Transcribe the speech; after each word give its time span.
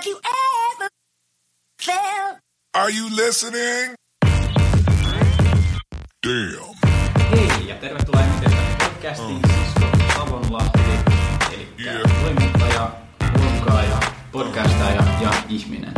Have 0.00 0.08
you 0.08 0.18
ever 0.18 0.88
felt? 1.82 2.38
Are 2.74 2.90
you 2.90 3.08
listening? 3.16 3.94
Damn. 6.26 6.74
Hei 7.30 7.68
ja 7.68 7.74
tervetuloa 7.74 8.22
Emitestä 8.22 8.56
podcastiin 8.84 9.40
Sisko 9.46 9.86
Savonlahti, 10.16 10.80
eli 11.52 11.68
Yeah. 11.84 12.00
toimittaja, 12.22 12.90
runkaaja, 13.40 13.98
podcastaja 14.32 15.02
ja 15.20 15.30
ihminen. 15.48 15.94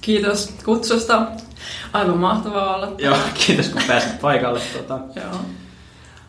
Kiitos 0.00 0.54
kutsusta. 0.64 1.22
Aivan 1.92 2.18
mahtavaa 2.18 2.76
olla. 2.76 2.92
Joo, 2.98 3.16
kiitos 3.46 3.68
kun 3.68 3.82
pääsit 3.86 4.20
paikalle. 4.20 4.60
Tota. 4.60 4.98
Joo. 5.20 5.40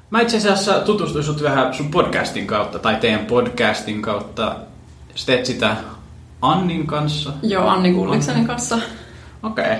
Mä 0.09 0.21
itse 0.21 0.37
asiassa 0.37 0.79
tutustuin 0.79 1.23
sut 1.23 1.43
vähän 1.43 1.73
sun 1.73 1.91
podcastin 1.91 2.47
kautta, 2.47 2.79
tai 2.79 2.95
teidän 2.95 3.25
podcastin 3.25 4.01
kautta. 4.01 4.55
Sä 5.15 5.25
teet 5.25 5.45
sitä 5.45 5.75
Annin 6.41 6.87
kanssa. 6.87 7.33
Joo, 7.43 7.67
Anni 7.67 7.93
Kulliksenin 7.93 8.47
kanssa. 8.47 8.79
Okei. 9.43 9.65
Okay. 9.65 9.77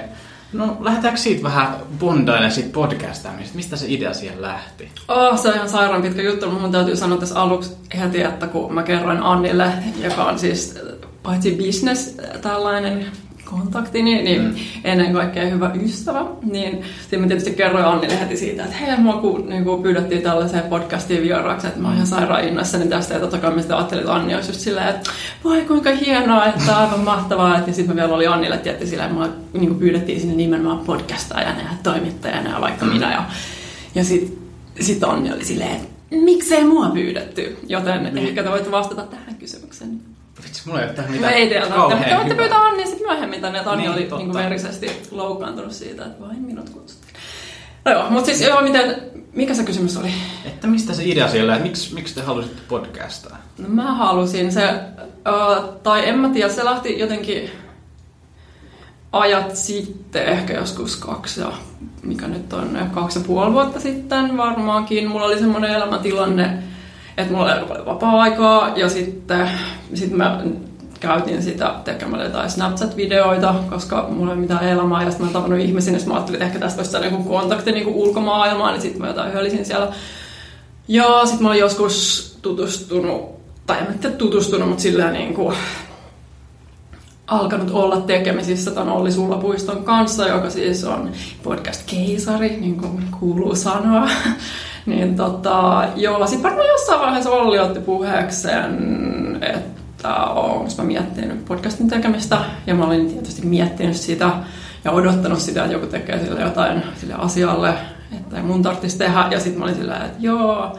No 0.54 0.78
lähdetäänkö 0.80 1.20
siitä 1.20 1.44
vähän 1.44 1.76
bondailemaan 2.00 2.52
siitä 2.52 2.74
podcastaamista? 2.74 3.56
Mistä 3.56 3.76
se 3.76 3.86
idea 3.90 4.14
siihen 4.14 4.42
lähti? 4.42 4.92
Oh, 5.08 5.40
se 5.40 5.50
on 5.50 5.56
ihan 5.56 5.70
sairaan 5.70 6.02
pitkä 6.02 6.22
juttu, 6.22 6.46
mutta 6.46 6.62
mun 6.62 6.72
täytyy 6.72 6.96
sanoa 6.96 7.18
tässä 7.18 7.42
aluksi 7.42 7.72
heti, 8.00 8.22
että 8.22 8.48
kun 8.48 8.74
mä 8.74 8.84
kerroin 8.84 9.24
Annille, 9.24 9.74
joka 10.04 10.24
on 10.24 10.40
siis 10.40 10.80
paitsi 11.24 11.58
business 11.66 12.18
tällainen 12.42 13.08
kontakti, 13.52 14.04
niin, 14.04 14.26
niin 14.26 14.42
mm. 14.42 14.54
ennen 14.84 15.14
kaikkea 15.14 15.46
hyvä 15.46 15.72
ystävä, 15.86 16.26
niin 16.52 16.82
sitten 17.02 17.22
mä 17.22 17.28
tietysti 17.28 17.52
kerroin 17.52 17.86
Annille 17.86 18.20
heti 18.20 18.38
siitä, 18.38 18.64
että 18.64 18.76
hei, 18.76 18.98
mua 18.98 19.14
kun, 19.14 19.50
niin 19.50 19.64
kun 19.64 19.84
pyydettiin 19.84 20.22
tällaiseen 20.22 20.64
podcastiin 20.64 21.24
vieraaksi, 21.24 21.68
että 21.68 21.80
mä 21.80 21.88
oon 21.88 21.96
ihan 21.96 22.08
sairaan 22.08 22.44
innoissani 22.48 22.88
tästä, 22.88 23.14
ja 23.14 23.20
totta 23.20 23.38
kai 23.38 23.52
mä 23.52 23.58
sitten 23.62 23.78
ajattelin, 23.78 24.02
että 24.02 24.14
Anni 24.14 24.36
olisi 24.36 24.50
just 24.50 24.60
silleen, 24.60 24.88
että 24.90 25.10
voi 25.44 25.62
kuinka 25.62 25.90
hienoa, 25.90 26.46
että 26.46 26.78
aivan 26.78 27.00
mahtavaa, 27.00 27.58
että 27.58 27.72
sitten 27.72 27.96
mä 27.96 28.02
vielä 28.02 28.16
oli 28.16 28.28
Annille, 28.28 28.58
tietysti 28.58 28.88
sillä, 28.88 29.04
että 29.04 29.16
mua 29.16 29.28
niin 29.54 29.76
pyydettiin 29.76 30.20
sinne 30.20 30.36
nimenomaan 30.36 30.80
podcastajana 30.80 31.60
ja 31.60 31.70
toimittajana 31.84 32.50
ja 32.50 32.62
vaikka 32.62 32.86
Mm. 32.86 32.92
minä, 32.94 33.12
ja, 33.14 33.24
ja 33.96 34.04
sitten 34.04 34.38
sit 34.80 35.04
Anni 35.04 35.32
oli 35.34 35.46
silleen, 35.46 35.72
että 35.72 35.88
miksei 36.12 36.64
mua 36.64 36.90
pyydetty, 36.90 37.58
joten 37.68 38.04
Niin. 38.04 38.18
ehkä 38.18 38.44
te 38.44 38.50
voitte 38.50 38.72
vastata 38.72 39.02
tähän 39.02 39.36
kysymykseen. 39.40 40.11
Vitsi, 40.52 40.68
mulla 40.68 40.82
ei 40.82 40.88
ole 40.88 40.94
tähän 40.96 41.12
mitään 41.12 41.34
ei 41.34 41.50
kauhean 41.70 42.00
hyvää. 42.06 42.36
pyytää 42.36 42.62
Annia 42.62 42.86
sitten 42.86 43.08
myöhemmin 43.08 43.42
tänne, 43.42 43.60
että 43.60 43.72
Anni 43.72 43.84
Niin, 43.84 43.94
oli 43.94 44.04
totta. 44.04 44.26
niin 44.26 44.34
verisesti 44.34 44.92
loukkaantunut 45.12 45.72
siitä, 45.72 46.06
että 46.06 46.22
vain 46.28 46.42
minut 46.42 46.70
kutsuttiin. 46.70 47.14
No 47.86 47.92
joo, 47.92 48.10
mutta 48.10 48.26
siis 48.26 48.42
joo, 48.42 48.62
miten, 48.62 48.96
mikä 49.34 49.54
se 49.54 49.64
kysymys 49.64 49.98
oli? 49.98 50.14
Että 50.46 50.68
mistä 50.68 50.94
se 50.94 51.04
idea 51.06 51.28
siellä, 51.28 51.56
että 51.56 51.68
miksi, 51.68 51.94
miksi 51.94 52.16
te 52.16 52.22
halusitte 52.22 52.62
podcastaa? 52.68 53.38
No 53.58 53.68
mä 53.70 53.94
halusin 53.94 54.52
se, 54.52 54.70
uh, 55.30 55.64
tai 55.84 56.10
en 56.10 56.18
mä 56.18 56.30
tiedä, 56.30 56.50
se 56.50 56.66
lähti 56.66 57.00
jotenkin 57.00 57.50
ajat 59.12 59.56
sitten, 59.56 60.26
ehkä 60.26 60.54
joskus 60.54 60.96
kaksi 60.96 61.42
ja 61.42 61.52
mikä 62.04 62.28
nyt 62.28 62.54
on, 62.54 62.78
kaksi 62.94 63.20
ja 63.20 63.26
puoli 63.28 63.54
vuotta 63.54 63.80
sitten 63.80 64.38
varmaankin. 64.38 65.08
Mulla 65.10 65.26
oli 65.26 65.40
semmoinen 65.40 65.72
elämäntilanne, 65.72 66.64
että 67.22 67.34
mulla 67.34 67.56
oli 67.56 67.66
paljon 67.66 67.86
vapaa-aikaa 67.86 68.72
ja 68.76 68.90
sitten 68.90 69.50
sit 69.94 70.12
mä 70.12 70.42
käytin 71.00 71.44
sitä 71.44 71.74
tekemällä 71.84 72.26
jotain 72.26 72.50
Snapchat-videoita, 72.50 73.56
koska 73.70 74.08
mulla 74.10 74.32
ei 74.32 74.34
ole 74.34 74.42
mitään 74.42 74.68
elämää 74.68 75.04
ja 75.04 75.10
sitten 75.10 75.28
mä 75.28 75.34
tavannut 75.34 75.60
ihmisiä, 75.60 75.94
niin 75.94 76.08
mä 76.08 76.14
ajattelin, 76.14 76.42
että 76.42 76.46
ehkä 76.46 76.60
tästä 76.60 76.98
olisi 76.98 77.16
joku 77.16 77.24
kontakti 77.24 77.72
niin 77.72 77.88
ulkomaailmaan, 77.88 78.74
niin 78.74 78.82
sitten 78.82 79.02
mä 79.02 79.08
jotain 79.08 79.34
hölisin 79.34 79.66
siellä. 79.66 79.88
Ja 80.88 81.22
sitten 81.24 81.44
mä 81.44 81.50
olin 81.50 81.60
joskus 81.60 82.38
tutustunut, 82.42 83.42
tai 83.68 83.78
en 83.78 83.88
mä 84.04 84.10
tutustunut, 84.10 84.68
mutta 84.68 84.82
silleen 84.82 85.14
niin 85.14 85.34
kuin 85.34 85.56
alkanut 87.28 87.72
olla 87.72 88.02
tekemisissä 88.02 88.72
tämän 88.72 88.94
Olli 88.94 89.12
Sullapuiston 89.12 89.84
kanssa, 89.84 90.28
joka 90.28 90.50
siis 90.50 90.84
on 90.84 91.12
podcast-keisari, 91.44 92.50
niin 92.50 92.78
kuin 92.78 93.04
kuuluu 93.20 93.56
sanoa. 93.56 94.10
Niin 94.86 95.16
tota, 95.16 95.84
joo, 95.96 96.28
sitten 96.28 96.44
varmaan 96.44 96.68
jossain 96.68 97.00
vaiheessa 97.00 97.30
Olli 97.30 97.60
otti 97.60 97.80
puheekseen, 97.80 99.38
että 99.42 100.16
onko 100.16 100.70
mä 100.78 100.84
miettinyt 100.84 101.46
podcastin 101.46 101.88
tekemistä, 101.88 102.38
ja 102.68 102.76
mä 102.76 102.86
olin 102.86 103.14
tietysti 103.14 103.46
miettinyt 103.46 103.96
sitä 103.96 104.32
ja 104.84 104.92
odottanut 104.92 105.40
sitä, 105.40 105.62
että 105.62 105.74
joku 105.74 105.86
tekee 105.86 106.20
sille 106.20 106.42
jotain 106.42 106.84
sille 106.96 107.14
asialle, 107.14 107.74
että 108.18 108.38
ei 108.38 108.44
mun 108.44 108.64
tarvitsisi 108.64 108.98
tehdä, 108.98 109.28
ja 109.32 109.40
sitten 109.40 109.60
mä 109.60 109.66
olin 109.66 109.76
silleen, 109.76 110.02
että 110.02 110.18
joo, 110.20 110.78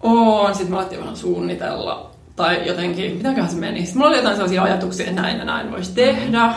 on. 0.00 0.54
Sitten 0.54 0.70
mä 0.70 0.78
alettiin 0.78 1.00
vähän 1.00 1.16
suunnitella. 1.16 2.10
Tai 2.36 2.66
jotenkin, 2.66 3.16
mitäköhän 3.16 3.50
se 3.50 3.56
meni. 3.56 3.80
Sitten 3.80 3.98
mulla 3.98 4.08
oli 4.08 4.16
jotain 4.16 4.36
sellaisia 4.36 4.62
ajatuksia, 4.62 5.06
että 5.06 5.22
näin 5.22 5.38
ja 5.38 5.44
näin 5.44 5.70
voisi 5.72 5.92
tehdä. 5.94 6.54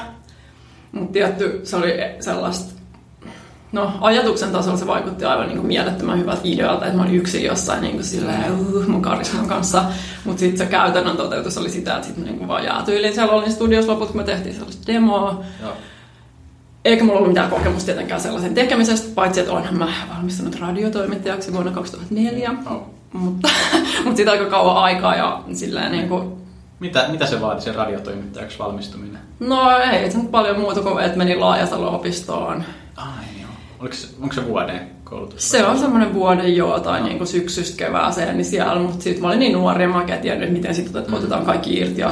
Mutta 0.92 1.14
tietty, 1.14 1.62
se 1.64 1.76
oli 1.76 1.94
sellaista... 2.20 2.79
No, 3.72 3.92
ajatuksen 4.02 4.52
tasolla 4.52 4.78
se 4.78 4.88
vaikutti 4.88 5.26
aivan 5.26 5.48
niin 5.48 5.58
kuin 5.58 5.68
mielettömän 5.68 6.20
hyvältä 6.20 6.42
idealta, 6.44 6.86
että 6.86 6.98
mä 6.98 7.04
olin 7.04 7.16
yksin 7.16 7.44
jossain 7.44 7.82
niin 7.82 7.94
kuin 7.94 8.04
silleen, 8.04 8.52
uh, 8.60 8.88
mun 8.88 9.02
karisman 9.02 9.48
kanssa. 9.48 9.84
Mutta 10.26 10.40
sitten 10.40 10.58
se 10.58 10.72
käytännön 10.72 11.18
toteutus 11.18 11.58
oli 11.58 11.70
sitä, 11.70 11.96
että 11.96 12.08
sitten 12.08 12.26
niin 12.26 12.38
kuin 12.38 12.48
vaan 12.48 12.64
jäätyilin 12.64 13.14
siellä 13.14 13.34
olin 13.34 13.52
studiossa 13.52 13.92
loput, 13.92 14.08
kun 14.08 14.18
me 14.18 14.24
tehtiin 14.24 14.56
sellaista 14.56 14.94
demoa. 14.94 15.44
Joo. 15.62 15.72
Eikä 16.86 17.04
mulla 17.04 17.18
ollut 17.18 17.32
mitään 17.32 17.50
kokemusta 17.50 17.86
tietenkään 17.86 18.22
sellaisen 18.22 18.54
tekemisestä, 18.54 19.16
paitsi 19.16 19.40
että 19.40 19.52
olenhan 19.52 19.78
mä 19.78 19.88
valmistunut 20.16 20.60
radiotoimittajaksi 20.60 21.54
vuonna 21.54 21.72
2004. 21.72 22.52
Oh. 22.72 22.82
Mutta, 23.14 23.50
mutta 24.04 24.16
siitä 24.16 24.32
aika 24.32 24.46
kauan 24.46 24.78
aikaa 24.78 25.16
ja 25.16 25.42
silleen 25.54 25.92
niin 25.92 26.10
kuin, 26.10 26.32
Mitä, 26.80 27.06
mitä 27.12 27.26
se 27.26 27.42
vaati 27.42 27.62
sen 27.62 27.76
radiotoimittajaksi 27.76 28.60
valmistuminen? 28.60 29.22
no 29.40 29.78
ei 29.78 30.12
se 30.12 30.18
nyt 30.18 30.32
paljon 30.32 30.60
muuta 30.60 30.82
kuin, 30.82 31.04
että 31.04 31.18
menin 31.18 31.40
Laajasalo-opistoon. 31.40 32.64
Ai. 32.96 33.39
Oliko 33.80 33.96
onko 34.22 34.34
se 34.34 34.48
vuoden 34.48 34.82
koulutus? 35.04 35.52
Se 35.52 35.66
on 35.66 35.78
semmoinen 35.78 36.14
vuoden 36.14 36.56
joo, 36.56 36.80
tai 36.80 37.04
niin 37.04 37.18
kuin 37.18 37.28
syksystä 37.28 37.78
kevääseen, 37.78 38.38
niin 38.38 38.46
siellä, 38.46 38.82
mutta 38.82 39.04
sitten 39.04 39.22
mä 39.22 39.28
olin 39.28 39.40
niin 39.40 39.54
nuori 39.54 39.84
ja 39.84 39.90
mä 39.90 40.06
en 40.08 40.20
tiennyt, 40.22 40.52
miten 40.54 40.76
sitten 40.76 41.14
otetaan 41.14 41.46
kaikki 41.46 41.78
irti. 41.78 42.02
Ja 42.02 42.10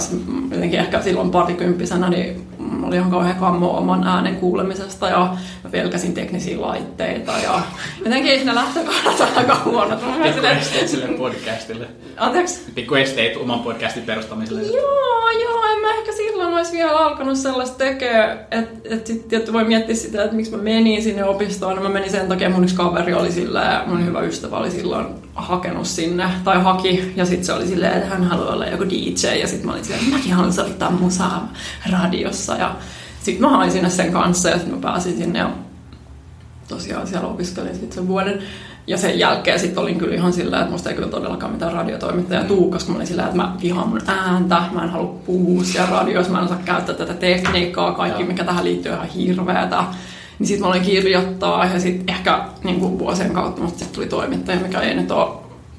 jotenkin 0.51 0.79
ehkä 0.79 1.01
silloin 1.01 1.31
parikymppisenä, 1.31 2.09
niin 2.09 2.47
mä 2.71 2.87
olin 2.87 2.99
ihan 2.99 3.11
kauhean 3.11 3.35
kammo 3.35 3.77
oman 3.77 4.03
äänen 4.07 4.35
kuulemisesta 4.35 5.09
ja 5.09 5.35
mä 5.63 5.69
pelkäsin 5.69 6.13
teknisiä 6.13 6.61
laitteita 6.61 7.31
ja 7.43 7.61
jotenkin 8.05 8.45
ne 8.45 8.55
lähtökohdat 8.55 9.19
on 9.19 9.27
aika 9.35 9.61
huonot. 9.65 10.01
Mä 10.01 10.23
Pikku 10.23 10.45
esteet 10.45 10.87
sille 10.87 11.07
podcastille. 11.07 11.87
Anteeksi? 12.17 12.71
Pikku 12.75 12.95
esteet 12.95 13.37
oman 13.37 13.59
podcastin 13.59 14.03
perustamiselle. 14.03 14.61
Joo, 14.61 15.29
joo, 15.29 15.63
en 15.65 15.81
mä 15.81 15.93
ehkä 15.93 16.11
silloin 16.11 16.53
olisi 16.53 16.71
vielä 16.71 16.97
alkanut 16.97 17.37
sellaista 17.37 17.77
tekee, 17.77 18.47
että 18.51 18.95
et 18.95 19.07
sitten 19.07 19.53
voi 19.53 19.63
miettiä 19.63 19.95
sitä, 19.95 20.23
että 20.23 20.35
miksi 20.35 20.51
mä 20.51 20.63
menin 20.63 21.03
sinne 21.03 21.25
opistoon. 21.25 21.83
Mä 21.83 21.89
menin 21.89 22.11
sen 22.11 22.27
takia, 22.27 22.49
mun 22.49 22.63
yksi 22.63 22.75
kaveri 22.75 23.13
oli 23.13 23.31
sillä 23.31 23.59
ja 23.61 23.83
mun 23.87 24.05
hyvä 24.05 24.21
ystävä 24.21 24.57
oli 24.57 24.71
silloin 24.71 25.26
hakenut 25.37 25.87
sinne, 25.87 26.25
tai 26.43 26.63
haki, 26.63 27.13
ja 27.15 27.25
sitten 27.25 27.45
se 27.45 27.53
oli 27.53 27.67
silleen, 27.67 27.93
että 27.93 28.09
hän 28.09 28.23
haluaa 28.23 28.53
olla 28.53 28.65
joku 28.65 28.83
DJ, 28.83 29.39
ja 29.39 29.47
sitten 29.47 29.65
mä 29.65 29.71
olin 29.71 29.83
silleen, 29.83 30.03
että 30.03 30.15
mäkin 30.15 30.33
haluan 30.33 30.53
soittaa 30.53 30.91
musaa 30.91 31.53
radiossa, 31.91 32.55
ja 32.55 32.75
sitten 33.23 33.41
mä 33.41 33.49
hain 33.57 33.71
sinne 33.71 33.89
sen 33.89 34.11
kanssa, 34.11 34.49
ja 34.49 34.55
sitten 34.57 34.75
mä 34.75 34.81
pääsin 34.81 35.17
sinne, 35.17 35.39
ja 35.39 35.49
tosiaan 36.67 37.07
siellä 37.07 37.27
opiskelin 37.27 37.73
sitten 37.73 37.91
sen 37.91 38.07
vuoden. 38.07 38.43
Ja 38.87 38.97
sen 38.97 39.19
jälkeen 39.19 39.59
sitten 39.59 39.83
olin 39.83 39.97
kyllä 39.97 40.15
ihan 40.15 40.33
sillä, 40.33 40.59
että 40.59 40.71
musta 40.71 40.89
ei 40.89 40.95
kyllä 40.95 41.09
todellakaan 41.09 41.51
mitään 41.51 41.73
radiotoimittaja 41.73 42.43
tuu, 42.43 42.71
koska 42.71 42.91
mä 42.91 42.95
olin 42.95 43.07
sillä, 43.07 43.23
että 43.23 43.35
mä 43.35 43.55
vihaan 43.61 43.89
mun 43.89 44.01
ääntä, 44.07 44.61
mä 44.71 44.83
en 44.83 44.89
halua 44.89 45.19
puhua 45.25 45.63
siellä 45.63 45.89
radioissa, 45.89 46.31
mä 46.31 46.39
en 46.39 46.45
osaa 46.45 46.59
käyttää 46.65 46.95
tätä 46.95 47.13
tekniikkaa, 47.13 47.91
kaikki 47.91 48.23
mikä 48.23 48.43
tähän 48.43 48.65
liittyy 48.65 48.91
on 48.91 48.97
ihan 48.97 49.09
hirveätä. 49.09 49.83
Niin 50.39 50.47
sitten 50.47 50.67
mä 50.67 50.73
olin 50.73 50.81
kirjoittaa 50.81 51.65
ja 51.65 51.79
sitten 51.79 52.15
ehkä 52.15 52.45
niin 52.63 52.79
kuin 52.79 52.99
vuosien 52.99 53.33
kautta 53.33 53.61
musta 53.61 53.79
sit 53.79 53.91
tuli 53.91 54.05
toimittaja, 54.05 54.59
mikä 54.59 54.79
ei 54.79 54.95
nyt 54.95 55.11
ole 55.11 55.29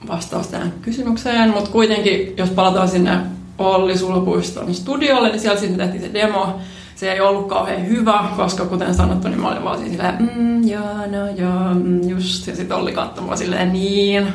vastaus 0.09 0.49
tähän 0.49 0.73
kysymykseen, 0.83 1.51
mutta 1.51 1.71
kuitenkin 1.71 2.35
jos 2.37 2.51
palataan 2.51 2.89
sinne 2.89 3.19
Olli 3.59 3.99
Sulpuiston 3.99 4.75
studiolle, 4.75 5.29
niin 5.29 5.41
siellä 5.41 5.61
sitten 5.61 5.79
tehtiin 5.79 6.03
se 6.03 6.15
demo. 6.15 6.61
Se 6.95 7.13
ei 7.13 7.21
ollut 7.21 7.49
kauhean 7.49 7.89
hyvä, 7.89 8.25
koska 8.37 8.67
kuten 8.67 8.95
sanottu, 8.95 9.29
niin 9.29 9.41
mä 9.41 9.49
olin 9.49 9.65
vaan 9.65 9.79
silleen, 9.79 10.15
mm, 10.35 10.69
joo, 10.69 11.07
no 11.07 11.27
joo, 11.37 11.75
mm, 11.75 12.09
just. 12.09 12.47
Ja 12.47 12.57
sitten 12.57 12.77
Olli 12.77 12.93
katsoi 12.93 13.25
mua 13.25 13.37
silleen, 13.37 13.73
niin. 13.73 14.27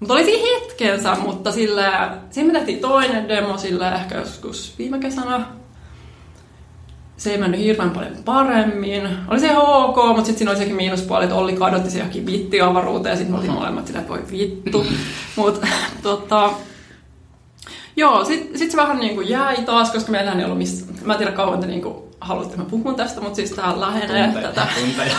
Mutta 0.00 0.14
oli 0.14 0.24
siinä 0.24 0.48
hetkensä, 0.54 1.14
mutta 1.14 1.52
sillä, 1.52 2.18
siinä 2.30 2.52
me 2.52 2.58
tehtiin 2.58 2.78
toinen 2.78 3.28
demo 3.28 3.58
sillä 3.58 3.94
ehkä 3.94 4.14
joskus 4.18 4.74
viime 4.78 4.98
kesänä. 4.98 5.46
Se 7.20 7.30
ei 7.30 7.38
mennyt 7.38 7.60
hirveän 7.60 7.90
paljon 7.90 8.16
paremmin. 8.24 9.08
Oli 9.28 9.40
se 9.40 9.46
ihan 9.46 9.62
ok, 9.62 9.96
mutta 9.96 10.24
sitten 10.24 10.38
siinä 10.38 10.50
oli 10.50 10.58
sekin 10.58 10.76
miinuspuoli, 10.76 11.24
että 11.24 11.36
Olli 11.36 11.52
kadotti 11.52 11.90
se 11.90 11.98
johonkin 11.98 12.24
bittiavaruuteen 12.24 13.12
ja 13.12 13.16
sitten 13.16 13.34
oltiin 13.34 13.52
molemmat 13.52 13.86
silleen, 13.86 14.02
että 14.02 14.12
voi 14.12 14.24
vittu. 14.30 14.86
Mutta 15.36 15.66
tota, 16.02 16.50
Joo, 17.96 18.24
sitten 18.24 18.58
sit 18.58 18.70
se 18.70 18.76
vähän 18.76 18.98
niin 18.98 19.14
kuin 19.14 19.28
jäi 19.28 19.56
taas, 19.56 19.90
koska 19.90 20.12
meillä 20.12 20.32
ei 20.32 20.44
ollut 20.44 20.58
missä... 20.58 20.86
Mä 21.04 21.12
en 21.12 21.18
tiedä 21.18 21.32
kauan 21.32 21.60
te 21.60 21.66
niin 21.66 21.82
kuin 21.82 21.96
haluatte, 22.20 22.56
mä 22.56 22.64
puhun 22.64 22.94
tästä, 22.94 23.20
mutta 23.20 23.36
siis 23.36 23.50
tää 23.50 23.80
lähenee 23.80 24.24
Tunteja. 24.24 24.48
tätä. 24.48 24.66
Tunteja. 24.80 25.16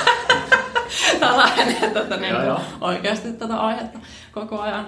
Tää 1.20 1.38
lähenee 1.38 1.90
tätä 1.94 2.18
niin 2.18 2.30
Joo, 2.30 2.40
kuin, 2.40 2.48
joo. 2.48 2.62
oikeasti 2.82 3.34
tätä 3.34 3.58
aihetta 3.58 4.00
koko 4.32 4.60
ajan. 4.60 4.88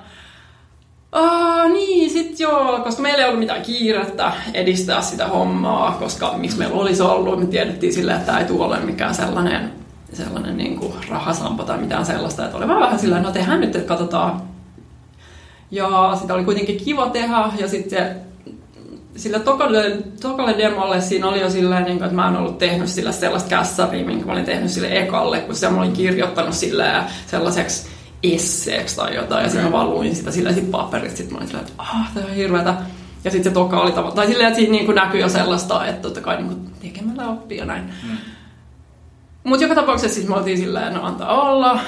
Uh, 1.16 1.72
niin, 1.72 2.10
sit 2.10 2.40
joo, 2.40 2.80
koska 2.84 3.02
meillä 3.02 3.20
ei 3.20 3.26
ollut 3.26 3.40
mitään 3.40 3.62
kiirettä 3.62 4.32
edistää 4.54 5.02
sitä 5.02 5.28
hommaa, 5.28 5.92
koska 6.00 6.34
miksi 6.38 6.58
meillä 6.58 6.76
olisi 6.76 7.02
ollut, 7.02 7.40
me 7.40 7.46
tiedettiin 7.46 7.94
sille, 7.94 8.14
että 8.14 8.40
ei 8.40 8.46
tule 8.46 8.66
ole 8.66 8.80
mikään 8.80 9.16
sellainen, 9.16 9.72
sellainen 10.14 10.58
niin 10.58 10.80
kuin 10.80 10.94
rahasampo 11.10 11.64
tai 11.64 11.78
mitään 11.78 12.06
sellaista, 12.06 12.46
että 12.46 12.58
oli 12.58 12.68
vaan 12.68 12.80
vähän 12.80 13.00
sillä 13.00 13.20
no 13.20 13.32
tehdään 13.32 13.62
nyt, 13.62 13.76
että 13.76 13.88
katsotaan. 13.88 14.42
Ja 15.72 16.18
sitä 16.22 16.34
oli 16.34 16.44
kuitenkin 16.44 16.78
kiva 16.78 17.10
tehdä, 17.10 17.44
ja 17.58 17.68
sitten 17.68 18.16
sillä 19.16 19.40
tokalle, 19.40 19.98
tokalle 20.22 20.56
demolle 20.58 21.02
siinä 21.02 21.28
oli 21.28 21.42
jo 21.42 21.50
silleen, 21.50 21.84
niin 21.84 21.98
kuin, 21.98 22.06
että 22.06 22.16
mä 22.16 22.28
en 22.28 22.38
ollut 22.38 22.58
tehnyt 22.58 22.90
sillä 22.90 23.12
sellaista 23.12 23.50
kässäriä, 23.50 24.06
minkä 24.06 24.26
mä 24.26 24.32
olin 24.32 24.46
tehnyt 24.46 24.72
sille 24.72 25.00
ekalle, 25.00 25.40
kun 25.40 25.56
se 25.56 25.70
mä 25.70 25.80
olin 25.80 25.94
kirjoittanut 25.94 26.54
sille 26.54 26.86
sellaiseksi 27.28 27.88
esseeksi 28.24 28.96
tai 28.96 29.16
jotain, 29.16 29.44
ja 29.44 29.50
sitten 29.50 29.66
mä 29.66 29.72
vaan 29.72 29.90
luin 29.90 30.16
sitä 30.16 30.32
silleen 30.32 30.56
sit 30.56 30.72
paperista, 30.72 31.18
sitten 31.18 31.34
mä 31.34 31.38
olin 31.38 31.48
silleen, 31.48 31.68
että 31.68 31.84
ah, 31.84 32.14
tämä 32.14 32.26
on 32.26 32.34
hirveätä. 32.34 32.76
Ja 33.24 33.32
sitten 33.32 33.52
se 33.52 33.54
toka 33.54 33.82
oli 33.82 33.92
tavallaan, 33.92 34.16
tai 34.16 34.28
silleen, 34.28 34.48
että 34.48 34.60
siinä 34.60 34.72
niin 34.72 34.86
kuin 34.86 34.96
näkyy 34.96 35.22
jo 35.22 35.30
sellaista, 35.30 35.86
että 35.86 36.02
totta 36.02 36.22
kai 36.22 36.38
niin 36.38 36.48
kuin 36.48 36.72
tekemällä 36.82 37.30
oppii 37.30 37.58
ja 37.58 37.66
näin. 37.66 37.84
Mm. 37.84 38.18
Mutta 39.44 39.64
joka 39.64 39.76
tapauksessa 39.76 40.16
siis 40.16 40.28
me 40.28 40.36
oltiin 40.36 40.58
silleen, 40.58 40.94
no 40.94 41.04
antaa 41.04 41.42
olla, 41.42 41.80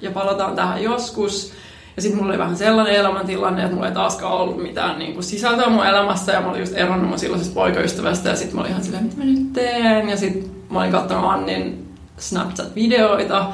ja 0.00 0.10
palataan 0.10 0.56
tähän 0.56 0.82
joskus. 0.82 1.52
Ja 1.96 2.02
sitten 2.02 2.18
mulla 2.18 2.32
oli 2.32 2.38
vähän 2.38 2.56
sellainen 2.56 2.94
elämäntilanne, 2.94 3.62
että 3.62 3.74
mulla 3.74 3.88
ei 3.88 3.94
taaskaan 3.94 4.32
ollut 4.32 4.62
mitään 4.62 4.98
niin 4.98 5.12
kuin 5.12 5.24
sisältöä 5.24 5.68
mun 5.68 5.86
elämässä, 5.86 6.32
ja 6.32 6.40
mä 6.40 6.50
olin 6.50 6.60
just 6.60 6.76
eronnut 6.76 7.08
mun 7.08 7.18
silloisesta 7.18 7.54
poikaystävästä, 7.54 8.28
ja 8.28 8.36
sitten 8.36 8.54
mä 8.54 8.60
olin 8.60 8.70
ihan 8.70 8.84
silleen, 8.84 9.04
mitä 9.04 9.16
mä 9.16 9.24
nyt 9.24 9.52
teen? 9.52 10.08
Ja 10.08 10.16
sitten 10.16 10.50
mä 10.70 10.78
olin 10.78 10.92
katsonut 10.92 11.30
Annin 11.30 11.88
Snapchat-videoita, 12.18 13.46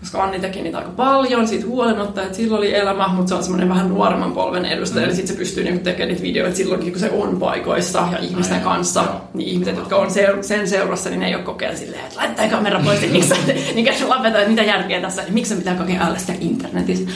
koska 0.00 0.22
Anni 0.22 0.40
teki 0.40 0.62
niitä 0.62 0.78
aika 0.78 0.90
paljon 0.90 1.48
siitä 1.48 1.66
huolimatta, 1.66 2.22
että 2.22 2.36
sillä 2.36 2.56
oli 2.58 2.74
elämä, 2.74 3.08
mutta 3.08 3.28
se 3.28 3.34
on 3.34 3.42
semmoinen 3.42 3.68
vähän 3.68 3.88
nuoremman 3.88 4.32
polven 4.32 4.64
edustaja, 4.64 5.00
mm. 5.00 5.06
eli 5.06 5.16
sitten 5.16 5.34
se 5.34 5.38
pystyy 5.38 5.64
niinku 5.64 5.84
tekemään 5.84 6.08
niitä 6.08 6.22
videoita 6.22 6.56
silloinkin, 6.56 6.92
kun 6.92 7.00
se 7.00 7.10
on 7.10 7.36
paikoissa 7.36 8.08
ja 8.12 8.18
ihmisten 8.18 8.56
Ai, 8.56 8.64
kanssa. 8.64 9.02
Joo. 9.02 9.20
Niin 9.34 9.48
ihmiset, 9.48 9.76
jotka 9.76 9.96
on 9.96 10.10
seur- 10.10 10.42
sen 10.42 10.68
seurassa, 10.68 11.10
niin 11.10 11.20
ne 11.20 11.26
ei 11.26 11.34
ole 11.34 11.42
kokea 11.42 11.76
silleen, 11.76 12.04
että 12.04 12.16
laittaa 12.16 12.48
kamera 12.48 12.80
pois, 12.84 13.00
niin 13.00 13.12
miksi 13.12 13.34
niin 13.74 13.84
käy 13.84 14.08
lapeta, 14.08 14.38
että 14.38 14.50
mitä 14.50 14.62
järkeä 14.62 15.00
tässä, 15.00 15.22
niin 15.22 15.34
miksi 15.34 15.54
pitää 15.54 15.74
kokea 15.74 16.02
äänestää 16.02 16.36
internetissä. 16.40 17.10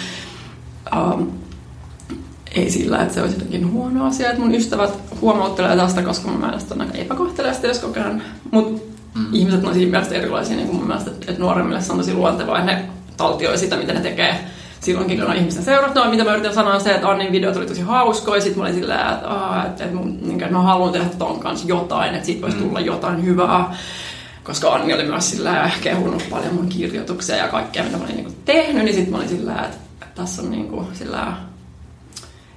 Um, 0.96 1.32
ei 2.54 2.70
sillä, 2.70 3.02
että 3.02 3.14
se 3.14 3.22
olisi 3.22 3.36
jotenkin 3.36 3.72
huono 3.72 4.06
asia, 4.06 4.28
että 4.28 4.40
mun 4.40 4.54
ystävät 4.54 4.90
huomauttelee 5.20 5.76
tästä, 5.76 6.02
koska 6.02 6.28
mun 6.28 6.40
mielestä 6.40 6.74
on 6.74 6.80
aika 6.80 6.98
epäkohteliasta, 6.98 7.66
jos 7.66 7.78
kokeen. 7.78 8.22
Mutta 8.50 8.93
mm. 9.14 9.26
ihmiset 9.32 9.64
on 9.64 9.74
siinä 9.74 9.90
mielessä 9.90 10.14
erilaisia, 10.14 10.56
niin 10.56 10.66
kuin 10.66 10.76
mun 10.76 10.86
mielestä, 10.86 11.10
että 11.10 11.42
nuoremmille 11.42 11.80
se 11.80 11.92
on 11.92 11.98
tosi 11.98 12.14
luontevaa, 12.14 12.58
että 12.58 12.72
ne 12.72 12.84
taltioi 13.16 13.58
sitä, 13.58 13.76
mitä 13.76 13.92
ne 13.92 14.00
tekee 14.00 14.38
silloinkin, 14.80 15.20
kun 15.20 15.30
on 15.30 15.36
ihmisten 15.36 15.64
seurat. 15.64 15.94
No, 15.94 16.10
mitä 16.10 16.24
mä 16.24 16.32
yritän 16.32 16.54
sanoa 16.54 16.74
on 16.74 16.80
se, 16.80 16.94
että 16.94 17.08
Annin 17.08 17.32
videot 17.32 17.56
oli 17.56 17.66
tosi 17.66 17.80
hauskoja, 17.80 18.40
sit 18.40 18.56
mä 18.56 18.62
olin 18.62 18.74
silleen, 18.74 19.00
että, 19.00 19.28
aah, 19.28 19.66
että, 19.66 19.84
että, 19.84 19.96
mun, 19.96 20.18
niin, 20.22 20.42
että 20.42 20.52
mä 20.52 20.62
haluan 20.62 20.92
tehdä 20.92 21.06
ton 21.18 21.40
kanssa 21.40 21.68
jotain, 21.68 22.14
että 22.14 22.26
siitä 22.26 22.42
voisi 22.42 22.56
mm. 22.56 22.62
tulla 22.62 22.80
jotain 22.80 23.24
hyvää. 23.24 23.76
Koska 24.44 24.74
Anni 24.74 24.94
oli 24.94 25.04
myös 25.04 25.30
sillä 25.30 25.70
kehunut 25.82 26.24
paljon 26.30 26.54
mun 26.54 26.68
kirjoituksia 26.68 27.36
ja 27.36 27.48
kaikkea, 27.48 27.84
mitä 27.84 27.96
mä 27.96 28.04
olin 28.04 28.16
niin 28.16 28.24
kuin, 28.24 28.36
tehnyt, 28.44 28.84
niin 28.84 28.94
sitten 28.94 29.12
mä 29.12 29.18
olin 29.18 29.28
silleen, 29.28 29.58
että, 29.58 29.76
että 29.92 30.06
tässä 30.14 30.42
on 30.42 30.50
niin 30.50 30.68
kuin, 30.68 30.86
sillä 30.92 31.32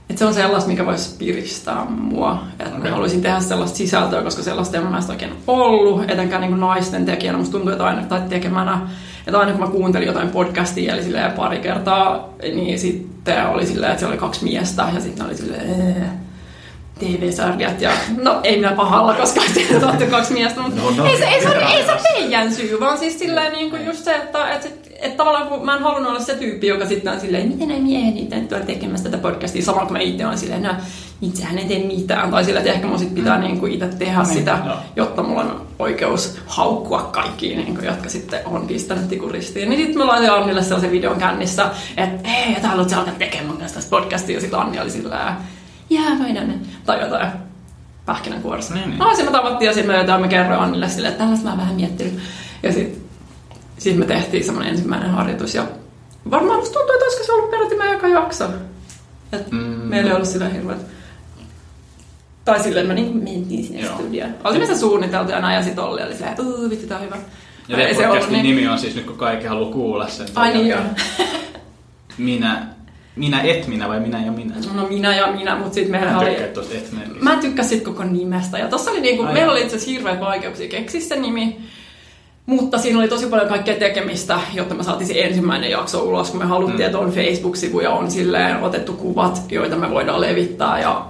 että 0.10 0.20
se 0.20 0.26
on 0.26 0.34
sellaista, 0.34 0.70
mikä 0.70 0.86
voisi 0.86 1.16
piristää 1.18 1.86
mua. 1.86 2.44
Että 2.60 2.70
okay. 2.70 2.84
mä 2.84 2.92
haluaisin 2.92 3.22
tehdä 3.22 3.40
sellaista 3.40 3.78
sisältöä, 3.78 4.24
koska 4.24 4.44
sellaista 4.44 4.78
ei 4.78 4.84
mun 4.84 4.92
mielestä 4.92 5.14
oikein 5.14 5.34
ollut, 5.48 6.12
etenkään 6.12 6.42
niin 6.42 6.52
kuin 6.52 6.62
naisten 6.62 7.06
tekijänä. 7.06 7.38
Musta 7.38 7.52
tuntuu, 7.52 7.72
että 7.72 7.86
aina 7.86 8.04
tai 8.04 8.22
tekemänä, 8.30 8.82
että 9.28 9.40
aina 9.40 9.52
kun 9.52 9.62
mä 9.62 9.68
kuuntelin 9.68 10.08
jotain 10.08 10.30
podcastia, 10.30 10.94
eli 10.94 11.04
silleen 11.04 11.32
pari 11.32 11.60
kertaa, 11.60 12.34
niin 12.42 12.80
sitten 12.80 13.48
oli 13.48 13.66
silleen, 13.66 13.92
että 13.92 14.00
siellä 14.00 14.14
oli 14.14 14.20
kaksi 14.20 14.44
miestä, 14.44 14.86
ja 14.94 15.02
sitten 15.02 15.26
oli 15.26 15.38
silleen, 15.38 16.28
TV-sarjat 17.00 17.82
ja 17.82 17.92
no 18.22 18.40
ei 18.44 18.56
minä 18.56 18.72
pahalla, 18.72 19.14
koska 19.14 19.42
on 20.02 20.10
kaksi 20.12 20.34
miestä, 20.34 20.62
mutta 20.62 20.82
no, 20.82 20.92
no, 20.98 21.06
ei, 21.06 21.18
se, 21.18 21.26
ei, 21.26 21.42
se, 21.42 21.50
ei 21.50 21.86
se 21.86 22.14
meidän 22.14 22.54
syy, 22.54 22.80
vaan 22.80 22.98
siis 22.98 23.20
silleen 23.20 23.54
niin 23.54 23.70
kuin 23.70 23.86
just 23.86 24.04
se, 24.04 24.16
että, 24.16 24.52
että, 24.52 24.70
että 25.18 25.26
tavallaan 25.26 25.48
kun 25.48 25.66
mä 25.66 25.76
en 25.76 25.84
halunnut 25.84 26.12
olla 26.12 26.20
se 26.20 26.36
tyyppi, 26.36 26.68
joka 26.68 26.86
sitten 26.86 27.14
on 27.14 27.20
silleen, 27.20 27.48
miten 27.48 27.68
ne 27.68 27.80
miehet 27.80 28.14
niitä 28.16 28.40
tuolla 28.40 28.66
tekemässä 28.66 29.10
tätä 29.10 29.22
podcastia, 29.22 29.66
samalla 29.66 29.86
kun 29.86 29.94
mä 29.98 30.00
itse 30.00 30.26
olen 30.26 30.38
silleen, 30.38 30.64
no 30.64 30.74
itsehän 31.22 31.58
ei 31.58 31.66
tee 31.66 31.88
mitään, 31.88 32.32
tai 32.32 32.44
silleen, 32.44 32.66
että 32.66 32.74
ehkä 32.74 32.88
mun 32.88 33.00
sit 33.00 33.16
pitää 33.16 33.38
mm. 33.38 33.44
niin 33.44 33.60
kuin 33.60 33.72
itse 33.72 33.88
tehdä 33.88 34.20
mm. 34.20 34.26
sitä, 34.26 34.60
no. 34.66 34.78
jotta 34.96 35.24
mulla 35.24 35.42
on 35.42 35.68
oikeus 35.80 36.38
haukkua 36.48 37.02
kaikki, 37.02 37.56
niin 37.56 37.76
kuin, 37.76 37.86
jotka 37.86 38.10
sitten 38.10 38.40
on 38.46 38.68
pistänyt 38.68 39.08
tikuristiin. 39.08 39.70
Niin 39.70 39.82
sitten 39.82 39.98
mä 39.98 40.08
laitoin 40.08 40.42
Annille 40.42 40.64
sellaisen 40.64 40.92
videon 40.92 41.18
kännissä, 41.18 41.70
että 41.98 42.30
hei, 42.30 42.56
että 42.56 42.68
haluatko 42.68 42.96
alkaa 42.96 43.14
tekemään 43.14 43.58
tästä 43.58 43.80
podcastia, 43.90 44.36
ja 44.36 44.42
sitten 44.42 44.60
Anni 44.60 44.80
oli 44.80 44.92
silleen, 44.92 45.34
jää 45.90 46.20
voidaan, 46.20 46.54
tai 46.86 47.02
jotain 47.02 47.32
pähkinänkuoressa. 48.06 48.74
Niin, 48.74 48.90
niin. 48.90 49.00
No, 49.00 49.10
sitten 49.10 49.26
me 49.26 49.32
tavattiin 49.32 49.68
ja 49.68 49.74
sitten 49.74 49.96
me 49.96 50.02
jotain, 50.02 50.22
me 50.22 50.28
kerroin 50.28 50.62
Annille 50.62 50.90
silleen, 50.90 51.12
että 51.12 51.24
tällaista 51.24 51.46
mä 51.46 51.52
oon 51.52 51.60
vähän 51.60 51.76
miettinyt. 51.76 52.20
Ja 52.64 52.74
sitten 52.74 53.07
sit 53.78 53.98
me 53.98 54.06
tehtiin 54.06 54.44
semmoinen 54.44 54.74
ensimmäinen 54.74 55.10
harjoitus 55.10 55.56
ja 55.56 55.68
varmaan 56.32 56.60
musta 56.60 56.74
tuntuu, 56.74 56.94
että 56.94 57.06
olisiko 57.06 57.24
se 57.24 57.32
ollut 57.32 57.52
peräti 57.52 57.76
meidän 57.76 57.96
eka 57.96 58.08
jakso. 58.08 58.46
Et 59.32 59.52
mm. 59.52 59.58
Meillä 59.60 60.10
ei 60.10 60.16
ollut 60.16 60.30
sillä 60.30 60.50
hirveät 60.50 60.98
tai 62.48 62.64
silleen 62.64 62.88
me 62.88 62.94
niin 62.94 63.18
mentiin 63.18 63.64
sinne 63.64 63.82
Joo. 63.82 63.96
studioon. 63.96 64.36
Olisimme 64.44 64.68
se 64.68 64.80
suunniteltu 64.80 65.32
ja 65.32 65.40
näin 65.40 65.56
ja 65.56 65.64
sitten 65.64 65.84
Olli 65.84 66.04
oli 66.04 66.14
silleen, 66.14 66.32
että 66.32 66.44
vitsi 66.70 66.88
tää 66.88 66.98
on 66.98 67.06
hyvä. 67.06 67.18
Ja 67.68 67.78
podcastin 67.96 68.34
niin... 68.34 68.44
nimi 68.44 68.68
on 68.68 68.80
siis 68.80 68.96
nyt 68.96 69.06
kun 69.06 69.18
kaikki 69.18 69.48
haluaa 69.48 69.72
kuulla 69.72 70.08
sen. 70.08 70.28
Ai 70.36 70.54
niin 70.54 70.68
joo. 70.68 70.80
minä 72.18 72.68
minä 73.16 73.42
et 73.42 73.68
minä 73.68 73.90
vai 73.90 74.00
minä 74.00 74.26
ja 74.26 74.32
minä? 74.32 74.54
No 74.74 74.88
minä 74.88 75.16
ja 75.16 75.28
minä, 75.28 75.56
mutta 75.56 75.74
sitten 75.74 75.92
meillä 75.92 76.12
mä 76.12 76.20
oli... 76.20 76.36
et 76.36 76.60
Mä 77.22 77.36
tykkäsin 77.36 77.82
koko 77.82 78.04
nimestä. 78.04 78.58
Ja 78.58 78.68
tossa 78.68 78.92
oli 78.92 79.02
niinku, 79.02 79.24
Ai 79.24 79.34
meillä 79.34 79.52
oli 79.52 79.62
itse 79.62 79.76
asiassa 79.76 79.92
hirveät 79.92 80.20
vaikeuksia 80.20 80.70
keksiä 80.70 81.02
se 81.02 81.16
nimi. 81.16 81.58
Mutta 82.48 82.78
siinä 82.78 83.00
oli 83.00 83.08
tosi 83.08 83.28
paljon 83.28 83.50
kaikkea 83.50 83.76
tekemistä, 83.76 84.40
jotta 84.54 84.76
me 84.76 84.84
saatiin 84.84 85.08
se 85.08 85.22
ensimmäinen 85.22 85.72
jakso 85.72 86.04
ulos, 86.04 86.30
kun 86.30 86.40
me 86.40 86.46
haluttiin, 86.46 86.80
mm. 86.80 86.86
että 86.86 87.00
on 87.00 87.12
Facebook-sivuja, 87.12 87.92
on 87.92 88.12
silleen 88.12 88.64
otettu 88.64 88.94
kuvat, 88.94 89.42
joita 89.52 89.76
me 89.76 89.90
voidaan 89.90 90.22
levittää 90.22 90.80
ja, 90.80 91.06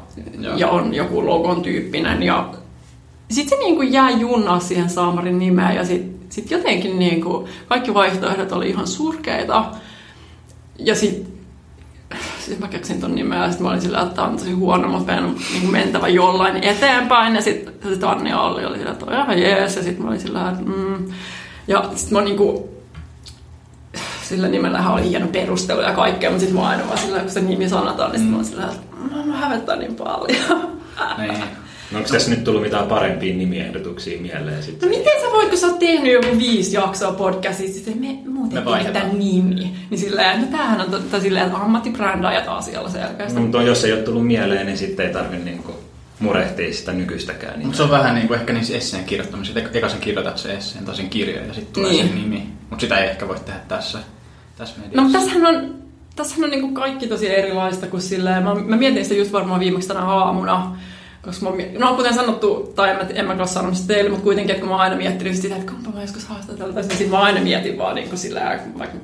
ja 0.56 0.70
on 0.70 0.94
joku 0.94 1.26
logon 1.26 1.62
tyyppinen. 1.62 2.24
Ja 2.24 2.50
sitten 3.32 3.58
se 3.60 3.64
niinku 3.64 3.82
jää 3.82 4.10
junnaa 4.10 4.60
siihen 4.60 4.90
Saamarin 4.90 5.40
nimeen 5.40 5.76
ja 5.76 5.86
sitten 5.86 6.18
sit 6.30 6.52
jotenkin 6.52 7.00
niinku, 7.00 7.48
kaikki 7.68 7.94
vaihtoehdot 7.94 8.52
oli 8.52 8.70
ihan 8.70 8.88
surkeita. 8.88 9.66
Ja 10.80 10.96
sitten 10.96 11.37
siis 12.48 12.60
mä 12.60 12.68
keksin 12.68 13.02
ton 13.02 13.16
nimeä 13.16 13.44
ja 13.44 13.50
sitten 13.50 13.64
mä 13.64 13.70
olin 13.70 13.82
sillä, 13.82 14.02
että 14.02 14.16
tämä 14.16 14.28
on 14.28 14.38
tosi 14.38 14.52
huono, 14.52 14.88
mutta 14.88 15.06
meidän 15.06 15.26
on 15.26 15.36
niin 15.54 15.72
mentävä 15.72 16.08
jollain 16.08 16.64
eteenpäin. 16.64 17.36
Ja 17.36 17.42
sitten 17.42 17.74
sit 17.90 18.04
Anni 18.04 18.34
Olli 18.34 18.66
oli 18.66 18.78
sillä, 18.78 18.92
että 18.92 19.06
ihan 19.14 19.42
jees. 19.42 19.76
Ja 19.76 19.84
sitten 19.84 20.04
mä 20.04 20.10
olin 20.10 20.20
sillä, 20.20 20.50
että 20.50 20.64
mm. 20.64 21.08
Ja 21.68 21.90
sitten 21.96 22.18
mä 22.18 22.24
niinku, 22.24 22.70
sillä 24.24 24.48
nimellähän 24.48 24.94
oli 24.94 25.10
hieno 25.10 25.28
perustelu 25.28 25.82
ja 25.82 25.92
kaikkea, 25.94 26.30
mutta 26.30 26.46
sitten 26.46 26.62
mä 26.62 26.68
aina 26.68 26.88
vaan 26.88 26.98
sillä, 26.98 27.20
kun 27.20 27.30
se 27.30 27.42
nimi 27.42 27.70
sanotaan, 27.70 28.12
niin 28.12 28.20
sitten 28.20 28.32
mä 28.32 28.38
olin 28.38 28.46
sillä, 28.46 28.64
että 28.64 29.28
mä 29.28 29.38
hävettää 29.38 29.76
niin 29.76 29.96
paljon. 29.96 30.78
Niin. 31.18 31.44
No 31.92 31.98
onko 31.98 32.10
tässä 32.10 32.30
nyt 32.30 32.44
tullut 32.44 32.62
mitään 32.62 32.88
parempia 32.88 33.36
nimiehdotuksia 33.36 34.22
mieleen 34.22 34.64
sitten? 34.64 34.90
No 34.90 34.98
miten 34.98 35.22
sä 35.22 35.28
voit, 35.32 35.50
kun 35.50 35.58
sä 35.58 35.68
oot 35.68 35.80
tehnyt 35.80 36.14
joku 36.14 36.38
viisi 36.38 36.76
jaksoa 36.76 37.12
podcastista, 37.12 37.76
sitten 37.76 37.98
me 38.02 38.32
muuten 38.32 38.64
tehdään 38.64 39.20
nimi. 39.20 39.74
Niin 39.90 40.00
silleen, 40.00 40.42
no 40.42 40.48
tämähän 40.48 40.82
on 40.82 40.92
totta 40.92 41.20
silleen, 41.20 41.46
että 41.46 41.58
ammattibrändäjät 41.58 42.48
asialla 42.48 42.90
selkeästi. 42.90 43.36
No, 43.36 43.42
mutta 43.42 43.62
jos 43.62 43.84
ei 43.84 43.94
ole 43.94 44.02
tullut 44.02 44.28
mieleen, 44.28 44.66
niin 44.66 44.78
sitten 44.78 45.08
ei 45.08 45.14
tarvitse 45.14 45.46
niinku 45.46 45.76
murehtia 46.20 46.74
sitä 46.74 46.94
nykyistäkään. 46.94 47.54
Niin 47.54 47.66
mutta 47.66 47.78
se 47.78 47.84
on 47.84 47.92
vähän 47.92 48.16
niin 48.16 48.28
kuin 48.28 48.40
ehkä 48.40 48.54
niissä 48.54 48.78
esseen 48.78 49.06
kirjoittamisessa, 49.06 49.60
että 49.60 49.78
eka 49.78 49.90
sä 49.90 49.98
kirjoitat 49.98 50.38
se 50.38 50.54
esseen 50.54 50.86
tai 50.86 50.96
sen 50.96 51.10
kirjan 51.10 51.48
ja 51.48 51.54
sitten 51.54 51.74
tulee 51.74 51.92
niin. 51.92 52.08
se 52.08 52.16
nimi. 52.16 52.48
Mutta 52.70 52.82
sitä 52.82 52.98
ei 52.98 53.10
ehkä 53.10 53.28
voi 53.28 53.40
tehdä 53.46 53.60
tässä, 53.68 54.00
tässä 54.58 54.76
mediassa. 54.78 54.98
No 54.98 55.04
mutta 55.04 55.20
tässähän 55.20 55.46
on, 55.46 55.76
tässähän 56.16 56.44
on 56.44 56.50
niin 56.50 56.62
kuin 56.62 56.74
kaikki 56.74 57.08
tosi 57.08 57.30
erilaista 57.30 57.88
kuin 57.88 58.02
silleen, 58.02 58.44
mä, 58.44 58.56
mä 58.56 58.78
mietin 58.78 59.04
sitä 59.04 59.16
just 59.16 59.32
varmaan 59.32 59.60
viimeksi 59.60 59.88
tänä 59.88 60.02
aamuna, 60.02 60.78
koska 61.28 61.46
mä, 61.46 61.52
no 61.80 61.96
kuten 61.96 62.14
sanottu, 62.14 62.74
tai 62.76 62.90
en 62.90 62.96
mä, 62.96 63.02
en 63.14 63.26
mä 63.26 63.34
kyllä 63.34 63.46
sanomassa 63.46 63.88
teille, 63.88 64.10
mutta 64.10 64.24
kuitenkin, 64.24 64.52
että 64.52 64.62
kun 64.62 64.70
mä 64.70 64.76
oon 64.76 64.84
aina 64.84 64.96
miettinyt 64.96 65.36
sitä, 65.36 65.56
että 65.56 65.72
kumpa 65.72 65.90
mä 65.92 66.02
joskus 66.02 66.26
haastateltaisin, 66.26 66.90
niin 66.90 66.98
sit 66.98 67.10
mä 67.10 67.20
aina 67.20 67.42
mietin 67.42 67.78
vaan 67.78 67.96
niin 67.96 68.10
kuin 68.10 68.20
sillä, 68.20 68.60
vaikka 68.80 68.98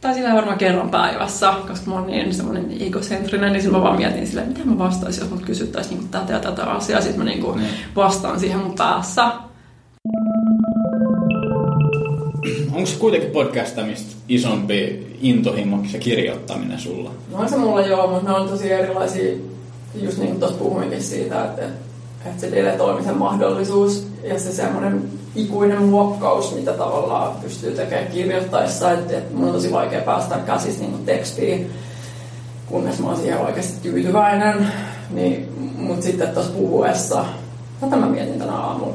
tai 0.00 0.14
sillä 0.14 0.34
varmaan 0.34 0.58
kerran 0.58 0.90
päivässä, 0.90 1.54
koska 1.68 1.90
mä 1.90 1.94
oon 1.94 2.06
niin 2.06 2.34
semmoinen 2.34 2.76
egocentrinen, 2.80 3.52
niin 3.52 3.72
mä 3.72 3.82
vaan 3.82 3.96
mietin 3.96 4.26
sillä, 4.26 4.42
mitä 4.42 4.60
mä 4.64 4.78
vastaisin, 4.78 5.22
jos 5.22 5.30
mut 5.30 5.42
kysyttäisiin 5.42 5.98
niin 5.98 6.08
tätä 6.08 6.32
ja 6.32 6.38
tätä 6.38 6.62
asiaa, 6.64 7.00
sitten 7.00 7.18
mä 7.18 7.24
niin 7.24 7.40
kuin 7.40 7.60
vastaan 7.96 8.40
siihen 8.40 8.58
mun 8.58 8.74
päässä. 8.74 9.32
Onko 12.72 12.86
se 12.86 12.96
kuitenkin 12.98 13.30
podcastamista 13.30 14.16
isompi 14.28 15.06
intohimo 15.22 15.84
se 15.92 15.98
kirjoittaminen 15.98 16.80
sulla? 16.80 17.10
No 17.32 17.38
on 17.38 17.48
se 17.48 17.56
mulla 17.56 17.80
joo, 17.80 18.06
mutta 18.06 18.30
ne 18.30 18.36
on 18.36 18.48
tosi 18.48 18.72
erilaisia 18.72 19.36
just 19.94 20.18
niin 20.18 20.28
kuin 20.28 20.40
tuossa 20.40 20.58
puhuinkin 20.58 21.02
siitä, 21.02 21.44
että, 21.44 21.62
että 22.26 22.40
se 22.40 22.50
deletoimisen 22.50 23.16
mahdollisuus 23.16 24.06
ja 24.22 24.40
se 24.40 24.52
semmoinen 24.52 25.04
ikuinen 25.36 25.82
muokkaus, 25.82 26.54
mitä 26.54 26.72
tavallaan 26.72 27.32
pystyy 27.42 27.70
tekemään 27.72 28.12
kirjoittaessa, 28.12 28.90
että, 28.90 29.18
että 29.18 29.34
mun 29.36 29.46
on 29.48 29.54
tosi 29.54 29.72
vaikea 29.72 30.00
päästä 30.00 30.38
käsistä 30.46 30.82
niin 30.82 31.04
tekstiin 31.04 31.70
kunnes 32.66 32.98
mä 32.98 33.06
oon 33.06 33.16
siihen 33.16 33.38
oikeasti 33.40 33.82
tyytyväinen. 33.82 34.66
Niin, 35.10 35.48
mutta 35.78 36.04
sitten 36.04 36.28
tuossa 36.28 36.52
puhuessa, 36.52 37.24
tätä 37.80 37.96
mä 37.96 38.06
mietin 38.06 38.38
tänä 38.38 38.52
aamulla, 38.52 38.94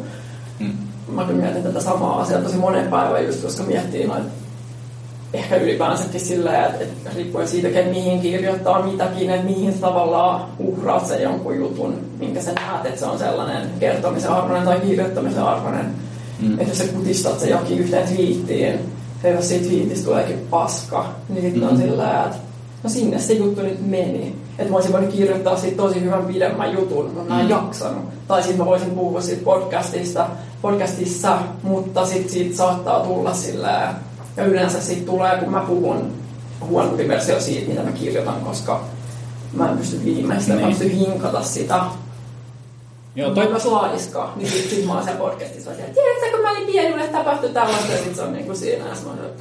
Mm. 0.60 0.74
mä 1.08 1.24
kyllä 1.26 1.42
mietin 1.42 1.64
tätä 1.64 1.82
samaa 1.82 2.22
asiaa 2.22 2.42
tosi 2.42 2.58
monen 2.58 2.88
päivän 2.88 3.26
just, 3.26 3.42
koska 3.44 3.64
miettii 3.64 4.08
noita 4.08 4.26
ehkä 5.34 5.56
ylipäänsäkin 5.56 6.22
sillä, 6.22 6.66
että, 6.66 6.84
että 6.84 7.10
riippuen 7.16 7.48
siitä, 7.48 7.68
että 7.68 7.92
mihin 7.92 8.22
kirjoittaa 8.22 8.86
mitäkin, 8.86 9.30
että 9.30 9.46
mihin 9.46 9.74
sä 9.74 9.80
tavallaan 9.80 10.46
uhraat 10.60 11.08
sen 11.08 11.22
jonkun 11.22 11.58
jutun, 11.58 11.96
minkä 12.20 12.42
sä 12.42 12.52
näet, 12.54 12.86
että 12.86 13.00
se 13.00 13.06
on 13.06 13.20
sellainen 13.20 13.70
kertomisen 13.80 14.32
arvoinen 14.32 14.68
tai 14.68 14.80
kirjoittamisen 14.80 15.44
arvoinen. 15.44 15.86
Mm. 16.40 16.60
Että 16.60 16.72
jos 16.72 16.78
sä 16.78 16.84
kutistat 16.84 17.40
se 17.40 17.50
jokin 17.50 17.80
yhteen 17.80 18.08
twiittiin, 18.08 18.80
ja 19.24 19.30
jos 19.30 19.48
siitä 19.48 19.66
twiitistä 19.66 20.06
tuleekin 20.06 20.48
paska, 20.50 21.06
niin 21.30 21.42
sitten 21.42 21.64
mm. 21.64 21.70
on 21.70 21.78
sillä 21.78 22.24
että 22.26 22.38
no 22.84 22.90
sinne 22.90 23.20
se 23.20 23.34
juttu 23.34 23.62
nyt 23.62 23.88
meni. 23.88 24.36
Että 24.58 24.72
mä 24.72 24.76
olisin 24.76 24.94
voinut 24.94 25.14
kirjoittaa 25.14 25.58
siitä 25.58 25.78
tosi 25.78 26.02
hyvän 26.02 26.26
pidemmän 26.26 26.74
jutun, 26.74 27.06
mutta 27.06 27.34
mä 27.34 27.40
en 27.40 27.46
mm. 27.46 27.50
jaksanut. 27.50 28.06
Tai 28.28 28.42
sitten 28.42 28.58
mä 28.58 28.66
voisin 28.66 28.92
puhua 28.92 29.22
siitä 29.22 29.44
podcastista, 29.44 30.28
podcastissa, 30.62 31.38
mutta 31.64 32.06
sitten 32.06 32.32
siitä 32.32 32.58
saattaa 32.58 33.06
tulla 33.06 33.34
sillä 33.34 33.94
ja 34.40 34.46
yleensä 34.46 34.82
siitä 34.82 35.06
tulee, 35.06 35.38
kun 35.38 35.52
mä 35.52 35.60
puhun 35.60 36.14
huonompi 36.62 37.08
versio 37.08 37.40
siitä, 37.40 37.70
mitä 37.70 37.84
mä 37.84 37.92
kirjoitan, 37.92 38.42
koska 38.42 38.84
mä 39.54 39.72
en 39.72 39.78
pysty 39.78 40.06
viimeistä, 40.06 40.54
niin. 40.54 40.66
mä 40.66 40.72
pysty 40.72 40.92
hinkata 40.92 41.44
sitä. 41.44 41.80
Joo, 43.16 43.32
Toi... 43.32 43.50
myös 43.50 43.66
laiskaa, 43.66 44.34
niin 44.36 44.52
sit, 44.52 44.70
sit 44.70 44.86
mä 44.86 44.94
oon 44.94 45.04
siellä 45.04 45.20
podcastissa 45.20 45.76
siellä, 45.76 45.94
tiedätkö, 45.94 46.32
kun 46.32 46.42
mä 46.42 46.52
olin 46.52 46.66
pieni, 46.66 46.90
mulle 46.90 47.08
tapahtui 47.08 47.50
tällaista, 47.50 47.92
ja 47.92 48.04
sit 48.04 48.16
se 48.16 48.22
on 48.22 48.34
niinku 48.34 48.56
siinä, 48.56 48.86
ja 48.86 48.96
mä 49.04 49.10
oon 49.10 49.18
siellä, 49.18 49.34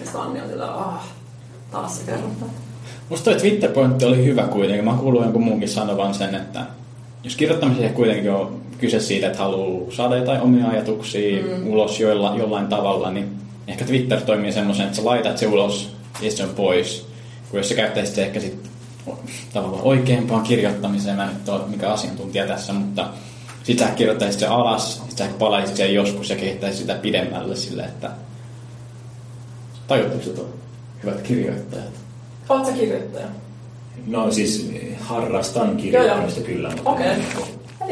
ja 0.00 0.06
Sanni 0.12 0.40
on 0.40 0.48
sillä, 0.48 0.74
ah, 0.74 1.06
taas 1.70 1.98
se 1.98 2.04
kerrotaan. 2.04 2.50
musta 3.08 3.24
toi 3.24 3.40
Twitter-pointti 3.40 4.04
oli 4.04 4.24
hyvä 4.24 4.42
kuitenkin. 4.42 4.84
Mä 4.84 4.96
kuulin 5.00 5.22
jonkun 5.22 5.42
muunkin 5.42 5.68
sanovan 5.68 6.14
sen, 6.14 6.34
että 6.34 6.60
jos 7.24 7.36
kirjoittamisessa 7.36 7.92
kuitenkin 7.92 8.30
on 8.30 8.60
kyse 8.78 9.00
siitä, 9.00 9.26
että 9.26 9.38
haluaa 9.38 9.90
saada 9.90 10.16
jotain 10.16 10.40
omia 10.40 10.68
ajatuksia 10.68 11.42
mm. 11.42 11.72
ulos 11.72 12.00
joilla, 12.00 12.34
jollain 12.36 12.66
tavalla, 12.66 13.10
niin 13.10 13.40
ehkä 13.70 13.84
Twitter 13.84 14.20
toimii 14.20 14.52
semmoisen, 14.52 14.84
että 14.84 14.96
sä 14.96 15.04
laitat 15.04 15.38
se 15.38 15.46
ulos 15.46 15.96
ja 16.20 16.30
se 16.30 16.44
on 16.44 16.50
pois. 16.50 17.06
Kun 17.50 17.60
jos 17.60 17.68
sä 17.68 17.74
käyttäisit 17.74 18.14
se 18.14 18.24
ehkä 18.24 18.40
sit 18.40 18.70
tavallaan 19.52 19.82
oikeampaan 19.82 20.42
kirjoittamiseen, 20.42 21.16
mä 21.16 21.24
en 21.24 21.36
nyt 21.38 21.48
ole 21.48 21.66
mikä 21.66 21.92
asiantuntija 21.92 22.46
tässä, 22.46 22.72
mutta 22.72 23.08
sit 23.62 23.78
sä 23.78 23.86
kirjoittaisit 23.86 24.40
se 24.40 24.46
alas, 24.46 25.02
sit 25.08 25.18
sä 25.18 25.28
palaisit 25.38 25.76
sen 25.76 25.94
joskus 25.94 26.30
ja 26.30 26.36
kehittäisit 26.36 26.80
sitä 26.80 26.94
pidemmälle 26.94 27.56
sille, 27.56 27.82
että 27.82 28.10
tajutteko 29.86 30.30
tuo 30.30 30.48
hyvät 31.02 31.22
kirjoittajat? 31.22 31.94
Sä 32.66 32.72
kirjoittaja? 32.72 33.26
No 34.06 34.32
siis 34.32 34.70
harrastan 35.00 35.76
kirjoittamista 35.76 36.40
kyllä, 36.40 36.70
mutta 36.70 36.90
Okei. 36.90 37.16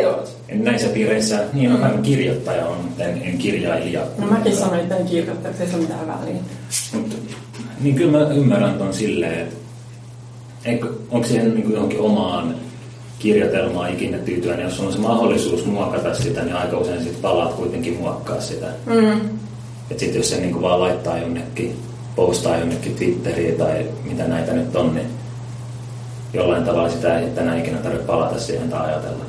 Oot. 0.06 0.36
en 0.48 0.64
näissä 0.64 0.88
piireissä, 0.88 1.44
niin 1.52 1.72
on 1.72 1.96
mm. 1.96 2.02
kirjoittaja 2.02 2.66
on, 2.66 2.76
mutta 2.76 3.04
en, 3.04 3.22
en 3.22 3.38
kirjailija. 3.38 4.00
No 4.18 4.26
mäkin 4.26 4.56
sanoin, 4.56 4.80
että 4.80 4.96
en 4.96 5.06
kirjoittaja, 5.06 5.54
ei 5.60 5.66
se 5.66 5.74
ole 5.74 5.82
mitään 5.82 6.06
väliä. 6.06 6.40
Mut, 6.94 7.16
niin 7.80 7.94
kyllä 7.94 8.18
mä 8.18 8.34
ymmärrän 8.34 8.74
ton 8.74 8.94
silleen, 8.94 9.48
että 10.64 10.86
onko 11.10 11.28
siihen 11.28 11.54
niin 11.54 11.72
johonkin 11.72 12.00
omaan 12.00 12.54
kirjoitelmaan 13.18 13.92
ikinä 13.92 14.18
tyytyväinen, 14.18 14.64
jos 14.64 14.80
on 14.80 14.92
se 14.92 14.98
mahdollisuus 14.98 15.66
muokata 15.66 16.14
sitä, 16.14 16.42
niin 16.42 16.56
aika 16.56 16.78
usein 16.78 17.02
sit 17.02 17.22
palaat 17.22 17.52
kuitenkin 17.52 17.96
muokkaa 18.00 18.40
sitä. 18.40 18.66
Mm. 18.86 19.20
Että 19.90 20.00
sitten 20.00 20.18
jos 20.18 20.30
se 20.30 20.40
niin 20.40 20.62
vaan 20.62 20.80
laittaa 20.80 21.18
jonnekin, 21.18 21.76
postaa 22.16 22.58
jonnekin 22.58 22.94
Twitteriin 22.94 23.54
tai 23.54 23.86
mitä 24.04 24.24
näitä 24.24 24.52
nyt 24.52 24.76
on, 24.76 24.94
niin 24.94 25.06
jollain 26.32 26.64
tavalla 26.64 26.90
sitä 26.90 27.18
ei 27.18 27.30
tänä 27.30 27.58
ikinä 27.58 27.78
tarvitse 27.78 28.06
palata 28.06 28.40
siihen 28.40 28.68
tai 28.68 28.86
ajatella. 28.86 29.24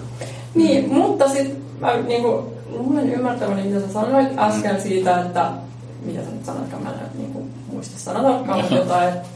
Niin, 0.56 0.94
mutta 0.94 1.30
sitten 1.30 1.58
mä 1.80 1.98
niinku, 1.98 2.54
luulen 2.70 3.14
ymmärtäväni, 3.14 3.64
mitä 3.64 3.88
sä 3.88 3.94
sanoit 3.94 4.28
äsken 4.38 4.82
siitä, 4.82 5.22
että 5.22 5.52
mitä 6.06 6.24
sä 6.24 6.32
nyt 6.32 6.46
sanoitkaan, 6.46 6.84
mä 6.84 6.90
en 6.90 6.96
niinku, 7.18 7.48
muista 7.72 8.00
sana 8.00 8.24
tarkkaan, 8.24 8.60
mutta 8.60 8.76
jotain, 8.76 9.10
että 9.10 9.28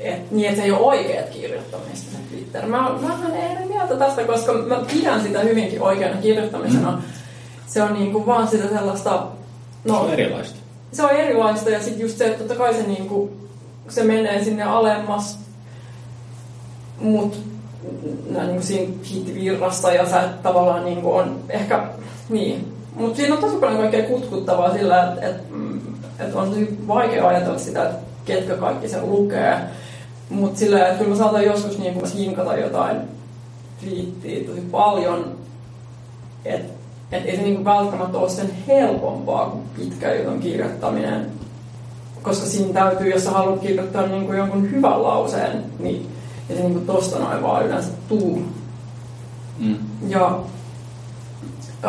et, 0.00 0.30
niin, 0.30 0.48
että 0.48 0.60
se 0.60 0.64
ei 0.64 0.72
ole 0.72 0.80
oikeat 0.80 1.28
kirjoittamista 1.28 2.10
se 2.10 2.18
Twitter. 2.30 2.66
Mä 2.66 2.88
oon 2.88 3.02
vähän 3.02 3.34
eri 3.34 3.64
mieltä 3.68 3.96
tästä, 3.96 4.24
koska 4.24 4.52
mä 4.52 4.76
pidän 4.92 5.22
sitä 5.22 5.40
hyvinkin 5.40 5.82
oikeana 5.82 6.20
kirjoittamisena. 6.20 6.90
Mm. 6.90 7.02
Se 7.66 7.82
on 7.82 7.94
niinku 7.94 8.26
vaan 8.26 8.48
sitä 8.48 8.68
sellaista... 8.68 9.26
Se 9.86 9.92
on 9.92 10.10
erilaista. 10.10 10.58
se 10.92 11.02
on 11.02 11.10
erilaista 11.10 11.70
ja 11.70 11.82
sitten 11.82 12.00
just 12.00 12.18
se, 12.18 12.26
että 12.26 12.38
totta 12.38 12.54
kai 12.54 12.74
se, 12.74 12.82
niinku, 12.82 13.30
se 13.88 14.04
menee 14.04 14.44
sinne 14.44 14.62
alemmas, 14.62 15.38
mutta 17.00 17.38
niinku 18.30 18.62
siinä 18.62 18.92
hitvirrassa 19.10 19.92
ja 19.92 20.08
sä 20.08 20.28
tavallaan 20.42 20.84
niinku 20.84 21.12
on 21.12 21.40
ehkä, 21.48 21.84
niin. 22.28 22.72
Mutta 22.94 23.16
siinä 23.16 23.34
on 23.34 23.40
tosi 23.40 23.56
paljon 23.56 23.78
kaikkea 23.78 24.08
kutkuttavaa 24.08 24.72
sillä, 24.72 25.02
että 25.02 25.28
et, 25.28 25.36
et 26.18 26.34
on 26.34 26.48
tosi 26.48 26.78
vaikea 26.88 27.28
ajatella 27.28 27.58
sitä, 27.58 27.82
että 27.82 27.96
ketkä 28.24 28.54
kaikki 28.54 28.88
sen 28.88 29.10
lukee. 29.10 29.58
Mutta 30.30 30.58
sillä 30.58 30.86
että 30.86 30.98
kyllä 30.98 31.10
mä 31.10 31.16
saatan 31.16 31.44
joskus 31.44 31.78
niinku 31.78 32.06
hinkata 32.14 32.56
jotain 32.56 32.96
twiittiä 33.80 34.48
tosi 34.48 34.60
paljon, 34.60 35.38
että 36.44 36.72
et 37.12 37.26
ei 37.26 37.36
se 37.36 37.42
niinku 37.42 37.64
välttämättä 37.64 38.18
ole 38.18 38.28
sen 38.28 38.50
helpompaa 38.66 39.50
kuin 39.50 39.64
pitkä 39.76 40.14
jutun 40.14 40.40
kirjoittaminen. 40.40 41.26
Koska 42.22 42.46
siinä 42.46 42.72
täytyy, 42.72 43.10
jos 43.10 43.24
sä 43.24 43.30
haluat 43.30 43.60
kirjoittaa 43.60 44.06
niinku 44.06 44.32
jonkun 44.32 44.70
hyvän 44.70 45.02
lauseen, 45.02 45.64
niin 45.78 46.15
ei 46.50 46.56
se 46.56 46.62
niinku 46.62 46.92
tosta 46.92 47.18
noin 47.18 47.42
vaan 47.42 47.66
yleensä 47.66 47.88
tuu. 48.08 48.42
Mm. 49.58 49.76
Ja, 50.08 50.38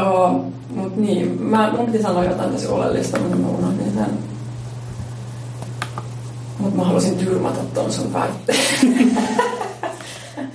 uh, 0.01 0.43
mut 0.75 0.95
niin, 0.97 1.41
mä, 1.41 1.73
mun 1.77 1.85
piti 1.85 2.03
sanoa 2.03 2.23
jotain 2.23 2.49
tosi 2.51 2.67
oleellista, 2.67 3.19
mutta 3.19 3.35
mä 3.35 3.47
unohdin 3.47 3.93
sen. 3.93 4.09
Mut 6.59 6.75
mä 6.75 6.83
halusin 6.83 7.15
tyrmätä 7.17 7.59
ton 7.73 7.91
sun 7.91 8.13
väitteen. 8.13 8.59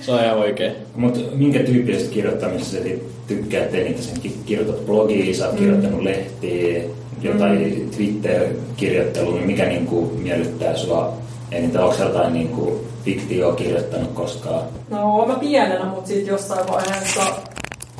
Se 0.01 0.11
on 0.11 0.23
ihan 0.23 0.37
oikein. 0.37 0.73
Mutta 0.95 1.19
minkä 1.35 1.59
tyyppisestä 1.59 2.13
kirjoittamisesta 2.13 2.71
sä 2.77 2.79
tykkäät 3.27 3.73
eniten? 3.73 4.03
Sen 4.03 4.19
ki- 4.21 4.39
kirjoitat 4.45 4.85
blogia, 4.85 5.35
sä 5.35 5.45
oot 5.45 5.53
Mm. 5.53 5.57
kirjoittanut 5.59 6.03
lehtiä, 6.03 6.83
jotain 7.21 7.89
Twitter-kirjoittelua, 7.95 9.33
niin 9.35 9.47
mikä 9.47 9.65
niinku 9.65 10.11
miellyttää 10.23 10.77
sua 10.77 11.17
eniten? 11.53 11.81
Onko 11.81 12.03
jotain 12.03 12.33
niinku 12.33 12.85
fiktioa 13.05 13.55
kirjoittanut 13.55 14.11
koskaan? 14.13 14.61
No, 14.89 15.25
mä 15.25 15.35
pienenä, 15.35 15.85
mutta 15.85 16.07
sitten 16.07 16.31
jossain 16.31 16.67
vaiheessa, 16.67 17.21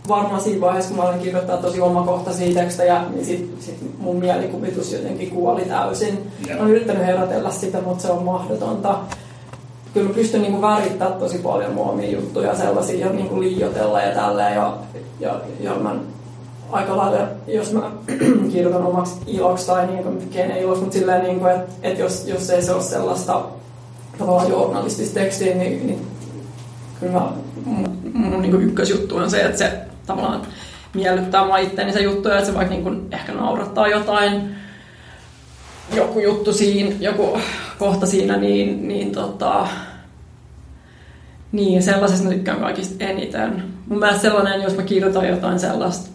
varmaan 0.08 0.42
siinä 0.42 0.62
vaiheessa, 0.62 0.90
kun 0.90 0.98
mä 0.98 1.04
aloin 1.04 1.20
kirjoittaa 1.20 1.58
tosi 1.58 1.82
omakohtaisia 1.82 2.54
tekstejä, 2.54 3.04
niin 3.10 3.26
sit, 3.26 3.56
sit 3.60 4.00
mun 4.00 4.16
mielikuvitus 4.16 4.94
jotenkin 4.94 5.30
kuoli 5.30 5.62
täysin. 5.62 6.32
Joo. 6.48 6.60
Olen 6.60 6.72
yrittänyt 6.72 7.06
herätellä 7.06 7.52
sitä, 7.52 7.82
mutta 7.82 8.02
se 8.02 8.12
on 8.12 8.24
mahdotonta. 8.24 8.96
Kyllä 9.94 10.08
mä 10.08 10.14
pystyn 10.14 10.42
niinku 10.42 10.62
värittämään 10.62 11.20
tosi 11.20 11.38
paljon 11.38 11.74
mun 11.74 11.90
omia 11.90 12.12
juttuja 12.12 12.56
sellaisia 12.56 13.08
ja 13.08 13.14
niinku 13.14 13.40
liioitella 13.42 14.02
ja 14.02 14.16
tälleen. 14.16 14.56
Ja, 14.56 14.78
ja, 15.20 15.36
ja 15.60 15.76
mä 15.76 15.96
aika 16.74 16.98
lailla, 16.98 17.28
jos 17.48 17.74
mä 17.74 17.92
kirjoitan 18.52 18.86
omaksi 18.86 19.16
iloksi 19.28 19.68
tai 19.68 19.88
niin 19.88 20.04
kuin, 20.04 20.30
kenen 20.30 20.58
iloksi, 20.58 20.82
mutta 20.82 20.98
silleen, 20.98 21.24
niin 21.24 21.40
kuin, 21.40 21.52
että, 21.52 21.72
että 21.84 22.02
jos, 22.02 22.28
jos 22.28 22.50
ei 22.50 22.62
se 22.62 22.72
ole 22.72 22.84
sellaista 22.84 23.42
tavallaan 24.18 24.50
journalistista 24.50 25.14
tekstiä, 25.14 25.56
niin, 25.56 25.88
niin 25.88 26.08
kyllä 27.00 27.14
mä, 27.14 27.32
mun, 27.66 27.98
mun 28.14 28.42
niin 28.42 28.62
ykkösjuttu 28.62 29.16
on 29.16 29.30
se, 29.30 29.42
että 29.42 29.58
se 29.58 29.78
tavallaan 30.06 30.42
miellyttää 30.94 31.46
mua 31.46 31.58
itteeni 31.58 31.94
se 31.94 32.02
juttu, 32.02 32.30
ja 32.30 32.36
että 32.36 32.50
se 32.50 32.56
vaikka 32.56 32.74
niin 32.74 32.84
kuin 32.84 33.08
ehkä 33.12 33.34
naurattaa 33.34 33.88
jotain, 33.88 34.56
joku 35.96 36.20
juttu 36.20 36.54
siinä, 36.54 36.96
joku 37.00 37.40
kohta 37.80 38.06
siinä, 38.06 38.38
niin, 38.38 38.88
niin 38.88 39.12
tota, 39.12 39.68
niin, 41.52 41.84
sellaisesta 41.84 42.24
mä 42.24 42.34
tykkään 42.34 42.60
kaikista 42.60 43.04
eniten. 43.04 43.64
Mun 43.88 44.00
mielestä 44.00 44.22
sellainen, 44.22 44.62
jos 44.62 44.76
mä 44.76 44.84
kirjoitan 44.84 45.28
jotain 45.28 45.60
sellaista 45.60 46.14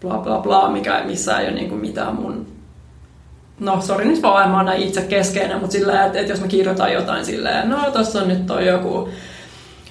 bla 0.00 0.18
bla 0.18 0.38
bla, 0.38 0.70
mikä, 0.70 1.02
missä 1.06 1.38
ei 1.38 1.46
ole 1.48 1.54
niinku 1.54 1.76
mitään 1.76 2.14
mun... 2.14 2.46
No, 3.60 3.80
sori 3.80 4.04
nyt 4.04 4.22
vaan, 4.22 4.50
mä 4.50 4.56
oon 4.56 4.72
itse 4.72 5.02
keskeinen, 5.02 5.60
mutta 5.60 5.72
sillä 5.72 6.06
että, 6.06 6.18
että 6.18 6.32
jos 6.32 6.40
mä 6.40 6.46
kirjoitan 6.46 6.92
jotain 6.92 7.24
silleen, 7.24 7.70
no 7.70 7.90
tossa 7.90 8.20
on 8.20 8.28
nyt 8.28 8.46
toi 8.46 8.66
joku 8.66 9.08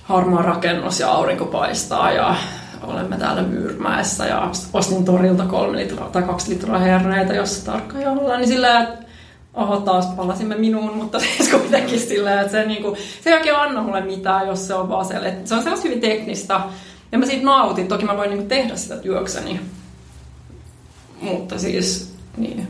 harmaa 0.04 0.42
rakennus 0.42 1.00
ja 1.00 1.12
aurinko 1.12 1.46
paistaa 1.46 2.12
ja 2.12 2.36
olemme 2.84 3.18
täällä 3.18 3.42
Myyrmäessä 3.42 4.26
ja 4.26 4.52
ostin 4.74 5.06
torilta 5.06 5.46
kolme 5.46 5.78
litraa 5.78 6.10
tai 6.10 6.24
kaksi 6.24 6.52
litraa 6.52 6.80
herneitä, 6.80 7.34
jos 7.34 7.60
tarkkaan 7.60 8.08
ollaan, 8.08 8.40
niin 8.40 8.50
sillä 8.50 8.80
että 8.80 9.06
oho, 9.54 9.78
taas 9.78 10.06
palasimme 10.06 10.56
minuun, 10.56 10.98
mutta 10.98 11.20
siis 11.38 11.50
kuitenkin 11.50 12.00
sillä, 12.00 12.42
että 12.42 12.52
se, 12.52 12.66
niinku, 12.66 12.98
se 13.22 13.30
ei 13.30 13.36
oikein 13.36 13.56
anna 13.56 13.82
mulle 13.82 14.02
mitään, 14.02 14.48
jos 14.48 14.68
se 14.68 14.74
on 14.74 14.90
vaan 14.90 15.06
se, 15.06 15.14
että 15.14 15.50
se 15.50 15.56
on 15.56 15.64
sellaista 15.64 15.88
hyvin 15.88 16.02
teknistä. 16.02 16.60
Ja 17.12 17.18
mä 17.18 17.26
siitä 17.26 17.46
nautin, 17.46 17.88
toki 17.88 18.06
mä 18.06 18.18
voin 18.18 18.30
niinku 18.30 18.46
tehdä 18.46 18.76
sitä 18.76 18.98
työkseni. 18.98 19.60
Mutta 21.22 21.60
siis, 21.60 22.14
niin. 22.38 22.68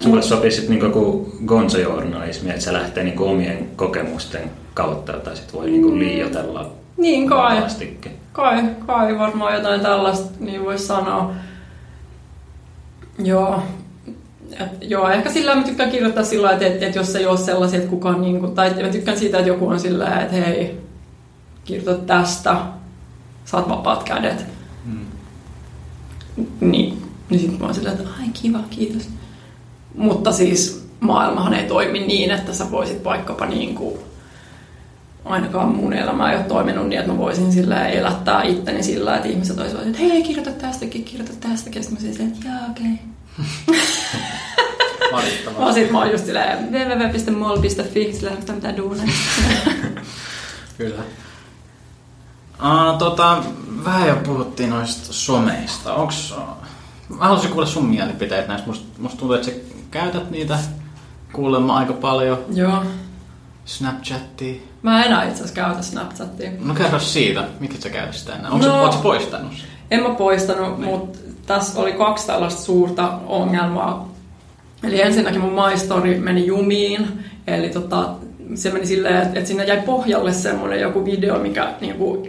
Sulle 0.00 0.22
sopii 0.22 0.50
sitten 0.50 0.70
niinku 0.70 0.86
joku 0.86 1.32
gonzo-journalismi, 1.46 2.50
että 2.50 2.60
se 2.60 2.72
lähtee 2.72 3.04
niinku 3.04 3.24
omien 3.24 3.68
kokemusten 3.76 4.50
kautta, 4.74 5.12
tai 5.12 5.36
sitten 5.36 5.60
voi 5.60 5.70
niinku 5.70 5.98
liioitella 5.98 6.70
Niin 6.96 7.28
kai. 7.28 7.62
Kai, 8.32 8.62
kai 8.86 9.18
varmaan 9.18 9.54
jotain 9.54 9.80
tällaista, 9.80 10.30
niin 10.40 10.64
voisi 10.64 10.86
sanoa. 10.86 11.34
Joo. 13.18 13.62
Et, 14.60 14.70
joo, 14.80 15.08
ehkä 15.10 15.30
sillä 15.30 15.54
mä 15.54 15.62
tykkään 15.62 15.90
kirjoittaa 15.90 16.24
sillä 16.24 16.52
että, 16.52 16.66
että, 16.66 16.86
että 16.86 16.98
jos 16.98 17.16
ei 17.16 17.26
ole 17.26 17.38
sellaisia, 17.38 17.78
että 17.78 17.90
kukaan, 17.90 18.20
niin 18.20 18.40
kuin, 18.40 18.54
tai 18.54 18.82
mä 18.82 18.88
tykkään 18.88 19.18
siitä, 19.18 19.38
että 19.38 19.48
joku 19.48 19.68
on 19.68 19.80
sillä 19.80 20.20
että 20.20 20.36
hei, 20.36 20.80
kirjoita 21.64 22.02
tästä, 22.04 22.56
saat 23.44 23.68
vapaat 23.68 24.02
kädet. 24.02 24.44
Mm. 24.84 25.06
Niin, 26.60 27.02
niin 27.30 27.40
sitten 27.40 27.58
mä 27.58 27.64
oon 27.64 27.74
silleen, 27.74 27.96
että 27.96 28.10
ai 28.20 28.28
kiva, 28.32 28.60
kiitos. 28.70 29.08
Mutta 29.94 30.32
siis 30.32 30.88
maailmahan 31.00 31.54
ei 31.54 31.64
toimi 31.64 31.98
niin, 31.98 32.30
että 32.30 32.52
sä 32.52 32.70
voisit 32.70 33.04
vaikkapa 33.04 33.46
niin 33.46 33.74
kuin, 33.74 33.98
ainakaan 35.24 35.68
mun 35.68 35.92
elämä 35.92 36.30
ei 36.30 36.36
ole 36.36 36.44
toiminut 36.44 36.88
niin, 36.88 37.00
että 37.00 37.12
mä 37.12 37.18
voisin 37.18 37.52
sillä 37.52 37.88
elättää 37.88 38.42
itteni 38.42 38.82
sillä, 38.82 39.16
että 39.16 39.28
ihmiset 39.28 39.58
olisivat, 39.58 39.86
että 39.86 39.98
hei, 39.98 40.22
kirjoita 40.22 40.50
tästäkin, 40.50 41.04
kirjoita 41.04 41.32
tästäkin. 41.40 41.84
Sitten 41.84 42.02
mä 42.02 42.08
olisin 42.08 42.32
että 42.32 42.48
jaa, 42.48 42.70
okei. 42.70 42.98
Okay. 45.12 45.56
Mä 45.58 45.72
sit 45.72 45.90
mä 45.90 45.98
oon 45.98 46.10
just 46.10 46.26
silleen 46.26 46.72
www.mol.fi, 46.72 48.12
sillä 48.12 48.30
ei 48.30 48.36
ole 48.48 48.54
mitään 48.54 48.76
duuneja. 48.76 49.12
Kyllä. 50.78 51.02
Uh, 52.60 52.98
tota, 52.98 53.42
vähän 53.84 54.08
jo 54.08 54.16
puhuttiin 54.16 54.70
noista 54.70 55.12
someista. 55.12 55.94
Onks, 55.94 56.34
mä 57.08 57.24
haluaisin 57.24 57.50
kuulla 57.50 57.66
sun 57.66 57.86
mielipiteet 57.86 58.48
näistä. 58.48 58.66
Musta, 58.66 58.86
musta 58.98 59.18
tuntuu, 59.18 59.34
että 59.36 59.46
sä 59.46 59.52
käytät 59.90 60.30
niitä 60.30 60.58
kuulemma 61.32 61.76
aika 61.78 61.92
paljon. 61.92 62.38
Joo. 62.54 62.82
Snapchattia. 63.64 64.54
Mä 64.82 65.00
en 65.00 65.06
enää 65.06 65.22
itse 65.24 65.34
asiassa 65.34 65.54
käytä 65.54 65.82
Snapchatia. 65.82 66.50
No 66.60 66.74
kerro 66.74 66.98
siitä, 66.98 67.44
miksi 67.60 67.80
sä 67.80 67.90
käytät 67.90 68.14
sitä 68.14 68.34
enää? 68.34 68.50
Onko 68.50 68.66
No. 68.66 68.92
sä, 68.92 68.98
poistanut? 68.98 69.52
En 69.90 70.02
mä 70.02 70.08
poistanut, 70.08 70.80
mutta 70.80 71.18
tässä 71.46 71.80
oli 71.80 71.92
kaksi 71.92 72.26
tällaista 72.26 72.62
suurta 72.62 73.18
ongelmaa. 73.26 74.08
Eli 74.82 75.02
ensinnäkin 75.02 75.40
mun 75.40 75.52
maistori 75.52 76.18
meni 76.18 76.46
jumiin, 76.46 77.24
eli 77.46 77.68
tota, 77.68 78.08
se 78.54 78.70
meni 78.72 78.86
silleen, 78.86 79.16
että, 79.22 79.38
että 79.38 79.48
sinne 79.48 79.64
jäi 79.64 79.82
pohjalle 79.82 80.32
semmoinen 80.32 80.80
joku 80.80 81.04
video, 81.04 81.38
mikä 81.38 81.74
niinku, 81.80 82.28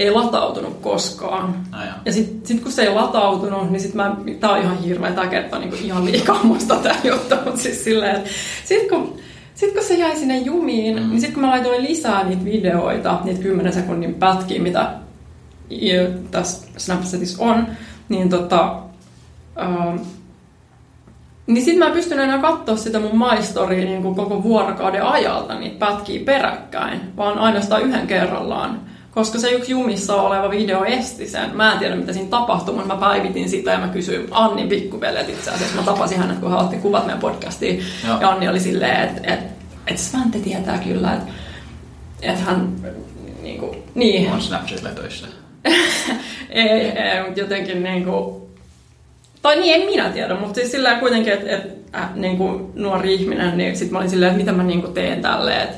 ei 0.00 0.10
latautunut 0.10 0.76
koskaan. 0.80 1.54
Ai 1.72 1.86
jaa. 1.86 2.00
Ja 2.04 2.12
sitten 2.12 2.46
sit 2.46 2.62
kun 2.62 2.72
se 2.72 2.82
ei 2.82 2.94
latautunut, 2.94 3.70
niin 3.70 3.80
sit 3.80 3.94
mä, 3.94 4.16
tää 4.40 4.50
on 4.50 4.62
ihan 4.62 4.82
hirveä, 4.82 5.12
tää 5.12 5.26
kertoo 5.26 5.58
niinku 5.58 5.76
ihan 5.82 6.04
liikaa 6.04 6.40
musta 6.44 6.76
tää 6.76 6.96
juttu, 7.04 7.34
mutta 7.44 7.60
siis 7.60 7.84
silleen, 7.84 8.16
että 8.16 8.30
sit 8.64 8.88
kun, 8.88 9.16
sit 9.54 9.72
kun 9.74 9.84
se 9.84 9.94
jäi 9.94 10.16
sinne 10.16 10.38
jumiin, 10.38 11.02
mm. 11.02 11.08
niin 11.08 11.20
sit 11.20 11.34
kun 11.34 11.42
mä 11.42 11.50
laitoin 11.50 11.82
lisää 11.82 12.24
niitä 12.24 12.44
videoita, 12.44 13.20
niitä 13.24 13.42
10 13.42 13.72
sekunnin 13.72 14.14
pätkiä, 14.14 14.62
mitä 14.62 14.94
tässä 16.30 16.66
Snapchatissa 16.76 17.44
on, 17.44 17.66
niin 18.08 18.28
tota, 18.28 18.82
ähm, 19.60 19.96
niin 21.46 21.64
sit 21.64 21.78
mä 21.78 21.86
en 21.86 21.92
pystynyt 21.92 22.24
enää 22.24 22.38
katsoa 22.38 22.76
sitä 22.76 23.00
mun 23.00 23.18
maistoria 23.18 23.84
niin 23.84 24.02
kuin 24.02 24.14
koko 24.14 24.42
vuorokauden 24.42 25.02
ajalta 25.02 25.58
niitä 25.58 25.86
pätkiä 25.86 26.24
peräkkäin, 26.24 27.00
vaan 27.16 27.38
ainoastaan 27.38 27.82
yhden 27.82 28.06
kerrallaan. 28.06 28.89
Koska 29.14 29.38
se 29.38 29.50
yksi 29.50 29.72
jumissa 29.72 30.22
oleva 30.22 30.50
video 30.50 30.84
esti 30.84 31.28
sen. 31.28 31.56
Mä 31.56 31.72
en 31.72 31.78
tiedä, 31.78 31.96
mitä 31.96 32.12
siinä 32.12 32.28
tapahtui, 32.28 32.74
mutta 32.74 32.94
mä 32.94 33.00
päivitin 33.00 33.48
sitä 33.48 33.70
ja 33.70 33.78
mä 33.78 33.88
kysyin 33.88 34.28
Annin 34.30 34.68
pikkuveljet 34.68 35.28
itse 35.28 35.50
asiassa. 35.50 35.76
Mä 35.76 35.82
tapasin 35.82 36.18
hänet, 36.18 36.38
kun 36.38 36.50
hän 36.50 36.60
otti 36.60 36.76
kuvat 36.76 37.06
meidän 37.06 37.20
podcastiin. 37.20 37.82
Joo. 38.06 38.20
Ja 38.20 38.28
Anni 38.28 38.48
oli 38.48 38.60
silleen, 38.60 39.08
että 39.08 39.34
et, 39.34 39.40
et 39.86 39.98
Svante 39.98 40.38
tietää 40.38 40.78
kyllä, 40.78 41.14
että 41.14 41.32
et 42.22 42.40
hän 42.40 42.72
niin 43.42 43.58
kuin, 43.58 43.82
niin, 43.94 44.32
On 44.32 44.42
Snapchatilla 44.42 44.90
töissä. 44.90 45.26
ei, 46.50 46.68
ei, 46.70 47.22
mutta 47.24 47.40
jotenkin 47.40 47.82
niinku... 47.82 48.40
Tai 49.42 49.60
niin, 49.60 49.74
en 49.74 49.86
minä 49.86 50.10
tiedä, 50.10 50.34
mutta 50.34 50.54
siis 50.54 50.70
sillä 50.70 50.94
kuitenkin, 50.94 51.32
että 51.32 51.56
et, 51.56 51.62
äh, 51.94 52.14
niinku 52.14 52.72
nuori 52.74 53.14
ihminen, 53.14 53.58
niin 53.58 53.76
sit 53.76 53.90
mä 53.90 53.98
olin 53.98 54.10
silleen, 54.10 54.30
että 54.30 54.38
mitä 54.38 54.52
mä 54.52 54.62
niinku 54.62 54.88
teen 54.88 55.22
tälle, 55.22 55.62
et, 55.62 55.70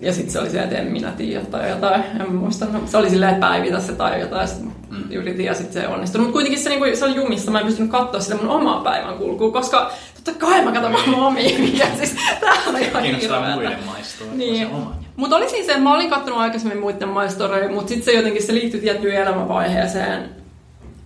ja 0.00 0.12
sitten 0.12 0.32
se 0.32 0.38
oli 0.38 0.50
se, 0.50 0.62
että 0.62 0.78
en 0.78 0.86
minä 0.86 1.12
tiedä 1.12 1.44
tai 1.44 1.70
jotain, 1.70 2.04
en 2.20 2.34
muista. 2.34 2.64
No, 2.64 2.80
se 2.86 2.96
oli 2.96 3.10
silleen, 3.10 3.34
että 3.34 3.46
päivitä 3.46 3.80
se 3.80 3.92
tai 3.92 4.20
jotain, 4.20 4.48
sit 4.48 4.62
mm. 4.90 5.10
yritin 5.10 5.46
ja 5.46 5.54
sitten 5.54 5.72
se 5.72 5.80
ei 5.80 5.86
onnistunut. 5.86 6.26
Mutta 6.26 6.32
kuitenkin 6.32 6.62
se, 6.62 6.70
niinku, 6.70 6.86
se 6.94 7.04
oli 7.04 7.16
jumissa, 7.16 7.50
mä 7.50 7.60
en 7.60 7.66
pystynyt 7.66 7.90
katsoa 7.90 8.20
sitä 8.20 8.36
mun 8.36 8.50
omaa 8.50 8.80
päivän 8.80 9.14
kulkua, 9.14 9.52
koska 9.52 9.92
totta 10.14 10.46
kai 10.46 10.64
mä 10.64 10.72
katson 10.72 10.92
vaan 10.92 11.10
mun 11.10 11.26
omia 11.26 11.58
videoita. 11.58 11.96
Siis 11.96 12.16
tää 12.40 12.54
on 12.66 12.76
ihan 12.76 13.02
Kiinnostaa 13.02 13.54
muiden 13.54 13.78
maistua. 13.86 14.26
Niin. 14.34 14.68
Mutta 15.16 15.36
oli 15.36 15.48
siis 15.48 15.66
se, 15.66 15.72
että 15.72 15.84
mä 15.84 15.94
olin 15.94 16.10
kattonut 16.10 16.40
aikaisemmin 16.40 16.78
muiden 16.78 17.08
maistoreja, 17.08 17.70
mutta 17.70 17.88
sitten 17.88 18.04
se 18.04 18.12
jotenkin 18.12 18.42
se 18.42 18.54
liittyi 18.54 18.80
tiettyyn 18.80 19.16
elämänvaiheeseen, 19.16 20.30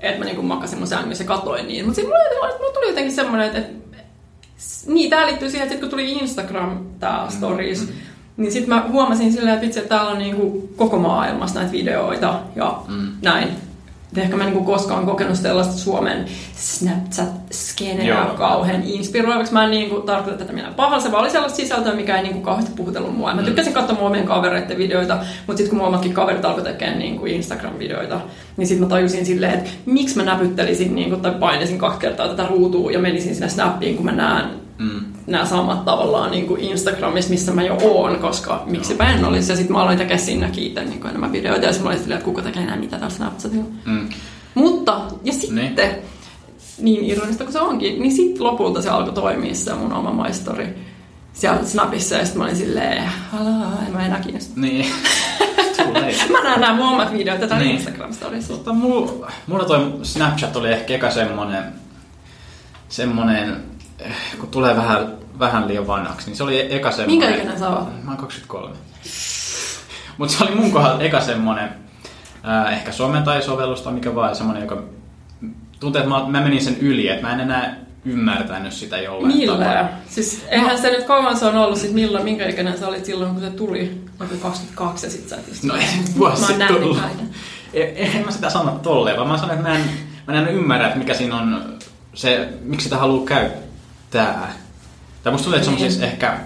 että 0.01 0.19
mä 0.19 0.25
niinku 0.25 0.43
makasin 0.43 0.79
mun 0.79 0.87
sängyssä 0.87 1.25
ja 1.25 1.29
katoin 1.29 1.69
niin. 1.69 1.85
Mutta 1.85 2.01
sitten 2.01 2.19
mulla, 2.33 2.59
mulla 2.59 2.73
tuli 2.73 2.89
jotenkin 2.89 3.13
semmoinen, 3.13 3.47
että, 3.47 3.59
että 3.59 3.73
niin, 4.87 5.11
tää 5.11 5.27
liittyy 5.27 5.51
siihen, 5.51 5.63
että 5.63 5.75
sit 5.75 5.81
kun 5.81 5.91
tuli 5.91 6.13
Instagram, 6.13 6.79
tää 7.01 7.27
stories, 7.31 7.89
mm. 7.89 7.95
Niin 8.37 8.53
sitten 8.53 8.75
mä 8.75 8.85
huomasin 8.93 9.33
silleen, 9.33 9.55
että 9.55 9.67
vitsi, 9.67 9.79
että 9.79 9.95
täällä 9.97 10.11
on 10.11 10.19
niinku 10.19 10.69
koko 10.77 10.99
maailmassa 10.99 11.59
näitä 11.59 11.73
videoita 11.73 12.41
ja 12.57 12.83
mm. 12.89 13.09
näin. 13.23 13.49
Et 14.13 14.19
ehkä 14.19 14.37
mä 14.37 14.45
en 14.45 14.51
niinku 14.51 14.65
koskaan 14.65 15.07
kokenut 15.07 15.37
sellaista 15.37 15.79
Suomen 15.79 16.25
Snapchat-skeneä 16.57 18.27
kauhean 18.37 18.83
inspiroivaksi. 18.85 19.53
Mä 19.53 19.65
en 19.65 19.71
niinku 19.71 20.01
tarkoita 20.01 20.39
tätä 20.39 20.53
minä 20.53 20.73
pahalla, 20.77 21.01
se 21.01 21.13
vaan 21.13 21.23
oli 21.23 21.31
sellaista 21.31 21.57
sisältöä, 21.57 21.95
mikä 21.95 22.17
ei 22.17 22.23
niinku 22.23 22.41
kauheasti 22.41 22.73
puhutellut 22.77 23.17
mua. 23.17 23.35
Mä 23.35 23.43
tykkäsin 23.43 23.73
katsoa 23.73 23.97
mun 23.97 24.07
omien 24.07 24.27
kavereiden 24.27 24.79
videoita, 24.79 25.15
mutta 25.47 25.59
sitten 25.59 25.69
kun 25.69 25.79
mun 25.79 25.89
omatkin 25.89 26.13
kaverit 26.13 26.45
alkoi 26.45 26.65
tekemään 26.65 26.99
niinku 26.99 27.27
Instagram-videoita, 27.27 28.21
niin 28.57 28.67
sitten 28.67 28.87
mä 28.87 28.91
tajusin 28.91 29.27
silleen, 29.27 29.55
että 29.55 29.71
miksi 29.87 30.17
mä 30.17 30.23
näpyttelisin 30.23 30.95
niinku, 30.95 31.17
tai 31.17 31.33
painisin 31.33 31.79
kaksi 31.79 31.99
kertaa 31.99 32.29
tätä 32.29 32.47
ruutua 32.47 32.91
ja 32.91 32.99
menisin 32.99 33.35
sinne 33.35 33.49
Snappiin, 33.49 33.97
kun 33.97 34.05
mä 34.05 34.13
näen 34.13 34.63
Mm. 34.79 35.12
Nämä 35.27 35.45
samat 35.45 35.85
tavallaan 35.85 36.31
niin 36.31 36.47
kuin 36.47 36.61
Instagramissa, 36.61 37.31
missä 37.31 37.53
mä 37.53 37.63
jo 37.63 37.79
oon, 37.83 38.19
koska 38.19 38.63
miksipä 38.67 39.05
en 39.13 39.25
olisi. 39.25 39.53
Ja 39.53 39.57
sitten 39.57 39.73
mä 39.77 39.83
aloin 39.83 39.99
tekemään 39.99 40.21
sinnekin 40.21 40.65
itse 40.65 40.85
niin 40.85 41.07
enemmän 41.07 41.33
videoita, 41.33 41.67
ja 41.67 41.73
olin 41.85 41.99
silleen, 41.99 42.19
että 42.19 42.25
kuka 42.25 42.43
tekee 42.43 42.63
enää 42.63 42.77
mitä 42.77 42.99
täällä 42.99 43.15
Snapchatilla. 43.17 43.65
Mm. 43.85 44.09
Mutta, 44.55 45.01
ja 45.25 45.33
sitten, 45.33 45.55
Niin. 45.57 45.75
niin, 45.77 45.95
niin 46.79 47.05
ironista 47.05 47.45
kuin 47.45 47.53
se 47.53 47.61
onkin, 47.61 48.03
niin 48.03 48.13
sitten 48.13 48.45
lopulta 48.45 48.83
se 48.83 48.91
alkoi 48.91 49.13
toimia 49.13 49.55
se 49.55 49.75
mun 49.75 49.93
oma 49.93 50.13
maistori 50.13 50.69
siellä 51.33 51.65
Snapissa, 51.65 52.15
ja 52.15 52.25
sitten 52.25 52.39
mä 52.39 52.45
olin 52.45 52.57
silleen, 52.57 53.05
halaa, 53.31 53.73
en 53.87 53.93
mä 53.93 54.07
enää 54.07 54.21
kiinnosta. 54.21 54.53
Niin. 54.61 54.87
Mä 56.33 56.43
näen 56.43 56.61
nämä 56.61 56.75
mun 56.75 56.87
omat 56.89 57.13
videot 57.13 57.41
tätä 57.41 57.59
Niin. 57.59 57.67
niin. 57.69 57.79
Instagram-storissa. 57.79 58.49
Tota, 58.49 58.73
mulla, 58.73 59.31
mulla 59.47 59.65
toi 59.65 59.93
Snapchat 60.03 60.57
oli 60.57 60.73
ehkä 60.73 60.95
eka 60.95 61.11
semmonen, 61.11 61.65
semmonen, 62.89 63.57
kun 64.41 64.49
tulee 64.49 64.77
vähän, 64.77 65.13
vähän 65.39 65.69
liian 65.69 65.87
vanhaksi, 65.87 66.27
niin 66.27 66.37
se 66.37 66.43
oli 66.43 66.75
eka 66.75 66.91
semmonen... 66.91 67.19
Minkä 67.19 67.35
ikäinen 67.35 67.59
sä 67.59 67.69
oot? 67.69 68.05
Mä 68.05 68.11
oon 68.11 68.17
23. 68.17 68.75
Mutta 70.19 70.35
se 70.35 70.45
oli 70.45 70.55
mun 70.55 70.73
kohdalla 70.73 71.03
eka 71.03 71.21
semmonen, 71.21 71.69
äh, 72.49 72.73
ehkä 72.73 72.93
some 72.93 73.21
tai 73.21 73.43
sovellus 73.43 73.83
tai 73.83 73.93
mikä 73.93 74.15
vaan, 74.15 74.37
semmonen, 74.37 74.63
joka 74.63 74.83
tuntuu, 75.81 76.01
että 76.01 76.11
mä, 76.11 76.29
mä 76.29 76.41
menin 76.41 76.65
sen 76.65 76.77
yli, 76.81 77.09
että 77.09 77.27
mä 77.27 77.33
en 77.33 77.41
enää 77.41 77.77
ymmärtänyt 78.05 78.73
sitä 78.73 78.99
jollain 78.99 79.37
Millä? 79.37 79.65
tapaa. 79.65 79.89
Siis 80.09 80.45
eihän 80.49 80.79
se 80.79 80.91
nyt 80.91 81.05
kauan 81.05 81.37
se 81.37 81.45
on 81.45 81.57
ollut, 81.57 81.79
siis 81.79 81.93
milloin, 81.93 82.25
minkä 82.25 82.49
ikäinen 82.49 82.79
sä 82.79 82.89
olit 82.89 83.05
silloin, 83.05 83.33
kun 83.33 83.41
se 83.41 83.51
tuli? 83.51 84.05
Oliko 84.21 84.35
22 84.37 85.07
ja 85.07 85.11
sit 85.11 85.29
sä 85.29 85.37
et 85.37 85.49
istu. 85.49 85.67
No 85.67 85.75
ei 85.75 85.87
vuosi 86.19 86.45
sitten 86.45 86.69
tullut. 86.69 86.99
En, 87.75 88.17
en 88.17 88.25
mä 88.25 88.31
sitä 88.31 88.51
sano 88.51 88.81
tolleen, 88.83 89.17
vaan 89.17 89.29
mä 89.29 89.39
sanon, 89.39 89.57
että 89.57 89.69
mä 89.69 89.75
en, 89.75 89.85
mä 90.27 90.39
en 90.39 90.49
ymmärrä, 90.49 90.87
että 90.87 90.99
mikä 90.99 91.15
siinä 91.15 91.37
on 91.37 91.75
se, 92.15 92.49
miksi 92.63 92.85
sitä 92.85 92.99
haluaa 92.99 93.27
käyttää. 93.27 93.72
Tai 94.13 95.33
musta 95.33 95.45
tuntuu, 95.45 95.55
että 95.55 95.57
Niin. 95.57 95.65
semmoisissa 95.65 96.05
ehkä, 96.07 96.39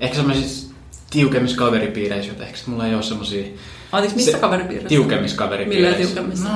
ehkä 0.00 0.16
semmoisissa 0.16 0.74
tiukemmissa 1.10 1.56
kaveripiireissä, 1.56 2.30
joita 2.30 2.44
ehkä 2.44 2.58
mulla 2.66 2.86
ei 2.86 2.94
ole 2.94 3.02
semmoisia 3.02 3.44
Anteeksi, 3.92 4.16
missä 4.16 4.38
kaveripiirissä? 4.38 4.88
tiukemmissa 4.88 5.36
kaveripiireissä. 5.36 5.98
Millä 5.98 6.12
tiukemmissa? 6.14 6.48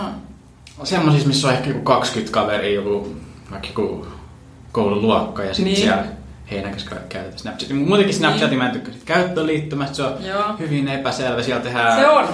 No, 0.78 0.84
semmoisissa, 0.84 1.28
missä 1.28 1.48
on 1.48 1.54
ehkä 1.54 1.68
joku 1.68 1.80
20 1.80 2.32
kaveria, 2.32 2.74
joku, 2.74 3.16
vaikka 3.50 3.68
joku 3.68 4.06
koululuokka 4.72 5.42
ja 5.44 5.54
sitten 5.54 5.64
Niin. 5.72 5.76
siellä 5.82 6.04
heinäkäs 6.50 6.84
käytetään 6.84 7.38
Snapchatia. 7.38 7.76
Muutenkin 7.76 8.14
Snapchatin 8.14 8.58
mä 8.58 8.66
en 8.66 8.72
tykkää 8.72 8.94
käyttöliittymästä, 9.04 9.94
se 9.96 10.02
on 10.02 10.24
Joo. 10.24 10.44
hyvin 10.58 10.88
epäselvä. 10.88 11.42
Siellä 11.42 11.62
tehdään 11.62 12.00
Se 12.00 12.08
on. 12.08 12.28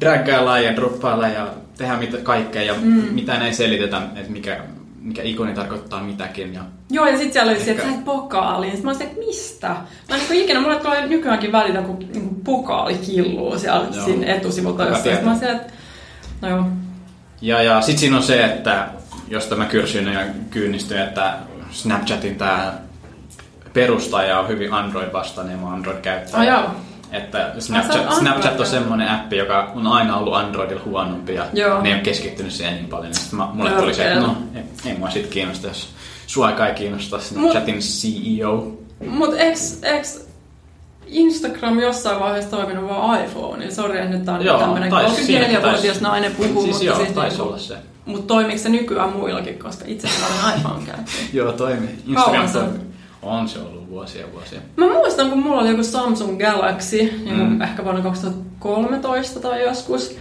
draggaillaan 0.00 0.64
ja 0.64 0.76
droppaillaan 0.76 1.32
ja 1.32 1.48
tehdään 1.78 1.98
mitä, 1.98 2.16
kaikkea 2.18 2.62
ja 2.62 2.74
Mm. 2.80 2.88
mitään 3.10 3.42
ei 3.42 3.54
selitetä, 3.54 4.02
että 4.16 4.32
mikä, 4.32 4.60
mikä 5.02 5.22
ikoni 5.22 5.54
tarkoittaa 5.54 6.02
mitäkin. 6.02 6.54
Ja... 6.54 6.60
Joo, 6.90 7.06
ja 7.06 7.12
sitten 7.12 7.32
siellä 7.32 7.52
oli 7.52 7.60
se, 7.60 7.70
että 7.70 7.82
Ehkä. 7.82 7.94
sä 7.94 7.98
et 7.98 8.04
pokaaliin. 8.04 8.72
Sitten 8.72 8.84
mä 8.84 8.90
olin 8.90 8.98
se, 8.98 9.04
että 9.04 9.18
mistä? 9.18 9.68
Mä 10.08 10.16
en 10.16 10.20
niin 10.30 10.44
ikinä, 10.44 10.60
mulle 10.60 10.80
tulee 10.80 11.06
nykyäänkin 11.06 11.52
välillä, 11.52 11.82
kun 11.82 11.98
niin 11.98 12.34
pokaali 12.44 12.94
killuu 12.94 13.58
siellä 13.58 13.86
Joo. 13.94 14.04
siinä 14.04 14.26
etusivulta 14.26 14.84
jossain. 14.84 15.24
Mä 15.24 15.38
se, 15.38 15.50
että 15.50 15.72
no 16.40 16.48
joo. 16.48 16.64
Ja, 17.40 17.62
ja 17.62 17.80
sitten 17.80 18.00
siinä 18.00 18.16
on 18.16 18.22
se, 18.22 18.44
että 18.44 18.88
josta 19.28 19.56
mä 19.56 19.64
kyrsyin 19.64 20.12
ja 20.12 20.20
kyynnistyin, 20.50 21.00
että 21.00 21.34
Snapchatin 21.70 22.36
tämä 22.36 22.74
perustaja 23.72 24.38
on 24.38 24.48
hyvin 24.48 24.72
Android-vastainen 24.72 25.52
ja 25.52 25.58
mä 25.58 25.74
Android-käyttäjä. 25.74 26.58
Oh, 26.58 26.62
joo. 26.62 26.70
Että 27.12 27.52
Snapchat, 27.58 28.06
oot 28.06 28.18
Snapchat 28.18 28.60
on 28.60 28.66
semmoinen 28.66 29.08
appi, 29.10 29.36
joka 29.36 29.72
on 29.74 29.86
aina 29.86 30.16
ollut 30.16 30.34
Androidilla 30.34 30.82
huonompi 30.84 31.34
ja 31.34 31.46
Joo. 31.52 31.82
ne 31.82 31.88
ei 31.88 31.94
ole 31.94 32.02
keskittynyt 32.02 32.52
siihen 32.52 32.74
niin 32.74 32.88
paljon. 32.88 33.14
Sitten 33.14 33.36
mä, 33.38 33.48
mulle 33.52 33.70
tuli 33.70 33.94
se, 33.94 34.08
että 34.08 34.20
no, 34.20 34.36
ei, 34.54 34.62
ei 34.92 34.98
mua 34.98 35.10
sit 35.10 35.26
kiinnosta, 35.26 35.66
jos 35.66 35.88
sua 36.26 36.50
ei 36.66 36.74
kiinnosta 36.74 37.18
Snapchatin 37.20 37.78
CEO. 37.78 38.72
Mut 39.08 39.34
eks, 39.36 39.78
eks 39.82 40.26
Instagram 41.06 41.78
jossain 41.78 42.20
vaiheessa 42.20 42.50
toiminut 42.50 42.88
vaan 42.88 43.24
iPhone? 43.24 43.70
Sori, 43.70 43.98
että 43.98 44.10
nyt 44.10 44.24
tää 44.24 44.34
on 44.34 44.44
Joo, 44.44 44.58
tämmönen 44.58 44.90
taisi- 44.90 45.38
34-vuotias 45.38 45.82
taisi- 45.82 46.02
nainen 46.02 46.32
puhuu, 46.32 46.62
Siis 46.62 46.66
mutta 46.66 46.84
joo, 46.84 46.96
siis 46.96 47.08
taisi 47.10 47.36
niinku- 47.36 47.48
olla 47.48 47.58
se. 47.58 47.76
Mut 48.06 48.26
toimiiko 48.26 48.58
se 48.62 48.68
nykyään 48.68 49.12
muillakin, 49.12 49.58
koska 49.58 49.84
itse 49.88 50.08
olen 50.26 50.58
iPhone 50.58 50.86
käyttäjä. 50.86 51.16
Joo, 51.32 51.52
toimi. 51.52 51.86
Kauan 51.86 51.98
Instagram 52.06 52.48
se 52.48 52.91
on? 53.22 53.48
se 53.48 53.58
ollut 53.58 53.90
vuosia 53.90 54.26
vuosia. 54.32 54.60
Mä 54.76 54.86
muistan, 54.86 55.30
kun 55.30 55.38
mulla 55.38 55.60
oli 55.60 55.68
joku 55.70 55.82
Samsung 55.84 56.38
Galaxy, 56.38 56.96
niin 57.24 57.36
Mm. 57.36 57.42
mm. 57.52 57.60
ehkä 57.62 57.84
vuonna 57.84 58.02
2013 58.02 59.40
tai 59.40 59.62
joskus. 59.62 60.16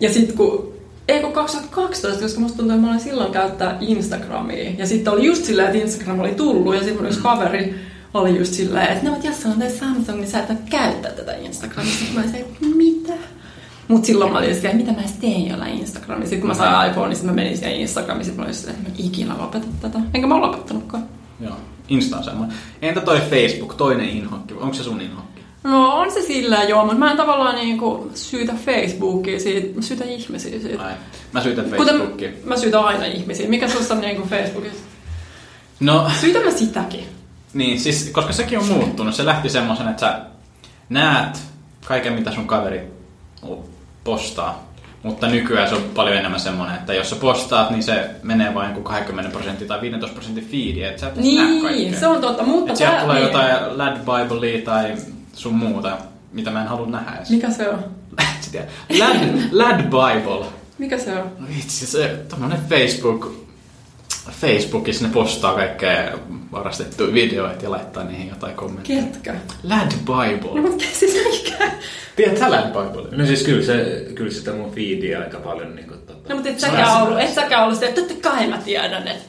Ja 0.00 0.12
sitten 0.12 0.36
kun, 0.36 0.72
ei 1.08 1.20
kun 1.20 1.32
2012, 1.32 2.22
koska 2.22 2.40
musta 2.40 2.56
tuntuu, 2.56 2.74
että 2.74 2.86
mä 2.86 2.90
olin 2.92 3.00
silloin 3.00 3.32
käyttää 3.32 3.76
Instagramia. 3.80 4.70
Ja 4.78 4.86
sitten 4.86 5.12
oli 5.12 5.26
just 5.26 5.44
silleen, 5.44 5.68
että 5.68 5.78
Instagram 5.82 6.20
oli 6.20 6.34
tullut 6.34 6.74
ja 6.74 6.80
sitten 6.80 6.96
mun 6.96 7.06
yksi 7.06 7.20
kaveri 7.20 7.74
oli 8.14 8.38
just 8.38 8.52
silleen, 8.54 8.92
että 8.92 9.10
no, 9.10 9.16
jos 9.24 9.46
on 9.46 9.52
toi 9.60 9.70
Samsung, 9.70 10.18
niin 10.18 10.30
sä 10.30 10.38
et 10.38 10.48
voi 10.48 10.56
käyttää 10.70 11.10
tätä 11.12 11.32
Instagramia. 11.36 11.92
Sitten 11.92 12.14
mä 12.16 12.22
silleen, 12.22 12.44
että 12.44 12.66
mitä? 12.76 13.12
Mut 13.88 14.04
silloin 14.04 14.32
mä 14.32 14.38
olin 14.38 14.54
silleen, 14.54 14.76
mitä 14.76 14.92
mä 14.92 15.00
edes 15.00 15.12
teen 15.12 15.46
jollain 15.48 15.78
Instagramissa. 15.78 16.30
Sitten 16.30 16.40
kun 16.40 16.48
mä 16.48 16.54
sain 16.54 16.90
iPhone, 16.90 17.08
niin 17.08 17.16
sit 17.16 17.26
mä 17.26 17.32
menin 17.32 17.56
siihen 17.58 17.74
Instagramiin. 17.76 18.24
Sitten 18.24 18.40
mä 18.40 18.44
olin 18.44 18.54
silleen, 18.54 18.76
että 18.78 18.90
mä 18.90 18.94
ikinä 18.98 19.38
lopeta 19.38 19.66
tätä. 19.80 19.98
Enkä 20.14 20.26
mä 20.26 20.34
ole 20.34 20.46
lopettanutkaan. 20.46 21.04
Joo, 21.40 21.54
Insta 21.90 22.16
on 22.16 22.24
semmoinen. 22.24 22.56
Entä 22.82 23.00
toi 23.00 23.20
Facebook, 23.20 23.74
toinen 23.74 24.08
inhokki? 24.08 24.54
Onko 24.54 24.74
se 24.74 24.82
sun 24.82 25.00
inhokki? 25.00 25.40
No 25.64 25.94
on 25.94 26.10
se 26.12 26.22
sillä 26.22 26.62
joo, 26.62 26.82
mutta 26.84 26.98
mä 26.98 27.10
en 27.10 27.16
tavallaan 27.16 27.54
niinku 27.54 28.10
syytä 28.14 28.52
Facebookia 28.66 29.40
siitä, 29.40 29.76
mä 29.76 29.82
syytän 29.82 30.08
ihmisiä 30.08 30.60
siitä. 30.60 30.84
Ai, 30.84 30.92
mä 31.32 31.42
syytän 31.42 31.64
Facebookia. 31.64 32.28
Kuten 32.28 32.48
mä 32.48 32.56
syytän 32.56 32.84
aina 32.84 33.04
ihmisiä. 33.04 33.48
Mikä 33.48 33.68
sussa 33.68 33.94
on 33.94 34.00
niinku 34.00 34.28
Facebookissa? 34.28 34.84
No, 35.80 36.10
Syytän 36.20 36.44
mä 36.44 36.50
sitäkin. 36.50 37.04
niin, 37.54 37.80
siis, 37.80 38.10
koska 38.12 38.32
sekin 38.32 38.58
on 38.58 38.64
muuttunut. 38.66 39.14
Se 39.14 39.24
lähti 39.24 39.48
semmoisen, 39.48 39.88
että 39.88 40.00
sä 40.00 40.20
näet 40.88 41.38
kaiken, 41.86 42.12
mitä 42.12 42.32
sun 42.32 42.46
kaveri 42.46 42.80
postaa. 44.04 44.69
Mutta 45.02 45.26
nykyään 45.26 45.68
se 45.68 45.74
on 45.74 45.82
paljon 45.94 46.16
enemmän 46.16 46.40
semmoinen, 46.40 46.76
että 46.76 46.94
jos 46.94 47.10
sä 47.10 47.16
postaat, 47.16 47.70
niin 47.70 47.82
se 47.82 48.10
menee 48.22 48.54
vain 48.54 48.68
joku 48.70 48.82
20 48.82 49.30
prosenttia 49.32 49.68
tai 49.68 49.80
15 49.80 50.14
prosentin 50.14 50.44
feedi, 50.48 50.82
että 50.82 51.00
sä 51.00 51.06
et 51.08 51.14
näe 51.16 51.22
Niin, 51.24 51.62
kaikkea. 51.62 52.00
se 52.00 52.06
on 52.06 52.20
totta, 52.20 52.42
mutta 52.42 52.70
Et 52.72 52.76
sieltä 52.76 52.94
tää- 52.96 53.02
tulee 53.02 53.16
niin. 53.16 53.26
jotain 53.26 53.78
Lad 53.78 53.96
Biblea 53.98 54.62
tai 54.64 54.94
sun 55.32 55.54
muuta, 55.54 55.98
mitä 56.32 56.50
mä 56.50 56.62
en 56.62 56.68
halua 56.68 56.86
nähdä 56.86 57.16
edes. 57.16 57.30
Mikä 57.30 57.50
se 57.50 57.68
on? 57.68 57.84
Lad, 58.98 59.16
Lad 59.52 59.82
Bible. 59.82 60.46
Mikä 60.78 60.98
se 60.98 61.12
on? 61.18 61.30
No 61.38 61.46
Vitsi, 61.56 61.86
se 61.86 62.16
tommonen 62.28 62.58
Facebook, 62.68 63.32
Facebookissa 64.32 65.06
ne 65.06 65.12
postaa 65.12 65.54
kaikkea 65.54 66.18
varastettuja 66.52 67.12
videoita 67.14 67.64
ja 67.64 67.70
laittaa 67.70 68.04
niihin 68.04 68.28
jotain 68.28 68.54
kommentteja. 68.54 69.02
Ketkä? 69.02 69.34
Lad 69.62 69.92
No 70.06 70.22
Bible. 70.22 70.60
mutta 70.60 70.84
siis 70.92 71.14
mikä? 71.14 71.70
Tiedätkö 72.16 72.50
Lad 72.50 72.66
Bible? 72.66 73.16
No 73.16 73.26
siis 73.26 73.42
kyllä, 73.42 73.62
se, 73.66 74.06
kyllä 74.14 74.30
sitä 74.30 74.52
mun 74.52 74.70
feedia 74.74 75.20
aika 75.20 75.38
paljon 75.38 75.76
niin 75.76 75.88
kuin, 75.88 76.00
tota, 76.00 76.28
No 76.28 76.34
mutta 76.34 76.50
et 76.50 76.60
säkään 76.60 77.02
ollut, 77.02 77.20
et 77.20 77.34
säkään 77.34 77.62
ollut 77.62 77.74
sitä, 77.74 77.88
että 77.88 78.00
totta 78.00 78.28
kai 78.30 78.46
mä 78.46 78.58
tiedän, 78.58 79.08
että 79.08 79.24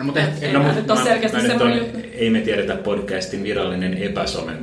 No, 0.00 0.04
mutta 0.06 0.20
et, 0.20 0.42
Ei 0.42 0.52
no, 0.52 0.58
mä 0.58 0.66
mut- 0.66 0.76
nyt 0.76 0.90
ole 0.90 1.02
selkeästi 1.02 1.36
mä 1.36 1.42
nyt 1.42 1.52
semmoinen... 1.52 1.82
on, 1.82 2.02
ei 2.14 2.30
me 2.30 2.40
tiedetä 2.40 2.74
podcastin 2.74 3.42
virallinen 3.42 3.94
epäsomen 3.94 4.58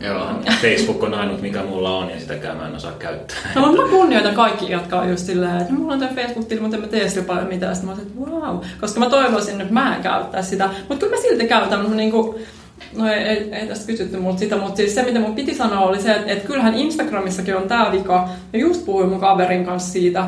Joo. 0.00 0.30
Facebook 0.62 1.02
on 1.02 1.14
ainut, 1.14 1.42
mikä 1.42 1.62
mulla 1.62 1.96
on, 1.96 2.10
ja 2.10 2.20
sitäkään 2.20 2.56
mä 2.56 2.68
en 2.68 2.74
osaa 2.74 2.92
käyttää. 2.92 3.36
No, 3.54 3.66
mutta 3.66 3.82
mä 3.82 3.88
kunnioitan 3.88 4.34
kaikki, 4.34 4.72
jotka 4.72 5.00
on 5.00 5.10
just 5.10 5.26
silleen, 5.26 5.60
että 5.60 5.72
mulla 5.72 5.92
on 5.92 6.00
tämä 6.00 6.12
Facebook-tili, 6.14 6.60
mutta 6.60 6.76
en 6.76 6.82
mä 6.82 6.88
tee 6.88 7.08
sillä 7.08 7.26
paljon 7.26 7.48
mitään. 7.48 7.76
Sitten 7.76 7.90
mä 7.90 7.94
olisin, 7.94 8.12
että 8.12 8.30
wow. 8.30 8.58
Koska 8.80 9.00
mä 9.00 9.10
toivoisin, 9.10 9.60
että 9.60 9.72
mä 9.72 9.96
en 9.96 10.02
käyttää 10.02 10.42
sitä. 10.42 10.70
Mutta 10.88 11.06
kyllä 11.06 11.16
mä 11.16 11.22
silti 11.22 11.46
käytän. 11.48 11.80
Mutta 11.80 11.96
niinku, 11.96 12.38
no 12.96 13.08
ei, 13.08 13.22
ei, 13.22 13.54
ei 13.54 13.66
tästä 13.66 13.86
kysytty 13.86 14.16
multa 14.16 14.38
sitä, 14.38 14.56
mutta 14.56 14.76
siis 14.76 14.94
se, 14.94 15.02
mitä 15.02 15.20
mun 15.20 15.34
piti 15.34 15.54
sanoa, 15.54 15.80
oli 15.80 16.02
se, 16.02 16.12
että, 16.12 16.32
että 16.32 16.46
kyllähän 16.46 16.74
Instagramissakin 16.74 17.56
on 17.56 17.68
tää 17.68 17.92
vika. 17.92 18.28
Ja 18.52 18.58
just 18.58 18.84
puhuin 18.84 19.08
mun 19.08 19.20
kaverin 19.20 19.66
kanssa 19.66 19.92
siitä, 19.92 20.26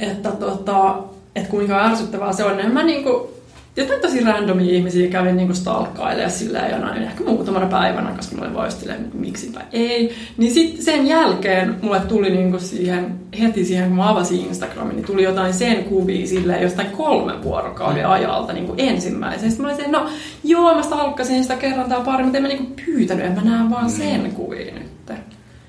että, 0.00 0.30
tota, 0.30 0.96
että 1.36 1.50
kuinka 1.50 1.84
ärsyttävää 1.84 2.32
se 2.32 2.44
on. 2.44 2.58
Ja 2.58 2.68
mä 2.68 2.82
niinku, 2.82 3.34
jotain 3.76 4.00
tosi 4.00 4.20
randomia 4.20 4.74
ihmisiä 4.74 5.10
kävin 5.10 5.36
niinku 5.36 5.54
stalkkailemaan 5.54 6.30
silleen 6.30 6.70
jonain, 6.70 7.02
ehkä 7.02 7.24
muutamana 7.24 7.66
päivänä, 7.66 8.10
koska 8.16 8.36
mä 8.36 8.42
olin 8.42 8.54
vaan 8.54 8.72
silleen, 8.72 9.10
miksipä 9.14 9.60
ei. 9.72 10.14
Niin 10.36 10.54
sit 10.54 10.80
sen 10.80 11.06
jälkeen 11.06 11.76
mulle 11.82 12.00
tuli 12.00 12.30
niinku 12.30 12.58
siihen, 12.58 13.14
heti 13.40 13.64
siihen, 13.64 13.88
kun 13.88 13.96
mä 13.96 14.10
avasin 14.10 14.40
Instagramin, 14.40 14.96
niin 14.96 15.06
tuli 15.06 15.22
jotain 15.22 15.54
sen 15.54 15.84
kuvia 15.84 16.26
silleen 16.26 16.62
jostain 16.62 16.90
kolmen 16.90 17.42
vuorokauden 17.42 18.08
ajalta 18.08 18.52
niinku 18.52 18.74
ensimmäisen. 18.76 19.50
Sitten 19.50 19.66
mä 19.66 19.72
olin 19.72 19.84
silleen, 19.84 20.02
no 20.02 20.10
joo, 20.44 20.74
mä 20.74 20.82
stalkkasin 20.82 21.42
sitä 21.42 21.56
kerran 21.56 21.88
tai 21.88 22.04
pari, 22.04 22.22
mutta 22.22 22.38
en 22.38 22.42
mä 22.42 22.48
niinku 22.48 22.72
pyytänyt, 22.86 23.26
en 23.26 23.32
mä 23.32 23.40
näe 23.40 23.70
vaan 23.70 23.90
sen 23.90 24.32
kuvia 24.32 24.74
nyt. 24.74 24.92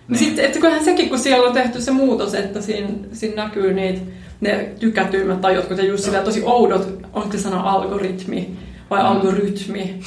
Niin. 0.08 0.19
Sitten, 0.19 0.45
että 0.45 0.60
kyllähän 0.60 0.86
sekin, 0.86 1.10
kun 1.10 1.19
siellä 1.19 1.47
on 1.47 1.54
tehty 1.54 1.82
se 1.82 1.91
muutos, 1.91 2.34
että 2.34 2.62
siinä, 2.62 2.89
siinä 3.13 3.43
näkyy 3.43 3.73
niitä, 3.73 4.02
ne 4.43 4.69
tykätyimmät 4.79 5.41
tai 5.41 5.56
jotkut 5.56 5.77
ja 5.77 5.84
just 5.86 6.03
sillä 6.03 6.19
tosi 6.21 6.41
oudot, 6.45 6.88
onko 7.13 7.32
se 7.32 7.38
sana 7.39 7.62
algoritmi 7.62 8.58
vai 8.89 8.99
Mm. 9.03 9.06
algoritmi. 9.10 9.99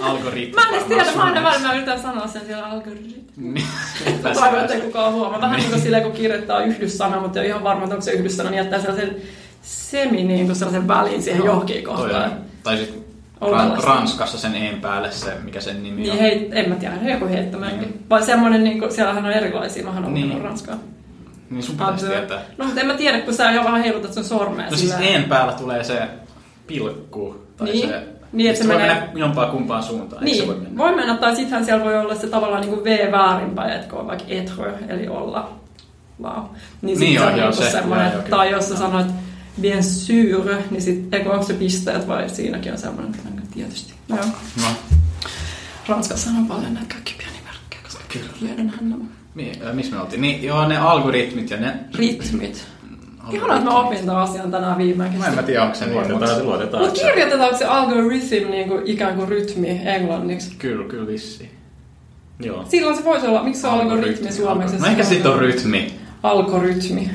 Algoritmi. 0.00 0.54
Mä 0.54 0.68
en 0.68 0.74
edes 0.74 0.84
tiedä, 0.84 1.04
mä 1.16 1.22
aina 1.22 1.34
varmaan 1.34 1.52
välillä 1.54 1.74
yritän 1.74 2.00
sanoa 2.02 2.26
sen 2.26 2.42
siellä 2.46 2.66
algoritmi. 2.66 3.16
Niin. 3.36 3.66
Toivon, 4.34 4.60
että 4.60 4.74
ei 4.74 4.80
kukaan 4.80 5.12
huomaa. 5.12 5.40
Vähän 5.40 5.56
niin 5.60 5.70
kuin 5.70 5.80
silleen, 5.82 6.02
kun 6.02 6.12
kirjoittaa 6.12 6.60
yhdyssana, 6.64 7.20
mutta 7.20 7.38
ei 7.40 7.42
ole 7.44 7.48
ihan 7.50 7.64
varma, 7.64 7.82
että 7.84 7.94
onko 7.94 8.04
se 8.04 8.10
yhdyssana, 8.12 8.50
niin 8.50 8.58
jättää 8.58 8.80
sellaisen 8.80 9.16
semi 9.62 10.24
niin 10.24 10.46
kuin 10.46 10.56
sellaisen 10.56 10.88
väliin 10.88 11.22
siihen 11.22 11.44
johonkin 11.44 11.84
Toi 11.84 11.94
kohtaan. 11.96 12.24
on. 12.24 12.30
Tai 12.62 12.76
sitten 12.76 13.00
se. 13.80 13.86
Ranskassa 13.86 14.38
sen 14.38 14.54
en 14.54 14.80
päälle 14.80 15.10
se, 15.12 15.32
mikä 15.44 15.60
sen 15.60 15.82
nimi 15.82 16.00
Niin 16.00 16.12
on. 16.12 16.18
hei, 16.18 16.48
en 16.52 16.68
mä 16.68 16.74
tiedä, 16.74 16.94
joku 17.10 17.26
heittämänkin. 17.28 18.04
Vai 18.10 18.22
semmoinen, 18.22 18.64
niin 18.64 18.78
kuin, 18.78 18.92
siellähän 18.92 19.24
on 19.24 19.32
erilaisia, 19.32 19.84
mä 19.84 19.90
oon 19.90 20.14
Niin. 20.14 20.28
niin. 20.28 20.40
ranskaa. 20.42 20.76
Niin 21.50 21.62
sun 21.62 21.76
pitäisi 21.76 22.06
tietää. 22.06 22.40
No 22.58 22.64
mutta 22.64 22.80
en 22.80 22.86
mä 22.86 22.94
tiedä, 22.94 23.20
kun 23.20 23.34
sä 23.34 23.50
ihan 23.50 23.64
vähän 23.64 23.82
heilutat 23.82 24.12
sun 24.14 24.24
sormea. 24.24 24.70
No 24.70 24.76
siis 24.76 24.94
en 25.00 25.24
päällä 25.24 25.52
tulee 25.52 25.84
se 25.84 26.02
pilkku. 26.66 27.46
Tai 27.56 27.66
Niin. 27.68 27.88
se, 27.88 28.02
Niin, 28.32 28.50
että 28.50 28.58
se 28.62 28.62
se 28.62 28.68
voi 28.74 28.80
menee- 28.82 28.94
mennä 29.00 29.12
jompaan 29.20 29.50
kumpaan 29.50 29.82
suuntaan. 29.82 30.24
Niin, 30.24 30.36
se 30.36 30.46
voi 30.46 30.54
mennä? 30.54 30.78
voi 30.78 30.94
mennä, 30.96 31.14
tai 31.16 31.36
sittenhän 31.36 31.64
siellä 31.64 31.84
voi 31.84 31.98
olla 31.98 32.14
se 32.14 32.26
tavallaan 32.26 32.60
niin 32.62 32.74
kuin 32.74 32.84
V 32.84 33.12
väärinpäin, 33.12 33.72
että 33.72 33.96
on 33.96 34.06
vaikka 34.06 34.24
etre, 34.28 34.72
eli 34.88 35.08
olla. 35.08 35.50
Wow. 36.22 36.32
Niin, 36.34 36.46
Niin 36.82 36.98
se 36.98 37.04
joo, 37.04 37.26
on 37.26 37.30
joo, 37.38 37.40
niinku 37.50 37.62
se- 37.62 37.70
semmoinen, 37.70 38.06
joo, 38.12 38.20
joo, 38.20 38.28
tai 38.30 38.50
jos 38.50 38.68
sä 38.68 38.76
sanoit 38.76 39.06
bien 39.60 39.84
sûr, 39.84 40.54
niin 40.70 40.82
sit, 40.82 41.14
eikö 41.14 41.30
onko 41.32 41.44
se 41.46 41.52
pisteet 41.54 42.08
vai 42.08 42.28
siinäkin 42.30 42.72
on 42.72 42.78
semmoinen, 42.78 43.14
että 43.14 43.40
tietysti. 43.54 43.94
Joo. 44.08 44.18
No, 44.62 44.66
Ranskassa 45.88 46.30
on 46.30 46.46
paljon 46.46 46.74
näitä 46.74 46.88
kaikki 46.94 47.14
pieniä 47.18 47.40
merkkejä, 47.44 47.82
koska 47.82 48.02
Kyllä. 48.08 48.26
tiedänhän 48.40 48.90
nämä 48.90 49.04
niin, 49.36 49.56
missä 49.72 49.94
me 49.96 50.00
oltiin? 50.02 50.22
Niin, 50.22 50.42
joo, 50.42 50.68
ne 50.68 50.76
algoritmit 50.76 51.50
ja 51.50 51.56
ne... 51.56 51.74
ritmit. 51.94 52.66
Ihanaa, 53.32 53.56
että 53.56 53.70
mä 53.70 53.78
opin 53.78 53.98
tämän 53.98 54.16
asian 54.16 54.50
tänään 54.50 54.78
viimeinkin. 54.78 55.20
Mä 55.20 55.26
en 55.26 55.34
mä 55.34 55.42
tiedä, 55.42 55.62
onko 55.62 55.74
se 55.74 55.86
niin, 55.86 55.94
Luotetaan, 55.94 56.20
mutta... 56.20 56.44
luotetaan. 56.44 56.82
Mutta 56.82 57.00
että 57.00 57.12
kirjoitetaanko 57.12 57.58
se 57.58 57.64
algorithm 57.64 58.50
niin 58.50 58.68
kuin, 58.68 58.82
ikään 58.86 59.14
kuin 59.14 59.28
rytmi 59.28 59.80
englanniksi? 59.84 60.56
Kyllä, 60.58 60.88
kyllä 60.88 61.06
vissiin. 61.06 61.50
Joo. 62.40 62.64
Silloin 62.68 62.96
se 62.96 63.04
voisi 63.04 63.26
olla, 63.26 63.42
miksi 63.42 63.60
se 63.60 63.66
on 63.66 63.80
algoritmi 63.80 64.32
suomeksi? 64.32 64.76
No 64.78 64.86
ehkä 64.86 65.04
sitten 65.04 65.32
on 65.32 65.38
rytmi. 65.38 65.94
Algoritmi. 66.22 67.10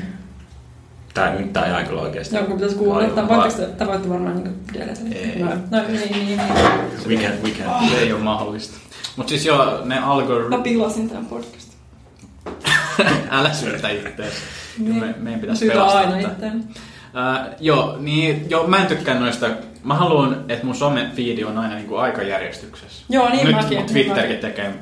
Tää 1.14 1.34
nyt 1.34 1.52
tää 1.52 1.78
ei 1.78 1.84
kyllä 1.84 2.02
oikeesti. 2.02 2.36
Jonkun 2.36 2.54
pitäisi 2.54 2.76
googlata. 2.76 3.28
Vai- 3.28 3.36
Voitteko 3.38 3.68
te, 3.68 3.78
te 3.78 3.86
voitte 3.86 4.08
varmaan 4.08 4.44
niin 4.44 4.54
delete. 4.74 5.00
Ei. 5.12 5.38
No, 5.38 5.50
no 5.70 5.82
niin, 5.88 6.00
niin, 6.12 6.26
niin. 6.26 6.40
We 7.08 7.16
can, 7.16 7.32
we 7.42 7.50
can. 7.50 7.88
Se 7.90 7.98
ei 7.98 8.12
ole 8.12 8.20
mahdollista. 8.22 8.76
Mutta 9.16 9.30
siis 9.30 9.46
joo, 9.46 9.84
ne 9.84 10.00
Mä 10.00 10.06
algoritmit... 10.06 10.62
pilasin 10.62 11.08
tämän 11.08 11.26
podcastin. 11.26 11.61
Älä 13.30 13.52
syytä 13.52 13.88
ittees. 13.88 14.34
Niin. 14.78 14.94
Me, 14.94 15.14
meidän 15.18 15.40
pitäisi 15.40 15.58
Syytä 15.60 15.74
pelastaa 15.74 16.00
aina 16.00 16.18
itseäni. 16.18 16.60
Uh, 16.60 17.54
joo, 17.60 17.96
niin, 18.00 18.46
joo, 18.50 18.66
mä 18.66 18.76
en 18.76 18.86
tykkää 18.86 19.20
noista. 19.20 19.46
Mä 19.84 19.94
haluan, 19.94 20.44
että 20.48 20.66
mun 20.66 20.74
some-feedi 20.74 21.44
on 21.44 21.58
aina 21.58 21.74
niinku 21.74 21.96
aikajärjestyksessä. 21.96 23.04
Joo, 23.08 23.28
niin 23.28 23.46
Nyt 23.46 23.56
mäkin. 23.56 23.78
mun 23.78 23.86
Twitterkin 23.86 24.36
tekee, 24.38 24.74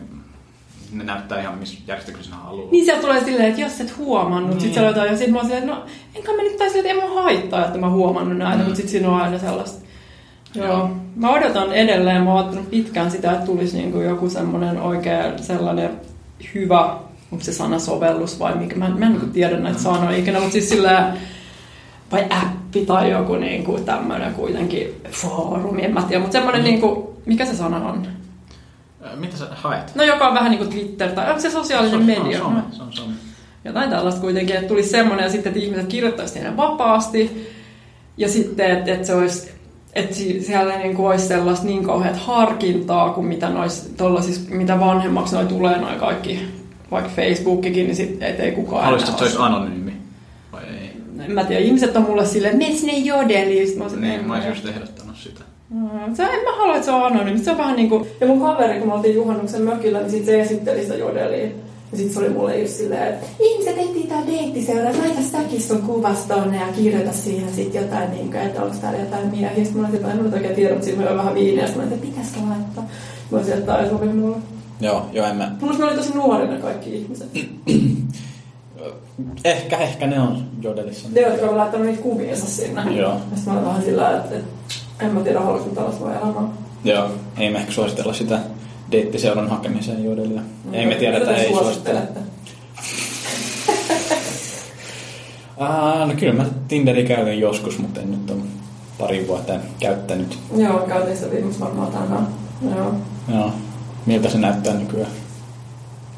ne 0.93 1.05
näyttää 1.05 1.41
ihan 1.41 1.59
missä 1.59 1.79
järjestyksessä 1.87 2.37
haluaa. 2.37 2.71
Niin 2.71 2.85
sieltä 2.85 3.03
tulee 3.03 3.25
silleen, 3.25 3.49
että 3.49 3.61
jos 3.61 3.81
et 3.81 3.97
huomannut, 3.97 4.51
Niin. 4.51 4.61
sit 4.61 4.73
siellä 4.75 4.89
jotain, 4.91 5.11
ja 5.11 5.17
sit 5.17 5.31
mä 5.31 5.37
oon 5.39 5.47
silleen, 5.47 5.65
että 5.65 5.77
no 5.77 5.87
enkä 6.15 6.33
mä 6.33 6.43
nyt 6.43 6.57
tai 6.57 6.71
silleen, 6.71 6.97
että 6.97 7.05
ei 7.05 7.11
mua 7.11 7.23
haittaa, 7.23 7.65
että 7.67 7.79
mä 7.79 7.91
huomannut 7.91 8.39
näitä, 8.39 8.57
Mm. 8.59 8.63
mutta 8.65 8.77
sit 8.77 8.89
siinä 8.89 9.09
on 9.09 9.21
aina 9.21 9.39
sellaista. 9.39 9.87
Joo. 10.55 10.67
Joo. 10.67 10.91
Mä 11.17 11.31
odotan 11.31 11.73
edelleen, 11.73 12.23
mä 12.23 12.33
oon 12.35 12.45
ottanut 12.45 12.71
pitkään 12.71 13.11
sitä, 13.11 13.33
että 13.33 13.47
tulisi 13.47 13.77
niinku 13.77 14.01
joku 14.01 14.31
semmonen 14.31 14.81
oikein 14.81 15.43
sellainen 15.43 15.91
hyvä, 16.55 16.97
onko 17.33 17.45
se 17.45 17.53
sana 17.53 17.79
sovellus 17.79 18.39
vai 18.39 18.55
mikä, 18.57 18.77
mä, 18.77 18.87
en- 18.87 18.99
mä 18.99 19.07
en 19.07 19.13
niinku 19.13 19.27
tiedä 19.27 19.57
näitä 19.59 19.79
sanoja 19.79 20.17
ikinä, 20.17 20.39
mutta 20.39 20.53
siis 20.53 20.69
silleen, 20.69 21.05
vai 22.13 22.27
appi 22.31 22.87
tai 22.87 23.11
joku 23.11 23.35
niinku 23.35 23.79
tämmönen 23.79 24.35
kuitenkin 24.35 24.95
foorumi, 25.11 25.85
en 25.85 25.95
mä 25.95 26.03
tiedä, 26.03 26.21
mutta 26.21 26.33
semmonen 26.33 26.65
niinku, 26.65 27.17
mikä 27.27 27.47
se 27.47 27.55
sana 27.57 27.77
on? 27.77 28.07
Mitä 29.17 29.37
sä 29.37 29.47
haet? 29.51 29.95
No 29.95 30.05
joka 30.05 30.29
on 30.29 30.35
vähän 30.35 30.51
niin 30.51 30.59
kuin 30.59 30.71
Twitter 30.71 31.11
tai 31.13 31.29
onko 31.29 31.41
se 31.41 31.51
sosiaalinen 31.51 31.91
Se 31.91 31.97
on- 31.97 32.25
media? 32.25 32.39
Se 32.39 32.45
on. 32.45 32.63
Se 32.73 32.83
on 32.83 32.93
some. 32.93 33.13
jotain 33.65 33.91
tällaista 33.91 34.21
kuitenkin, 34.21 34.57
että 34.57 34.69
tulisi 34.69 34.89
semmoinen 34.89 35.25
ja 35.25 35.31
sitten, 35.31 35.51
että 35.53 35.65
ihmiset 35.65 35.87
kirjoittaisivat 35.87 36.43
sinne 36.43 36.57
vapaasti 36.57 37.51
ja 38.17 38.29
sitten, 38.29 38.71
että, 38.71 38.93
että 38.95 39.07
se 39.07 39.15
olisi 39.15 39.51
että 39.93 40.17
si- 40.17 40.43
siellä 40.43 40.79
niin 40.79 40.97
kuin 40.97 41.07
olisi 41.09 41.27
sellaista 41.27 41.67
niin 41.67 41.85
kauheat 41.85 42.17
harkintaa 42.17 43.11
kuin 43.11 43.27
mitä, 43.27 43.49
nois, 43.49 43.93
mitä 44.51 44.81
vanhemmaksi 44.81 45.35
noi 45.35 45.47
tulee 45.47 45.79
noi 45.79 45.97
kaikki, 45.97 46.60
vaikka 46.91 47.11
Facebookikin, 47.17 47.87
niin 47.87 47.97
sitten 47.97 48.29
et 48.29 48.41
ei 48.41 48.53
kukaan 48.53 48.85
Haluaisit, 48.85 49.09
että 49.09 49.19
se 49.19 49.25
olisi 49.25 49.39
anonyymi? 49.41 49.93
Vai 50.53 50.63
ei? 50.65 50.91
En 51.25 51.33
mä 51.33 51.45
tiedä, 51.45 51.63
ihmiset 51.63 51.97
on 51.97 52.03
mulle 52.03 52.27
silleen, 52.27 52.59
mene 52.59 52.75
sinne 52.77 52.93
jodeliin. 52.99 53.67
Sit 53.69 53.77
Mä, 53.77 53.85
oon 53.85 53.91
silleen, 53.91 54.13
Niin, 54.13 54.29
mä 54.29 54.35
"En 54.39 54.43
olisin 54.49 54.51
just 54.51 54.77
ehdottanut 54.77 55.17
sitä. 55.17 55.41
Mm, 55.71 56.15
Se, 56.15 56.23
en 56.23 56.45
mä 56.45 56.57
halua, 56.57 56.75
että 56.75 56.85
se 56.87 56.93
on 56.93 57.03
anonyymi. 57.07 57.39
Se 57.41 57.51
on 57.51 57.59
vähän 57.59 57.77
niinku... 57.77 58.07
Ja 58.21 58.27
mun 58.27 58.41
kaveri, 58.41 58.79
kun 58.79 58.89
me 58.89 58.95
oltiin 58.95 59.15
juhannuksen 59.15 59.63
mökillä, 59.63 59.99
niin 59.99 60.11
sit 60.11 60.25
se 60.25 60.41
esitteli 60.41 60.83
sitä 60.83 60.95
jodeliin. 60.95 61.53
Ja 61.93 61.99
sit 61.99 62.13
se 62.13 62.19
oli 62.19 62.29
mulle 62.29 62.59
just 62.61 62.73
silleen, 62.77 63.09
että 63.09 63.27
ihmiset 63.41 63.79
etsii 63.79 64.07
tää 64.07 64.23
deittiseuraa, 64.27 64.93
laita 64.99 65.23
säkin 65.33 65.63
sun 65.63 65.83
kuvas 65.83 66.19
tonne 66.27 66.57
ja 66.57 66.67
kirjoita 66.77 67.13
siihen 67.13 67.53
sit 67.55 67.75
jotain, 67.75 68.11
niin 68.11 68.27
kuin, 68.31 68.41
että 68.43 68.63
onko 68.63 68.77
täällä 68.81 68.99
jotain 69.01 69.27
miehiä. 69.31 69.65
Sitten 69.65 69.81
mä 69.83 69.87
olin, 69.89 69.97
että 69.97 70.11
en 70.11 70.17
mä 70.17 70.23
nyt 70.23 70.35
oikein 70.35 70.55
tiedä, 70.55 70.71
mutta 70.73 70.85
siinä 70.87 71.09
oli 71.11 71.19
vähän 71.19 71.35
viiniä. 71.35 71.67
Sitten 71.67 71.83
mä 71.83 71.87
olin, 71.89 71.95
että 71.95 72.07
pitäisikö 72.07 72.41
laittaa. 72.51 72.85
Mä 73.31 73.39
olisin, 73.39 73.55
että 73.55 73.67
tää 73.67 73.83
ei 73.83 73.91
sovi 73.91 74.07
mulle. 74.07 74.37
Joo, 74.81 75.07
joo, 75.13 75.27
en 75.27 75.37
mä... 75.37 75.53
Mulla 75.61 75.79
ne 75.79 75.85
oli 75.85 75.97
tosi 75.97 76.15
nuorina 76.15 76.57
kaikki 76.57 76.97
ihmiset. 76.97 77.29
Ehkä, 79.45 79.77
ehkä 79.77 80.07
ne 80.07 80.21
on 80.21 80.45
jodelissa. 80.61 81.09
Ne, 81.13 81.21
jotka 81.21 81.47
on 81.47 81.57
laittanut 81.57 81.87
niitä 81.87 82.03
kuviinsa 82.03 82.47
sinne. 82.47 82.83
Joo. 82.83 83.13
Ja 83.13 83.19
Sitten 83.35 83.53
mä 83.53 83.53
olin 83.53 83.69
vähän 83.69 83.83
sillä, 83.83 84.17
että, 84.17 84.35
en 85.01 85.15
mä 85.15 85.21
tiedä, 85.21 85.41
haluaisin 85.41 85.75
tällaista 85.75 86.05
vai 86.05 86.17
elämää. 86.17 86.49
Joo, 86.85 87.09
ei 87.39 87.51
me 87.51 87.59
ehkä 87.59 87.73
suositella 87.73 88.13
sitä 88.13 88.39
deittiseuran 88.93 89.49
hakemiseen 89.49 90.05
jodelia. 90.05 90.41
Ei 90.73 90.87
me 90.87 90.95
tiedä, 90.95 91.17
että 91.17 91.37
ei 91.37 91.49
suositella. 91.49 92.01
Ah, 95.59 96.07
no 96.09 96.15
kyllä 96.19 96.33
mä 96.33 96.45
Tinderi 96.69 97.05
käyn 97.05 97.41
joskus, 97.41 97.79
mutta 97.79 98.01
en 98.01 98.11
nyt 98.11 98.31
ole 98.31 98.41
pari 98.99 99.29
vuotta 99.29 99.53
käyttänyt. 99.79 100.39
Joo, 100.57 100.79
käytiin 100.79 101.17
sitä 101.17 101.31
viimeksi 101.31 101.61
varmaan 101.61 101.93
tänään. 101.93 102.27
Joo. 102.77 102.95
Joo. 103.29 103.53
Miltä 104.07 104.31
se 104.31 104.39
näyttää 104.39 104.75
nykyään? 104.75 105.11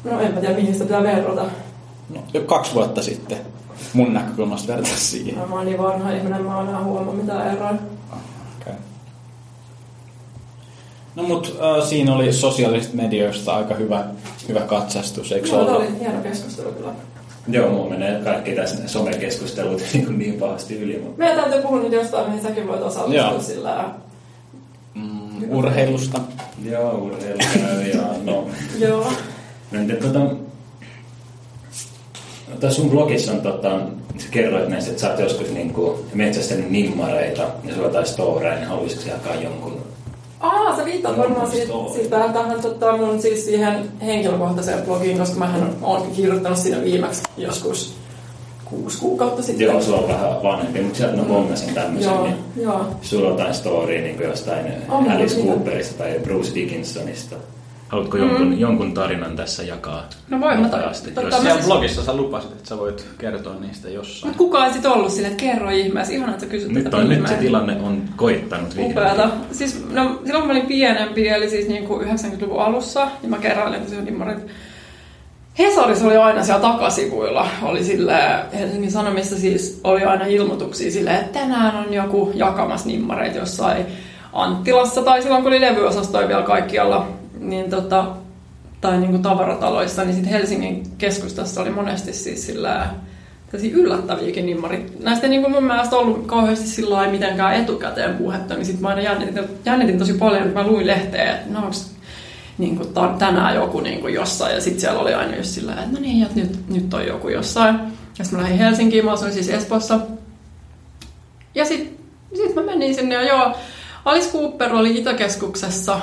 No 0.03 0.19
en 0.19 0.33
mä 0.33 0.39
tiedä, 0.39 0.55
mihin 0.55 0.73
sitä 0.73 0.85
pitää 0.85 1.03
verrata. 1.03 1.45
No, 2.09 2.23
jo 2.33 2.41
kaksi 2.41 2.73
vuotta 2.73 3.01
sitten 3.01 3.37
mun 3.93 4.13
näkökulmasta 4.13 4.73
vertaa 4.73 4.95
siihen. 4.95 5.35
No, 5.35 5.47
mä 5.47 5.55
oon 5.55 5.65
niin 5.65 5.77
vanha 5.77 6.11
ihminen, 6.11 6.43
mä 6.45 6.57
oon 6.57 6.69
enää 6.69 6.83
huomaa 6.83 7.13
mitään 7.13 7.55
eroa. 7.55 7.73
Okay. 8.61 8.73
No 11.15 11.23
mut 11.23 11.57
äh, 11.61 11.87
siinä 11.87 12.15
oli 12.15 12.33
sosiaalisista 12.33 12.95
medioista 12.95 13.55
aika 13.55 13.75
hyvä, 13.75 14.05
hyvä 14.47 14.59
katsastus, 14.59 15.31
eikö 15.31 15.49
tää 15.49 15.59
ollut? 15.59 15.75
oli 15.75 15.99
hieno 15.99 16.21
keskustelu 16.21 16.71
kyllä. 16.71 16.93
Joo, 17.47 17.69
mulla 17.69 17.89
menee 17.89 18.21
kaikki 18.23 18.51
tässä 18.51 18.87
somekeskustelut 18.87 19.81
niin, 19.93 20.05
kuin 20.05 20.19
niin 20.19 20.33
pahasti 20.33 20.75
yli, 20.75 20.99
mutta 20.99 21.17
Meidän 21.17 21.39
täytyy 21.39 21.61
puhua 21.61 21.79
nyt 21.79 21.93
jostain, 21.93 22.27
mihin 22.27 22.43
säkin 22.43 22.67
voit 22.67 22.81
osallistua 22.81 23.31
Joo. 23.31 23.41
sillä... 23.41 23.95
Urheilusta. 25.49 26.21
joo, 26.63 26.91
urheilu 26.97 27.37
käy 27.53 27.81
ja 27.81 28.03
no. 28.23 28.47
Joo. 28.79 29.11
No, 29.71 29.79
entä 29.79 29.93
tota, 29.93 30.19
tässä 32.59 32.81
sun 32.81 32.89
blogissa 32.89 33.31
on 33.31 33.41
tota, 33.41 33.79
sä 34.17 34.27
kerroit 34.31 34.69
näistä, 34.69 34.89
että 34.89 35.01
sä 35.01 35.09
oot 35.09 35.19
joskus 35.19 35.51
niin 35.51 35.73
kuin, 35.73 35.99
metsästänyt 36.13 36.69
nimmareita 36.69 37.41
ja 37.63 37.75
sulla 37.75 37.89
tai 37.89 38.05
storeja, 38.05 38.55
niin 38.55 38.67
haluaisitko 38.67 39.09
jakaa 39.09 39.35
jonkun? 39.35 39.81
Aa, 40.39 40.75
sä 40.75 40.85
viittaat 40.85 41.17
varmaan 41.17 41.51
siitä, 41.51 41.73
siitä 41.93 42.29
tähän 42.33 42.61
tota, 42.61 42.97
mun 42.97 43.21
siis 43.21 43.45
siihen 43.45 43.91
henkilökohtaiseen 44.01 44.81
blogiin, 44.81 45.17
koska 45.17 45.39
mä 45.39 45.53
oon 45.81 46.11
kirjoittanut 46.11 46.57
siinä 46.57 46.83
viimeksi 46.83 47.23
joskus 47.37 47.95
kuusi 48.73 48.97
kuukautta 48.99 49.43
sitten. 49.43 49.65
Joo, 49.67 49.81
sulla 49.81 49.97
on 49.97 50.07
vähän 50.07 50.43
vanhempi, 50.43 50.81
mutta 50.81 50.97
sieltä 50.97 51.17
mä 51.17 51.23
bongasin 51.23 51.73
tämmöisen. 51.73 52.11
Joo, 52.13 52.23
Niin 52.23 52.35
joo. 52.55 52.85
sulla 53.01 53.25
on 53.27 53.31
jotain 53.31 53.53
storya 53.53 54.01
niin 54.01 54.15
kuin 54.17 54.27
jostain 54.29 54.65
On, 54.89 55.11
Alice 55.11 55.35
mitä? 55.35 55.47
Cooperista 55.47 55.97
tai 56.03 56.19
Bruce 56.23 56.55
Dickinsonista. 56.55 57.35
Haluatko 57.87 58.17
jonkun, 58.17 58.47
mm. 58.47 58.59
jonkun 58.59 58.93
tarinan 58.93 59.35
tässä 59.35 59.63
jakaa? 59.63 60.03
No 60.29 60.39
voin 60.41 60.59
mä 60.59 60.67
totta- 60.69 60.83
Jos- 60.87 61.03
Siellä 61.03 61.53
siis- 61.53 61.65
blogissa 61.65 62.03
sä 62.03 62.15
lupasit, 62.15 62.51
että 62.51 62.69
sä 62.69 62.77
voit 62.77 63.05
kertoa 63.17 63.55
niistä 63.59 63.89
jossain. 63.89 64.29
Mutta 64.29 64.37
kukaan 64.37 64.67
ei 64.67 64.73
sit 64.73 64.85
ollut 64.85 65.11
silleen, 65.11 65.31
että 65.31 65.43
kerro 65.43 65.69
ihmeessä. 65.69 66.13
Ihana, 66.13 66.31
että 66.33 66.45
sä 66.45 66.51
kysyt 66.51 66.71
Nyt, 66.71 66.83
tätä 66.83 66.97
on, 66.97 67.09
nyt 67.09 67.27
se 67.27 67.33
tilanne 67.35 67.77
on 67.83 68.01
koittanut 68.15 68.69
vihdoin. 68.75 68.91
Upeata. 68.91 69.29
Siis, 69.51 69.83
no, 69.91 70.03
silloin 70.25 70.41
kun 70.41 70.47
mä 70.47 70.51
olin 70.51 70.65
pienempi, 70.67 71.27
eli 71.27 71.49
siis 71.49 71.67
niin 71.67 71.83
kuin 71.87 72.07
90-luvun 72.07 72.61
alussa, 72.61 73.07
niin 73.21 73.29
mä 73.29 73.37
kerroin, 73.37 73.73
että 73.73 73.89
se 73.89 73.97
on 73.97 74.05
nimmarit. 74.05 74.37
Hesarissa 75.59 76.05
oli 76.05 76.17
aina 76.17 76.43
siellä 76.43 76.61
takasivuilla, 76.61 77.47
oli 77.61 77.83
sille 77.83 78.19
Helsingin 78.53 78.91
Sanomissa 78.91 79.37
siis 79.37 79.81
oli 79.83 80.03
aina 80.03 80.25
ilmoituksia 80.25 80.91
silleen, 80.91 81.15
että 81.15 81.39
tänään 81.39 81.75
on 81.75 81.93
joku 81.93 82.31
jakamassa 82.35 82.87
nimmareita 82.87 83.37
jossain 83.37 83.85
Anttilassa 84.33 85.01
tai 85.01 85.21
silloin 85.21 85.43
kun 85.43 85.51
oli 85.51 85.61
levyosastoja 85.61 86.27
vielä 86.27 86.41
kaikkialla, 86.41 87.07
niin 87.39 87.69
tota, 87.69 88.05
tai 88.81 88.97
niin 88.97 89.09
kuin 89.09 89.21
tavarataloissa, 89.21 90.03
niin 90.03 90.13
sitten 90.13 90.33
Helsingin 90.33 90.83
keskustassa 90.97 91.61
oli 91.61 91.69
monesti 91.69 92.13
siis 92.13 92.45
sillä 92.45 92.89
yllättäviäkin 93.71 94.45
nimmarit. 94.45 94.99
Näistä 94.99 95.25
ei 95.25 95.29
niin 95.29 95.41
kuin 95.41 95.51
mun 95.51 95.63
mielestä 95.63 95.95
ollut 95.95 96.25
kauheasti 96.25 96.67
sillä 96.67 97.07
mitenkään 97.07 97.55
etukäteen 97.55 98.13
puhetta, 98.13 98.53
niin 98.53 98.65
sitten 98.65 98.81
mä 98.81 98.87
aina 98.87 99.01
jännitin, 99.01 99.43
jännitin 99.65 99.99
tosi 99.99 100.13
paljon, 100.13 100.43
kun 100.43 100.53
mä 100.53 100.67
luin 100.67 100.87
lehteä, 100.87 101.33
että 101.33 101.53
no 101.53 101.65
onks 101.65 101.92
niin 102.57 102.77
kuin 102.77 102.93
tänään 103.19 103.55
joku 103.55 103.79
niin 103.79 104.01
kuin 104.01 104.13
jossain, 104.13 104.55
ja 104.55 104.61
sitten 104.61 104.81
siellä 104.81 104.99
oli 104.99 105.13
aina 105.13 105.35
just 105.35 105.49
sillä 105.49 105.71
että 105.71 105.91
no 105.91 105.99
niin, 105.99 106.23
että 106.23 106.39
nyt, 106.39 106.69
nyt 106.69 106.93
on 106.93 107.07
joku 107.07 107.29
jossain. 107.29 107.75
Ja 108.19 108.25
sitten 108.25 108.39
mä 108.39 108.43
lähdin 108.43 108.59
Helsinkiin, 108.59 109.05
mä 109.05 109.11
asuin 109.11 109.33
siis 109.33 109.49
Espoossa. 109.49 109.99
Ja 111.55 111.65
sitten 111.65 111.97
sit 112.35 112.55
mä 112.55 112.61
menin 112.61 112.95
sinne, 112.95 113.15
ja 113.15 113.23
joo, 113.23 113.55
Alice 114.05 114.29
Cooper 114.31 114.73
oli 114.73 114.97
Itäkeskuksessa. 114.97 115.95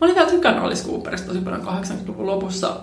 Mä 0.00 0.04
olin 0.04 0.14
vielä 0.14 0.30
tykännyt 0.30 0.64
Alice 0.64 0.88
Cooperista 0.88 1.26
tosi 1.26 1.40
paljon 1.40 1.62
80-luvun 1.62 2.26
lopussa. 2.26 2.80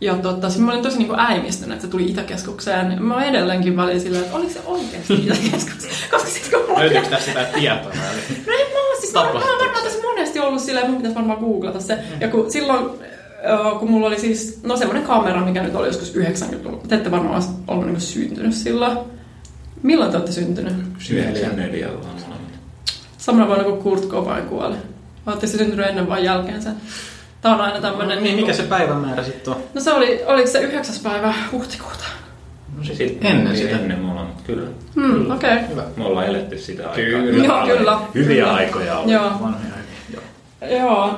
Ja 0.00 0.14
siis 0.48 0.58
mä 0.58 0.72
olin 0.72 0.82
tosi 0.82 0.98
niinku 0.98 1.14
äimistynyt, 1.18 1.72
että 1.72 1.86
se 1.86 1.90
tuli 1.90 2.10
Itäkeskukseen. 2.10 3.02
Mä 3.02 3.24
edelleenkin 3.24 3.76
väliin 3.76 4.00
silleen, 4.00 4.24
että 4.24 4.36
oliko 4.36 4.52
se 4.52 4.60
oikeasti 4.64 5.14
Itäkeskukseen? 5.14 5.94
Koska 6.10 6.28
sit 6.28 6.50
kun 6.50 6.60
mulla 6.68 6.80
Löytyykö 6.80 7.08
tästä 7.08 7.24
sitä 7.24 7.44
tietoa? 7.44 7.92
No 8.46 8.52
en 8.52 8.72
mä 8.72 8.78
oo 8.88 9.00
siis, 9.00 9.12
mä, 9.14 9.20
mä 9.20 9.26
oon 9.26 9.32
Tapahtuuko 9.32 9.64
varmaan 9.64 9.84
tässä 9.84 10.02
monesti 10.42 10.48
ollut 10.48 10.62
silleen, 10.62 10.86
mun 10.86 10.96
pitäisi 10.96 11.16
varmaan 11.16 11.38
googlata 11.38 11.80
se. 11.80 11.98
Ja 12.20 12.28
kun 12.28 12.50
silloin, 12.50 12.90
kun 13.78 13.90
mulla 13.90 14.06
oli 14.06 14.18
siis, 14.18 14.60
no 14.62 14.76
semmonen 14.76 15.02
kamera, 15.02 15.44
mikä 15.44 15.62
nyt 15.62 15.74
oli 15.74 15.86
joskus 15.86 16.14
90-luvulla. 16.14 16.82
Te 16.88 16.94
ette 16.94 17.10
varmaan 17.10 17.42
ollut 17.68 17.84
niinku 17.84 18.00
syntynyt 18.00 18.54
silloin. 18.54 18.98
Milloin 19.82 20.10
te 20.10 20.16
olette 20.16 20.32
syntynyt? 20.32 20.74
94 21.10 21.88
ollaan 21.88 22.04
molemmat. 22.06 22.38
Samana 23.18 23.46
vuonna 23.46 23.64
kun 23.64 23.78
Kurt 23.78 24.08
Cobain 24.08 24.44
kuoli. 24.44 24.76
Olette 25.26 25.46
syntynyt 25.46 25.86
ennen 25.86 26.08
vai 26.08 26.24
jälkeen 26.24 26.62
sen? 26.62 26.74
Tää 27.40 27.54
on 27.54 27.60
aina 27.60 27.80
tämmönen... 27.80 28.22
Niin, 28.22 28.36
mikä 28.36 28.52
se 28.52 28.62
päivämäärä 28.62 29.24
sitten 29.24 29.54
on? 29.54 29.60
No 29.74 29.80
se 29.80 29.92
oli, 29.92 30.20
oliko 30.26 30.50
se 30.50 30.60
9. 30.60 30.94
päivä 31.02 31.34
huhtikuuta? 31.52 32.04
No 32.78 32.84
se 32.84 32.94
Sitten 32.94 33.30
ennen 33.30 33.56
sitä. 33.56 33.76
Ennen 33.76 33.98
molemmat, 33.98 34.42
kyllä. 34.46 34.68
Hmm, 34.94 35.30
okei. 35.30 35.56
Okay. 35.56 35.68
Hyvä. 35.68 35.82
Me 35.96 36.04
ollaan 36.04 36.26
eletty 36.26 36.58
sitä 36.58 36.82
aikaa. 36.82 36.94
Kyllä. 36.94 37.44
Joo, 37.44 37.66
kyllä. 37.66 37.98
Hyviä 38.14 38.44
Kyllä. 38.44 38.54
aikoja 38.54 38.98
oli. 38.98 39.12
Joo. 39.12 39.24
Vanhoja 39.24 39.81
Joo. 40.70 41.10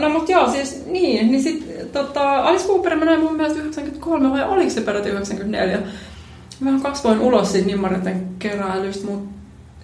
No 0.00 0.08
mut 0.08 0.28
joo, 0.28 0.50
siis 0.50 0.86
niin, 0.86 1.30
niin 1.30 1.42
sit 1.42 1.92
tota, 1.92 2.34
Alice 2.34 2.66
Cooper 2.66 2.96
mä 2.96 3.04
näin 3.04 3.20
mun 3.20 3.36
mielestä 3.36 3.58
93 3.58 4.30
vai 4.30 4.48
oliko 4.48 4.70
se 4.70 4.80
peräti 4.80 5.08
94? 5.08 5.78
Vähän 6.64 6.80
kasvoin 6.80 7.20
ulos 7.20 7.52
siitä 7.52 7.66
nimmaritten 7.66 8.26
keräilystä, 8.38 9.06
mut 9.06 9.28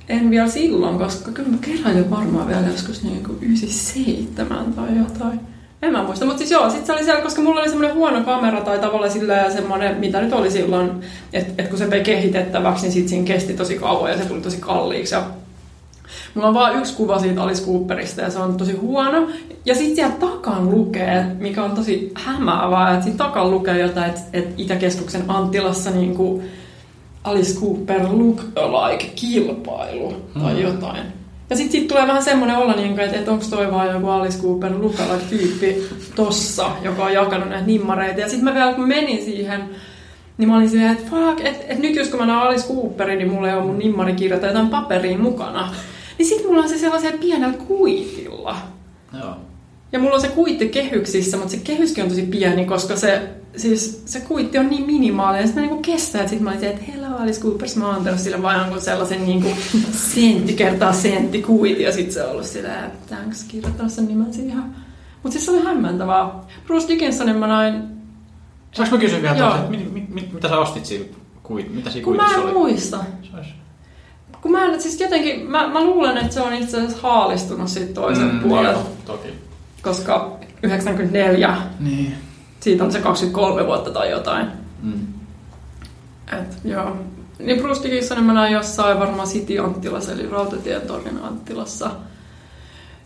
en 0.08 0.30
vielä 0.30 0.48
silloin, 0.48 0.98
koska 0.98 1.30
kyllä 1.30 1.48
mä 1.48 1.56
keräilin 1.60 2.10
varmaan 2.10 2.48
vielä 2.48 2.66
joskus 2.66 3.02
niin 3.02 3.24
kuin 3.24 3.38
97 3.42 4.72
tai 4.72 4.98
jotain. 4.98 5.40
En 5.82 5.92
mä 5.92 6.02
muista, 6.02 6.24
mutta 6.24 6.38
siis 6.38 6.50
joo, 6.50 6.70
sit 6.70 6.86
se 6.86 6.92
oli 6.92 7.04
siellä, 7.04 7.22
koska 7.22 7.42
mulla 7.42 7.60
oli 7.60 7.68
semmoinen 7.68 7.96
huono 7.96 8.24
kamera 8.24 8.60
tai 8.60 8.78
tavallaan 8.78 9.12
sillä 9.12 9.34
ja 9.34 9.50
semmoinen, 9.50 9.96
mitä 9.96 10.20
nyt 10.20 10.32
oli 10.32 10.50
silloin, 10.50 10.90
että 11.32 11.62
et 11.62 11.68
kun 11.68 11.78
se 11.78 11.90
vei 11.90 12.00
kehitettäväksi, 12.00 12.82
niin 12.82 12.92
sit 12.92 13.08
siinä 13.08 13.26
kesti 13.26 13.54
tosi 13.54 13.78
kauan 13.78 14.10
ja 14.10 14.18
se 14.18 14.24
tuli 14.24 14.40
tosi 14.40 14.56
kalliiksi 14.60 15.14
ja 15.14 15.24
Mulla 16.34 16.48
on 16.48 16.54
vaan 16.54 16.78
yksi 16.78 16.96
kuva 16.96 17.18
siitä 17.18 17.42
Alice 17.42 17.64
Cooperista 17.64 18.20
ja 18.20 18.30
se 18.30 18.38
on 18.38 18.56
tosi 18.56 18.72
huono. 18.72 19.28
Ja 19.64 19.74
sitten 19.74 19.96
siellä 19.96 20.14
takan 20.20 20.70
lukee, 20.70 21.26
mikä 21.38 21.64
on 21.64 21.70
tosi 21.70 22.12
hämäävää, 22.14 22.92
että 22.92 23.04
siinä 23.04 23.18
takan 23.18 23.50
lukee 23.50 23.78
jotain, 23.78 24.10
että, 24.10 24.20
että 24.32 24.54
Itäkeskuksen 24.56 25.24
Antilassa 25.28 25.90
niin 25.90 26.14
kuin 26.14 26.42
Alice 27.24 27.60
Cooper 27.60 28.02
look-alike-kilpailu 28.02 30.14
tai 30.42 30.62
jotain. 30.62 31.02
Ja 31.50 31.56
sitten 31.56 31.72
siitä 31.72 31.94
tulee 31.94 32.06
vähän 32.06 32.22
semmoinen 32.22 32.56
olla, 32.56 32.74
niin 32.74 32.94
kuin, 32.94 33.00
että, 33.00 33.18
että 33.18 33.30
onko 33.30 33.44
toi 33.50 33.70
vaan 33.70 33.88
joku 33.88 34.08
Alice 34.08 34.38
Cooper 34.38 34.82
look-alike-tyyppi 34.82 35.88
tossa, 36.14 36.70
joka 36.82 37.04
on 37.04 37.12
jakanut 37.12 37.48
näitä 37.48 37.66
nimmareita. 37.66 38.20
Ja 38.20 38.28
sitten 38.28 38.44
mä 38.44 38.54
vielä 38.54 38.72
kun 38.72 38.88
menin 38.88 39.24
siihen, 39.24 39.60
niin 40.38 40.48
mä 40.48 40.56
olin 40.56 40.70
silleen, 40.70 40.92
että 40.92 41.10
fuck, 41.10 41.40
että 41.40 41.64
et 41.68 41.78
nyt 41.78 41.96
jos 41.96 42.08
kun 42.08 42.20
mä 42.20 42.26
näen 42.26 42.38
Alice 42.38 42.68
Cooperin, 42.68 43.18
niin 43.18 43.30
mulla 43.30 43.48
ei 43.48 43.54
ole 43.54 43.64
mun 43.64 43.78
nimmarikirja 43.78 44.38
tai 44.38 44.48
jotain 44.48 44.68
paperiin 44.68 45.20
mukana. 45.20 45.74
Niin 46.18 46.28
sit 46.28 46.44
mulla 46.44 46.62
on 46.62 46.68
se 46.68 46.78
sellaisella 46.78 47.18
pienellä 47.18 47.56
kuitilla. 47.68 48.56
Joo. 49.18 49.36
Ja 49.92 49.98
mulla 49.98 50.14
on 50.14 50.20
se 50.20 50.28
kuitti 50.28 50.68
kehyksissä, 50.68 51.36
mutta 51.36 51.50
se 51.52 51.56
kehyskin 51.64 52.04
on 52.04 52.10
tosi 52.10 52.22
pieni, 52.22 52.64
koska 52.64 52.96
se, 52.96 53.28
siis, 53.56 54.02
se 54.06 54.20
kuitti 54.20 54.58
on 54.58 54.68
niin 54.70 54.86
minimaalinen. 54.86 55.46
Sitten 55.46 55.64
mä 55.64 55.68
niinku 55.70 55.82
kestän, 55.82 56.20
että 56.20 56.30
sit 56.30 56.40
mä 56.40 56.50
olin 56.50 56.64
että 56.64 56.92
hello 56.92 57.16
Alice 57.16 57.40
Coopers, 57.40 57.76
mä 57.76 57.86
oon 57.86 57.94
antanut 57.94 58.20
sille 58.20 58.42
vaan 58.42 58.58
jonkun 58.60 58.80
sellaisen 58.80 59.24
niinku 59.24 59.48
sentti 60.14 60.52
kertaa 60.52 60.92
sentti 60.92 61.42
kuitti. 61.42 61.82
Ja 61.82 61.92
sitten 61.92 62.12
se 62.14 62.22
on 62.24 62.30
ollut 62.30 62.46
sillä, 62.46 62.84
että 62.86 63.14
thanks, 63.14 63.44
kirjoittanut 63.44 63.92
sen 63.92 64.06
nimen 64.08 64.34
siihen. 64.34 64.62
Mutta 65.22 65.32
siis 65.32 65.44
se 65.44 65.50
oli 65.50 65.64
hämmentävää. 65.64 66.30
Bruce 66.66 66.88
Dickinsonin 66.88 67.36
mä 67.36 67.46
näin, 67.46 67.82
Saanko 68.72 68.96
mä 68.96 69.00
kysyä 69.00 69.22
vielä 69.22 69.36
Joo. 69.36 69.54
että 69.56 69.70
mit, 69.70 69.92
mit, 69.92 70.08
mit, 70.08 70.32
mitä 70.32 70.48
sä 70.48 70.58
ostit 70.58 70.86
siinä 70.86 71.04
kuit, 71.42 71.74
mitä 71.74 71.90
siinä 71.90 72.04
kun 72.04 72.16
mä 72.16 72.34
en 72.34 72.40
oli? 72.40 72.52
muista. 72.52 72.98
Se 73.22 73.36
olisi- 73.36 73.50
Kun 74.40 74.52
mä 74.52 74.64
en, 74.64 74.82
siis 74.82 75.00
jotenkin, 75.00 75.50
mä, 75.50 75.68
mä 75.68 75.84
luulen, 75.84 76.18
että 76.18 76.34
se 76.34 76.40
on 76.40 76.52
itse 76.54 76.76
asiassa 76.76 76.98
haalistunut 77.08 77.68
siitä 77.68 77.94
toisen 77.94 78.32
mm, 78.34 78.40
puolelta, 78.40 78.78
joo, 78.78 78.88
toki. 79.06 79.28
koska 79.82 80.36
94, 80.62 81.56
Niin. 81.80 82.14
siitä 82.60 82.84
on 82.84 82.92
se 82.92 82.98
23 83.00 83.66
vuotta 83.66 83.90
tai 83.90 84.10
jotain. 84.10 84.46
Mm. 84.82 85.06
Et, 86.32 86.58
joo. 86.64 86.96
Niin 87.38 87.58
Bruce 87.62 87.82
Dickinsonin 87.82 88.24
mä 88.24 88.32
näin 88.32 88.52
jossain 88.52 88.98
varmaan 89.00 89.28
City 89.28 89.58
Anttilassa, 89.58 90.12
eli 90.12 90.28
Rautatien 90.30 90.80
tornin 90.82 91.22
Anttilassa. 91.22 91.90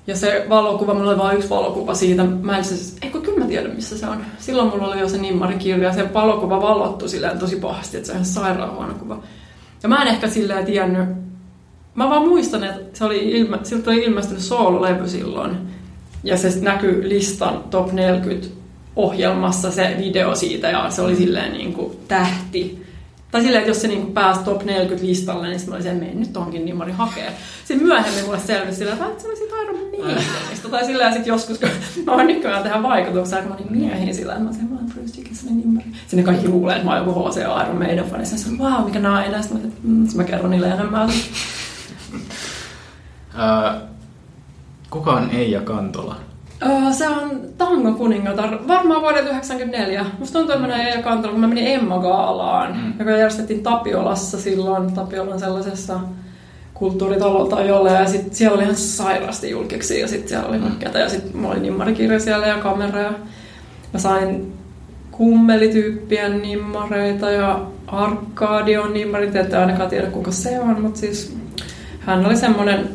Ja 0.07 0.17
se 0.17 0.47
valokuva, 0.49 0.95
mulla 0.95 1.11
oli 1.11 1.19
vain 1.19 1.37
yksi 1.37 1.51
valokuva 1.51 1.95
siitä. 1.95 2.25
Mä 2.25 2.59
en 2.59 2.65
siis, 2.65 2.97
eikö 3.03 3.21
kyllä 3.21 3.39
mä 3.39 3.45
tiedän 3.47 3.75
missä 3.75 3.99
se 3.99 4.07
on. 4.07 4.25
Silloin 4.39 4.69
mulla 4.69 4.87
oli 4.89 5.01
jo 5.01 5.09
se 5.09 5.19
nimmarikirja 5.19 5.89
ja 5.89 5.95
se 5.95 6.15
valokuva 6.15 6.63
valottu 6.63 7.09
silleen 7.09 7.39
tosi 7.39 7.57
pahasti, 7.57 7.97
että 7.97 8.07
se 8.07 8.13
on 8.13 8.17
ihan 8.17 8.27
sairaan 8.27 8.75
huono 8.75 8.95
kuva. 8.95 9.23
Ja 9.83 9.89
mä 9.89 10.03
en 10.03 10.09
ehkä 10.09 10.29
silleen 10.29 10.67
tiennyt, 10.67 11.09
mä 11.95 12.11
vaan 12.11 12.29
muistan, 12.29 12.65
että 12.65 12.99
se 12.99 13.05
oli 13.05 13.31
ilme, 13.31 13.59
siltä 13.63 13.91
oli 13.91 14.05
ilmestynyt 14.05 14.43
soololevy 14.43 15.09
silloin. 15.09 15.57
Ja 16.25 16.37
se 16.37 16.61
näkyy 16.61 17.09
listan 17.09 17.65
top 17.71 17.93
40 17.93 18.49
ohjelmassa 18.97 19.71
se 19.71 19.97
video 19.99 20.35
siitä 20.35 20.69
ja 20.69 20.91
se 20.91 21.03
oli 21.03 21.17
silleen 21.17 21.53
niin 21.53 21.73
kuin 21.73 21.97
tähti. 22.09 22.86
Tai 23.31 23.43
silleen, 23.43 23.59
että 23.61 23.71
jos 23.71 23.83
se 23.83 23.89
niin 23.89 24.07
pääsi 24.13 24.41
top 24.41 24.65
40 24.65 25.07
listalle, 25.07 25.49
niin 25.49 25.61
mä 25.69 25.75
olisin, 25.75 25.93
että 25.93 26.05
mene 26.05 26.21
nyt 26.21 26.33
tonkin 26.33 26.65
nimmari 26.65 26.93
hakee. 26.93 27.33
Sitten 27.65 27.87
myöhemmin 27.87 28.25
mulle 28.25 28.39
selvisi 28.39 28.79
silleen, 28.79 28.99
että 29.03 29.23
se 29.23 29.29
oli 29.29 29.37
siitä 29.37 29.55
Iron 29.63 29.77
Maidenista. 29.77 30.69
Tai 30.69 30.85
silleen 30.85 31.13
sitten 31.13 31.31
joskus, 31.31 31.59
kun 31.59 31.69
mä 32.07 32.13
oon 32.13 32.27
nykyään 32.27 32.63
tähän 32.63 32.83
vaikutuksia, 32.83 33.39
kun 33.39 33.49
mä 33.49 33.55
olin 33.55 33.73
miehiin 33.73 34.15
sillä, 34.15 34.33
että 34.33 34.45
mä 34.45 34.51
olisin, 34.51 34.71
mä 34.71 34.79
Bruce 34.95 35.17
Dickinsonin 35.17 35.57
nimmari. 35.57 35.87
Sinne 36.07 36.23
kaikki 36.23 36.49
luulee, 36.49 36.77
että 36.77 36.85
mä 36.85 36.97
oon 36.97 37.07
joku 37.07 37.29
HC 37.29 37.37
Iron 37.37 37.77
Maiden 37.77 38.05
fani. 38.05 38.27
Sitten 38.27 38.61
on, 38.61 38.73
wow, 38.73 38.85
mikä 38.85 38.99
nainen. 38.99 39.43
Sitten 39.43 39.63
mä, 39.63 39.69
mm, 39.83 40.03
sitten 40.07 40.17
mä 40.17 40.25
kerron 40.25 40.51
niille 40.51 40.69
enemmän. 40.69 41.11
Öö, 43.39 43.81
kuka 44.91 45.13
on 45.13 45.31
Eija 45.31 45.61
Kantola? 45.61 46.17
Öö, 46.63 46.93
se 46.93 47.09
on 47.09 47.41
Tango 47.59 47.93
kuningatar, 47.93 48.59
varmaan 48.69 49.01
vuodelta 49.01 49.29
1994. 49.29 50.07
Musta 50.19 50.39
tuntuu, 50.39 50.55
että 50.55 50.67
mä 50.67 50.75
näin 50.75 50.87
Eija 50.87 51.03
Kantola, 51.03 51.33
kun 51.33 51.41
mä 51.41 51.47
menin 51.47 51.67
Emma 51.67 51.99
Gaalaan, 51.99 52.77
mm. 52.77 52.93
joka 52.99 53.11
järjestettiin 53.11 53.63
Tapiolassa 53.63 54.41
silloin, 54.41 54.93
Tapiolan 54.93 55.41
sellaisessa 55.41 56.01
kulttuuritalo 56.75 57.47
tai 57.47 57.69
jolle, 57.69 57.93
ja 57.93 58.07
sit 58.07 58.35
siellä 58.35 58.55
oli 58.55 58.63
ihan 58.63 58.77
sairaasti 58.77 59.51
julkiksi, 59.51 60.01
ja 60.01 60.09
sitten 60.09 60.29
siellä 60.29 60.49
oli 60.49 60.59
makkeita, 60.59 60.99
ja 60.99 61.09
sitten 61.09 61.37
mulla 61.37 61.55
oli 61.55 61.61
nimmarikirja 61.61 62.21
siellä 62.21 62.47
ja 62.47 62.59
kamera, 62.59 63.01
ja 63.01 63.13
mä 63.93 63.99
sain 63.99 64.53
kummelityyppien 65.11 66.43
nimmareita, 66.43 67.31
ja 67.31 67.67
Arkadion 67.87 68.93
nimmarit, 68.93 69.37
ette 69.37 69.57
ainakaan 69.57 69.91
tiedä 69.91 70.07
kuka 70.07 70.31
se 70.31 70.61
on, 70.61 70.81
mutta 70.83 71.01
siis 71.01 71.37
hän 72.01 72.27
oli 72.27 72.37
semmoinen 72.37 72.89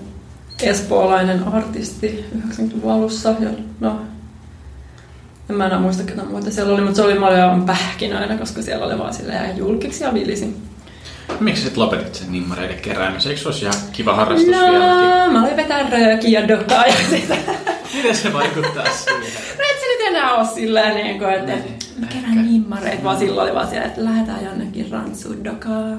espoolainen 0.68 1.48
artisti 1.48 2.26
90-luvun 2.38 2.92
alussa. 2.92 3.30
Ja, 3.40 3.50
no, 3.80 4.02
en 5.50 5.56
mä 5.56 5.66
enää 5.66 5.80
muista 5.80 6.04
ketä 6.04 6.24
muita 6.24 6.52
siellä 6.52 6.74
oli, 6.74 6.82
mutta 6.82 6.96
se 6.96 7.02
oli 7.02 7.18
aivan 7.18 7.66
pähkinöinä, 7.66 8.38
koska 8.38 8.62
siellä 8.62 8.86
oli 8.86 9.00
vaan 9.00 9.14
silleen 9.14 9.58
julkiksi 9.58 10.04
ja 10.04 10.14
vilisi. 10.14 10.58
Miksi 11.40 11.64
sit 11.64 11.78
lopetit 11.78 12.16
sen 12.16 12.32
nimmareiden 12.32 12.80
keräämisen? 12.80 13.30
Eikö 13.30 13.42
se 13.42 13.48
olisi 13.48 13.66
ihan 13.66 13.76
kiva 13.92 14.16
harrastus 14.16 14.48
vieläkin? 14.48 15.10
No, 15.10 15.32
mä 15.32 15.44
olin 15.44 15.56
vetää 15.56 15.90
röökiä 15.90 16.40
ja 16.40 16.48
dokaa 16.48 16.86
ja 16.86 16.94
sitä. 17.10 17.36
Miten 17.94 18.16
se 18.16 18.34
vaikuttaa 18.34 18.86
siihen? 18.92 19.22
No 19.58 19.64
et 19.72 19.80
se 19.80 19.86
nyt 19.88 20.08
enää 20.08 20.34
ole 20.36 20.48
silleen, 20.48 20.96
niin 20.96 21.20
kuin, 21.20 21.34
että 21.34 21.52
Niin, 21.52 21.80
mä 22.00 22.08
kerään 22.08 22.52
nimmareita, 22.52 23.04
vaan 23.04 23.18
silloin 23.18 23.48
oli 23.48 23.56
vaan 23.56 23.68
siellä, 23.68 23.88
että 23.88 24.04
lähdetään 24.04 24.46
jonnekin 24.46 24.92
rantsuun 24.92 25.44
dokaa. 25.44 25.98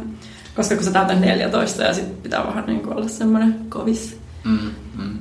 Koska 0.57 0.75
kun 0.75 0.85
sä 0.85 0.90
täytät 0.90 1.20
14 1.20 1.83
ja 1.83 1.94
sit 1.94 2.22
pitää 2.22 2.46
vähän 2.46 2.64
niin 2.66 2.81
kuin 2.81 2.96
olla 2.96 3.09
semmoinen 3.09 3.55
kovis. 3.68 4.22
Mm, 4.44 4.70
mm. 4.98 5.18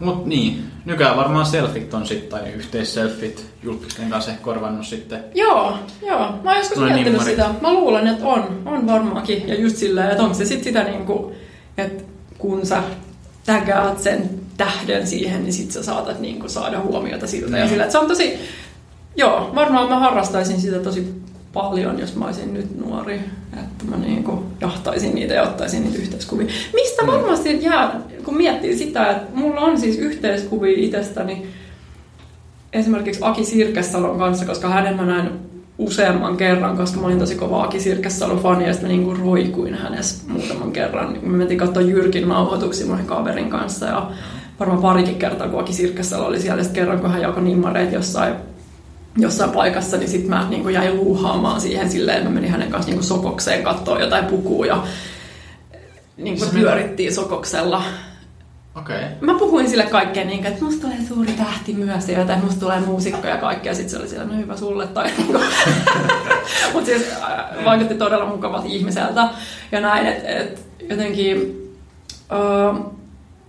Mut 0.00 0.26
niin, 0.26 0.64
nykyään 0.84 1.16
varmaan 1.16 1.46
selfit 1.46 1.94
on 1.94 2.06
sitten, 2.06 2.28
tai 2.40 2.52
yhteisselfit 2.52 3.46
julkisten 3.62 4.10
kanssa 4.10 4.30
ehkä 4.30 4.42
korvannut 4.42 4.86
sitten. 4.86 5.24
Joo, 5.34 5.78
joo. 6.06 6.18
Mä 6.44 6.50
oon 6.50 6.56
joskus 6.58 6.78
Noin 6.78 6.92
miettinyt 6.92 7.18
nimmarit. 7.20 7.36
sitä. 7.44 7.54
Mä 7.62 7.72
luulen, 7.72 8.06
että 8.06 8.26
on. 8.26 8.62
On 8.66 8.86
varmaankin. 8.86 9.48
Ja 9.48 9.54
just 9.60 9.76
silleen, 9.76 10.10
että 10.10 10.22
onko 10.22 10.34
se 10.34 10.44
sitten 10.44 10.64
sitä 10.64 10.84
niinku, 10.84 11.32
että 11.78 12.04
kun 12.38 12.66
sä 12.66 12.82
tägäät 13.46 13.98
sen 13.98 14.30
tähden 14.56 15.06
siihen, 15.06 15.42
niin 15.42 15.52
sit 15.52 15.70
sä 15.70 15.82
saatat 15.82 16.20
niinku 16.20 16.48
saada 16.48 16.80
huomiota 16.80 17.26
siltä. 17.26 17.56
Ja 17.56 17.62
Niin. 17.62 17.68
sillä, 17.70 17.82
että 17.84 17.92
se 17.92 17.98
on 17.98 18.08
tosi... 18.08 18.38
Joo, 19.16 19.50
varmaan 19.54 19.88
mä 19.88 19.98
harrastaisin 19.98 20.60
sitä 20.60 20.78
tosi 20.78 21.22
paljon, 21.52 21.98
jos 22.00 22.16
mä 22.16 22.24
olisin 22.24 22.54
nyt 22.54 22.78
nuori. 22.86 23.20
Että 23.52 23.84
mä 23.88 23.96
niinku 23.96 24.44
jahtaisin 24.60 25.14
niitä 25.14 25.34
ja 25.34 25.42
ottaisin 25.42 25.82
niitä 25.84 25.98
yhteiskuvia. 25.98 26.46
Mistä 26.74 27.06
varmasti 27.06 27.62
jää, 27.64 28.00
kun 28.24 28.36
miettii 28.36 28.78
sitä, 28.78 29.10
että 29.10 29.26
mulla 29.34 29.60
on 29.60 29.80
siis 29.80 29.98
yhteiskuvia 29.98 30.74
itsestäni 30.76 31.46
esimerkiksi 32.72 33.20
Aki 33.22 33.44
Sirkessalon 33.44 34.18
kanssa, 34.18 34.46
koska 34.46 34.68
hänen 34.68 34.96
mä 34.96 35.06
näin 35.06 35.30
useamman 35.78 36.36
kerran, 36.36 36.76
koska 36.76 37.00
mä 37.00 37.06
olin 37.06 37.18
tosi 37.18 37.34
kova 37.34 37.64
Aki 37.64 37.80
Sirkessalon 37.80 38.38
fani 38.42 38.66
ja 38.66 38.72
sitten 38.72 38.90
mä 38.90 38.96
niinku 38.96 39.16
roikuin 39.24 39.74
hänessä 39.74 40.24
muutaman 40.28 40.72
kerran. 40.72 41.18
Me 41.22 41.36
mentiin 41.36 41.58
katsoa 41.58 41.82
Jyrkin 41.82 42.28
nauhoituksia 42.28 42.86
mun 42.86 43.06
kaverin 43.06 43.50
kanssa 43.50 43.86
ja 43.86 44.10
varmaan 44.60 44.82
parikin 44.82 45.14
kertaa, 45.14 45.48
kun 45.48 45.60
Aki 45.60 45.72
Sirkessalo 45.72 46.26
oli 46.26 46.40
siellä. 46.40 46.60
Ja 46.60 46.64
sitten 46.64 46.82
kerran, 46.82 47.00
kun 47.00 47.10
hän 47.10 47.22
jakoi 47.22 47.42
nimmareita 47.42 47.94
jossain 47.94 48.34
jossain 49.18 49.50
paikassa, 49.50 49.96
niin 49.96 50.08
sitten 50.08 50.30
mä 50.30 50.46
niin 50.50 50.70
jäin 50.70 50.96
luuhaamaan 50.96 51.60
siihen 51.60 51.90
silleen, 51.90 52.18
että 52.18 52.28
mä 52.28 52.34
menin 52.34 52.50
hänen 52.50 52.70
kanssa 52.70 52.90
niin 52.90 53.02
sokokseen 53.02 53.62
katsoa 53.62 54.00
jotain 54.00 54.24
pukua 54.24 54.66
ja 54.66 54.82
niin 56.16 56.38
pyörittiin 56.52 57.14
sokoksella. 57.14 57.82
Okei. 58.76 58.96
Okay. 58.96 59.08
Mä 59.20 59.38
puhuin 59.38 59.68
sille 59.68 59.82
kaikkeen 59.82 60.26
niin, 60.26 60.46
että 60.46 60.64
musta 60.64 60.80
tulee 60.80 60.98
suuri 61.08 61.32
tähti 61.32 61.74
myös 61.74 62.08
ja 62.08 62.18
jotain, 62.18 62.44
musta 62.44 62.60
tulee 62.60 62.80
muusikko 62.80 63.26
ja 63.26 63.36
kaikkea. 63.36 63.70
Ja 63.70 63.74
sitten 63.74 63.90
se 63.90 63.98
oli 63.98 64.08
siellä, 64.08 64.26
no 64.26 64.36
hyvä 64.36 64.56
sulle. 64.56 64.86
Tai 64.86 65.10
niinku. 65.18 65.32
Mutta 66.72 66.86
siis 66.86 67.08
äh, 67.22 67.64
vaikutti 67.64 67.94
todella 67.94 68.26
mukavalta 68.26 68.66
ihmiseltä. 68.68 69.28
Ja 69.72 69.80
näin, 69.80 70.06
että 70.06 70.28
et, 70.28 70.66
jotenkin... 70.90 71.58
Uh, 72.32 72.92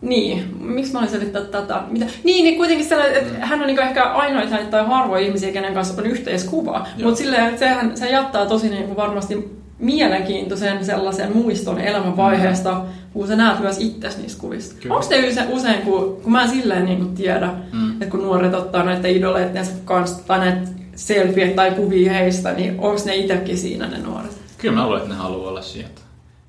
niin, 0.02 0.58
miksi 0.60 0.94
mä 0.94 1.00
olin 1.00 1.10
selittää 1.10 1.42
tätä? 1.42 1.82
Mitä? 1.88 2.06
Niin, 2.24 2.44
niin 2.44 2.58
kuitenkin 2.58 2.86
sellainen, 2.86 3.18
että 3.18 3.46
hän 3.46 3.62
on 3.62 3.68
niinku 3.68 3.82
ehkä 3.82 4.04
ainoita 4.04 4.58
tai 4.72 4.86
harvoja 4.86 5.26
ihmisiä, 5.26 5.52
kenen 5.52 5.74
kanssa 5.74 6.02
on 6.02 6.08
yhteiskuva. 6.08 6.88
Mutta 7.04 7.18
silleen, 7.18 7.46
että 7.46 7.60
sehän, 7.60 7.98
se 7.98 8.10
jättää 8.10 8.46
tosi 8.46 8.70
niinku 8.70 8.96
varmasti 8.96 9.63
mielenkiintoisen 9.84 10.86
sellaisen 10.86 11.38
muiston 11.38 11.80
elämänvaiheesta, 11.80 12.82
kun 13.14 13.28
sä 13.28 13.36
näet 13.36 13.60
myös 13.60 13.78
itsesi 13.80 14.18
niissä 14.22 14.40
kuvissa. 14.40 14.76
Onko 14.90 15.06
te 15.10 15.28
usein, 15.30 15.50
usein 15.50 15.82
kun, 15.82 16.20
kun 16.24 16.32
mä 16.32 16.44
en 16.44 16.50
silleen 16.50 16.86
niinku 16.86 17.06
tiedä, 17.06 17.48
Mm. 17.72 17.80
mm. 17.80 17.92
että 17.92 18.06
kun 18.06 18.22
nuoret 18.24 18.54
ottaa 18.54 18.84
näitä 18.84 19.08
idoleittensa 19.08 19.72
kanssa 19.86 20.24
tai 20.28 20.40
näitä 20.40 20.68
selfie 20.96 21.48
tai 21.54 21.72
kuvia 21.72 22.14
heistä, 22.14 22.52
niin 22.54 22.72
onko 22.80 23.02
ne 23.06 23.16
itsekin 23.16 23.58
siinä 23.58 23.88
ne 23.88 23.98
nuoret? 23.98 24.38
Kyllä 24.58 24.76
mä 24.76 24.84
luulen, 24.86 25.02
että 25.02 25.14
ne 25.14 25.20
haluaa 25.20 25.50
olla 25.50 25.62
sieltä. 25.62 26.02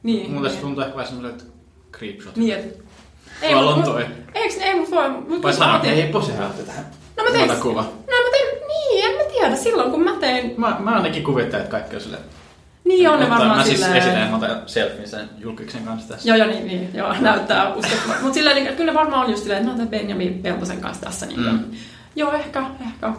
Niin. 0.03 0.31
Mun 0.33 0.43
tästä 0.43 0.61
tuntuu 0.61 0.83
ehkä 0.85 0.97
vähän 0.97 1.09
semmoiselta 1.13 1.45
creepshot. 1.99 2.37
Niin, 2.37 2.57
on 3.55 3.79
mut-. 3.79 3.97
Eiks 4.35 4.57
ne, 4.59 4.65
ei 4.65 4.81
mut 4.81 4.91
voi... 4.91 5.11
Mut 5.29 5.43
Vai 5.43 5.53
sanoa, 5.53 5.79
tein- 5.79 5.95
hei 5.95 6.07
poseeraatte 6.13 6.63
tähän. 6.63 6.85
No 7.17 7.25
mä 7.25 7.31
tein... 7.31 7.51
Kuva. 7.61 7.83
No 7.83 7.89
mä 8.25 8.31
tein... 8.31 8.47
Niin, 8.69 9.05
en 9.05 9.17
mä 9.17 9.33
tiedä. 9.33 9.57
Silloin 9.57 9.91
kun 9.91 10.01
mä 10.05 10.13
tein... 10.21 10.55
Mä, 10.57 10.77
mä 10.81 10.91
ainakin 10.97 11.25
kuvittelen, 11.25 11.61
että 11.61 11.71
kaikki 11.71 11.97
on 11.97 12.03
silleen. 12.03 12.23
Niin 12.85 13.09
on 13.11 13.19
ne 13.19 13.25
Mutta 13.25 13.39
varmaan 13.39 13.59
Mä 13.59 13.65
siis 13.65 13.81
silleen... 13.81 14.03
esitän, 14.03 14.31
mä 14.31 14.37
otan 14.37 14.63
selfien 14.67 15.09
sen 15.09 15.29
julkiksen 15.39 15.83
kanssa 15.85 16.09
tässä. 16.09 16.29
Joo, 16.29 16.37
joo, 16.37 16.47
niin, 16.47 16.67
niin 16.67 16.91
joo, 16.95 17.15
näyttää 17.21 17.75
uskottavalta. 17.75 18.21
Mutta 18.23 18.35
silleen, 18.35 18.57
niin, 18.65 18.77
kyllä 18.77 18.93
ne 18.93 18.99
varmaan 18.99 19.25
on 19.25 19.31
just 19.31 19.43
silleen, 19.43 19.69
että 19.69 19.83
no 19.83 19.87
Benjamin 19.89 20.35
Peltosen 20.43 20.81
kanssa 20.81 21.03
tässä. 21.07 21.27
Niin, 21.27 21.41
Mm. 21.41 21.59
Joo, 22.17 22.33
ehkä, 22.33 22.63
ehkä. 22.87 23.13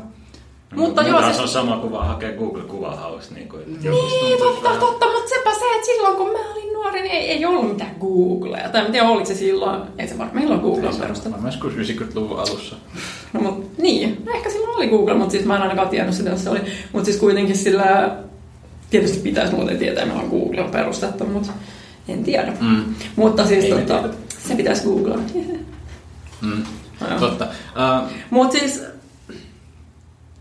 Mutta 0.76 1.01
Mun 1.01 1.11
joo, 1.11 1.20
taas 1.22 1.32
siis, 1.32 1.41
on 1.41 1.47
sama 1.47 1.78
kuva 1.78 2.03
hakee 2.03 2.32
Google 2.34 2.63
kuvahausta. 2.63 3.34
Niin, 3.36 3.49
kuin, 3.49 3.61
niin, 3.68 4.38
totta, 4.39 4.63
vähän- 4.63 4.80
totta, 4.80 5.05
mutta 5.05 5.30
sepä 5.30 5.51
se, 5.51 5.66
että 5.76 5.86
silloin 5.86 6.16
kun 6.16 6.28
mä 6.32 6.51
olin 6.53 6.74
nuori, 6.74 7.01
niin 7.01 7.11
ei, 7.11 7.32
ei 7.32 7.45
ollut 7.45 7.70
mitään 7.70 7.95
Googlea. 7.99 8.70
Tai 8.70 8.86
en 8.86 8.91
tiedä, 8.91 9.07
oliko 9.09 9.26
se 9.26 9.36
silloin, 9.36 9.82
ei 9.97 10.07
se 10.07 10.18
varmaan, 10.18 10.38
milloin 10.39 10.59
Google 10.61 10.89
on 10.89 10.95
perustettu. 10.95 11.38
Mä 11.38 11.41
myös 11.43 11.59
90-luvun 11.59 12.39
alussa. 12.39 12.76
No, 13.34 13.41
mut, 13.41 13.78
niin, 13.78 14.22
no 14.26 14.32
ehkä 14.36 14.49
silloin 14.49 14.76
oli 14.78 14.88
Google, 14.88 15.13
mutta 15.13 15.32
siis 15.32 15.45
mä 15.45 15.55
en 15.55 15.61
ainakaan 15.61 15.89
tiennyt 15.89 16.16
sitä, 16.16 16.30
jos 16.30 16.43
se 16.43 16.49
oli. 16.49 16.61
Mutta 16.91 17.05
siis 17.05 17.18
kuitenkin 17.18 17.57
sillä, 17.57 18.16
tietysti 18.96 19.24
pitäisi 19.24 19.56
muuten 19.56 19.78
tietää, 19.78 20.06
milloin 20.06 20.30
Google 20.30 20.62
on 20.62 20.72
perustettu, 20.72 21.26
mutta 21.26 21.54
en 22.08 22.24
tiedä. 22.24 22.54
Mm. 22.62 22.84
Mutta 23.16 23.46
siis 23.46 23.66
Ei 23.66 23.72
tota, 23.72 24.04
se 24.48 24.56
pitäisi 24.56 24.84
googlaa. 24.84 25.20
Mm. 26.41 26.64
Totta. 27.20 27.46
Uh, 27.46 28.10
Mut 28.30 28.52
siis 28.52 28.84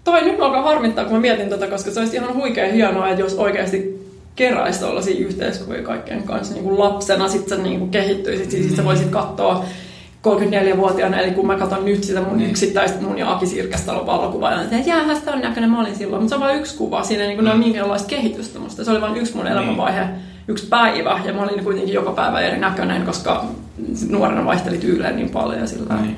toi 0.04 0.24
nyt 0.24 0.40
alkaa 0.40 0.62
harmittaa, 0.62 1.04
kun 1.04 1.12
mä 1.12 1.20
mietin 1.20 1.48
tota, 1.48 1.66
koska 1.66 1.90
se 1.90 2.00
olisi 2.00 2.16
ihan 2.16 2.34
huikea 2.34 2.72
hienoa, 2.72 3.08
että 3.08 3.20
jos 3.20 3.34
oikeasti 3.34 4.04
keräisi 4.36 4.80
tuollaisia 4.80 5.26
yhteiskuvia 5.26 5.82
kaikkien 5.82 6.22
kanssa 6.22 6.54
niin 6.54 6.64
kuin 6.64 6.78
lapsena, 6.78 7.28
sit 7.28 7.48
sä 7.48 7.56
niin 7.56 7.78
kuin 7.78 7.90
kehittyisit, 7.90 8.50
siis 8.50 8.66
sit 8.66 8.76
sä 8.76 8.84
voisit 8.84 9.08
katsoa 9.08 9.64
34-vuotiaana, 10.24 11.20
eli 11.20 11.30
kun 11.30 11.46
mä 11.46 11.56
katson 11.56 11.84
nyt 11.84 12.04
sitä 12.04 12.20
mun 12.20 12.36
Niin. 12.38 12.50
yksittäistä 12.50 13.00
mun 13.02 13.18
ja 13.18 13.32
Aki 13.32 13.46
Sirkastalon 13.46 14.06
valokuvaa, 14.06 14.52
ja 14.52 14.62
että 14.62 14.76
jäähän 14.90 15.16
sitä 15.16 15.30
on 15.32 15.40
näköinen, 15.40 15.70
mä 15.70 15.80
olin 15.80 15.96
silloin, 15.96 16.22
mutta 16.22 16.28
se 16.28 16.34
on 16.34 16.40
vain 16.48 16.58
yksi 16.60 16.76
kuva, 16.76 17.04
siinä 17.04 17.24
niin 17.24 17.36
kuin, 17.36 17.48
ole 17.48 17.56
minkäänlaista 17.58 18.08
kehitystä 18.08 18.58
musta, 18.58 18.84
se 18.84 18.90
oli 18.90 19.00
vain 19.00 19.16
yksi 19.16 19.36
mun 19.36 19.46
elämänvaihe, 19.46 20.02
yksi 20.48 20.66
päivä, 20.66 21.20
ja 21.24 21.32
mä 21.32 21.42
olin 21.42 21.64
kuitenkin 21.64 21.94
joka 21.94 22.12
päivä 22.12 22.40
erinäköinen, 22.40 23.02
koska 23.06 23.44
sit 23.94 24.08
nuorena 24.10 24.44
vaihteli 24.44 24.78
tyylejä 24.78 25.10
niin 25.12 25.30
paljon 25.30 25.60
ja 25.60 25.66
sillä 25.66 25.94
niin. 26.02 26.16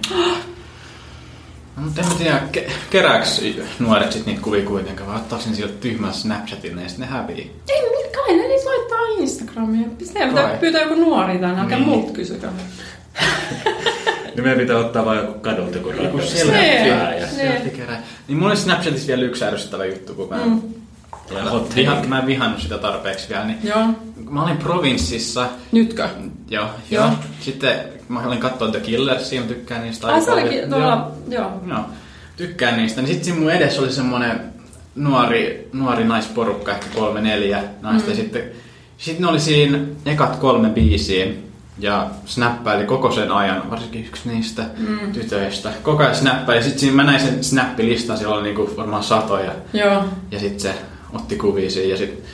No, 1.77 1.83
mutta 1.85 2.01
en 2.01 2.09
mä 2.09 2.15
tiedä, 2.19 2.41
ke- 2.57 2.71
kerääks 2.91 3.43
nuoret 3.79 4.13
sit 4.13 4.27
niitä 4.27 4.41
kuvia 4.43 4.65
kuitenkaan, 4.67 5.09
vai 5.11 5.17
ottaako 5.17 5.45
ne 5.49 5.55
sieltä 5.57 5.75
tyhmän 5.81 6.15
Snapchatin 6.15 6.79
ja 6.79 6.89
sitten 6.89 7.09
ne 7.09 7.15
hävii? 7.15 7.53
Ei, 7.69 8.11
kai 8.17 8.37
ne 8.37 8.49
niitä 8.49 8.65
laittaa 8.71 8.99
Instagramiin. 9.19 9.91
Pitää 9.91 10.29
Kai. 10.33 10.57
pyytää 10.61 10.81
joku 10.83 10.95
nuori 10.95 11.39
tänne, 11.39 11.61
älkää 11.61 11.79
Niin. 11.79 11.89
multa 11.89 12.13
kysykää. 12.13 12.53
Niin 14.37 14.45
meidän 14.45 14.61
pitää 14.61 14.77
ottaa 14.77 15.05
vain 15.05 15.19
joku 15.19 15.39
kadulta, 15.41 15.79
kun 15.79 15.95
Joku 16.03 16.21
selfie. 16.21 16.87
Ja- 16.89 17.27
selfie 17.29 17.71
kerää. 17.71 18.03
Niin 18.29 18.39
mulla 18.39 18.51
oli 18.51 18.57
Snapchatissa 18.57 19.07
vielä 19.09 19.23
yksi 19.23 19.45
ärsyttävä 19.45 19.85
juttu, 19.85 20.15
kun 20.15 20.29
mä, 20.29 20.37
Mm. 20.45 20.63
Ja 21.37 21.43
mä, 21.45 21.51
hot 21.51 21.77
vihan, 21.77 22.09
mä 22.09 22.19
en 22.19 22.27
vihannut 22.27 22.61
sitä 22.63 22.79
tarpeeksi 22.79 23.29
vielä, 23.29 23.45
niin 23.45 23.59
Joo. 23.65 23.87
mä 24.31 24.43
olin 24.45 24.57
provinssissa, 24.57 25.47
Nytkö? 25.73 26.09
joo, 26.51 26.65
Joo. 26.91 27.05
joo. 27.05 27.11
Sitten 27.41 27.79
mä 28.09 28.27
olin 28.27 28.39
katsoa 28.39 28.71
The 28.71 28.81
Killersia, 28.81 29.41
mä 29.41 29.47
tykkään 29.47 29.83
niistä 29.83 30.07
Ai 30.07 30.13
aika 30.13 30.25
se 30.25 30.33
olikin 30.33 30.69
tuolla, 30.71 31.11
joo. 31.29 31.51
Joo, 31.69 31.81
tykkään 32.37 32.77
niistä. 32.77 33.01
Niin 33.01 33.09
sitten 33.09 33.25
siinä 33.25 33.41
mun 33.41 33.51
edessä 33.51 33.83
oli 33.83 33.93
semmonen 33.93 34.41
nuori, 34.95 35.69
nuori 35.73 36.05
naisporukka, 36.05 36.73
ehkä 36.73 36.87
kolme 36.95 37.21
neljä 37.21 37.63
naista. 37.83 38.11
Mm. 38.11 38.17
Sitten 38.17 38.43
sit 38.99 39.19
ne 39.19 39.27
oli 39.27 39.41
siinä 39.41 39.79
ekat 40.07 40.37
kolme 40.37 40.69
biisiä 40.69 41.27
ja 41.79 42.07
snappaili 42.25 42.85
koko 42.85 43.13
sen 43.13 43.33
ajan, 43.33 43.71
varsinkin 43.71 44.05
yksi 44.05 44.29
niistä 44.29 44.65
mm. 44.77 45.13
tytöistä. 45.13 45.73
Koko 45.83 46.03
ajan 46.03 46.15
snappaili. 46.15 46.63
Sitten 46.63 46.81
siinä 46.81 46.97
mä 46.97 47.05
näin 47.05 47.21
sen 47.21 47.45
snappilistan, 47.45 48.19
siellä 48.19 48.35
oli 48.35 48.43
niinku 48.43 48.71
varmaan 48.77 49.03
satoja. 49.03 49.53
Joo. 49.73 50.05
Ja 50.31 50.39
sitten 50.39 50.61
se 50.61 50.75
otti 51.13 51.37
kuvia 51.37 51.71
siinä 51.71 51.91
ja 51.91 51.97
sitten 51.97 52.25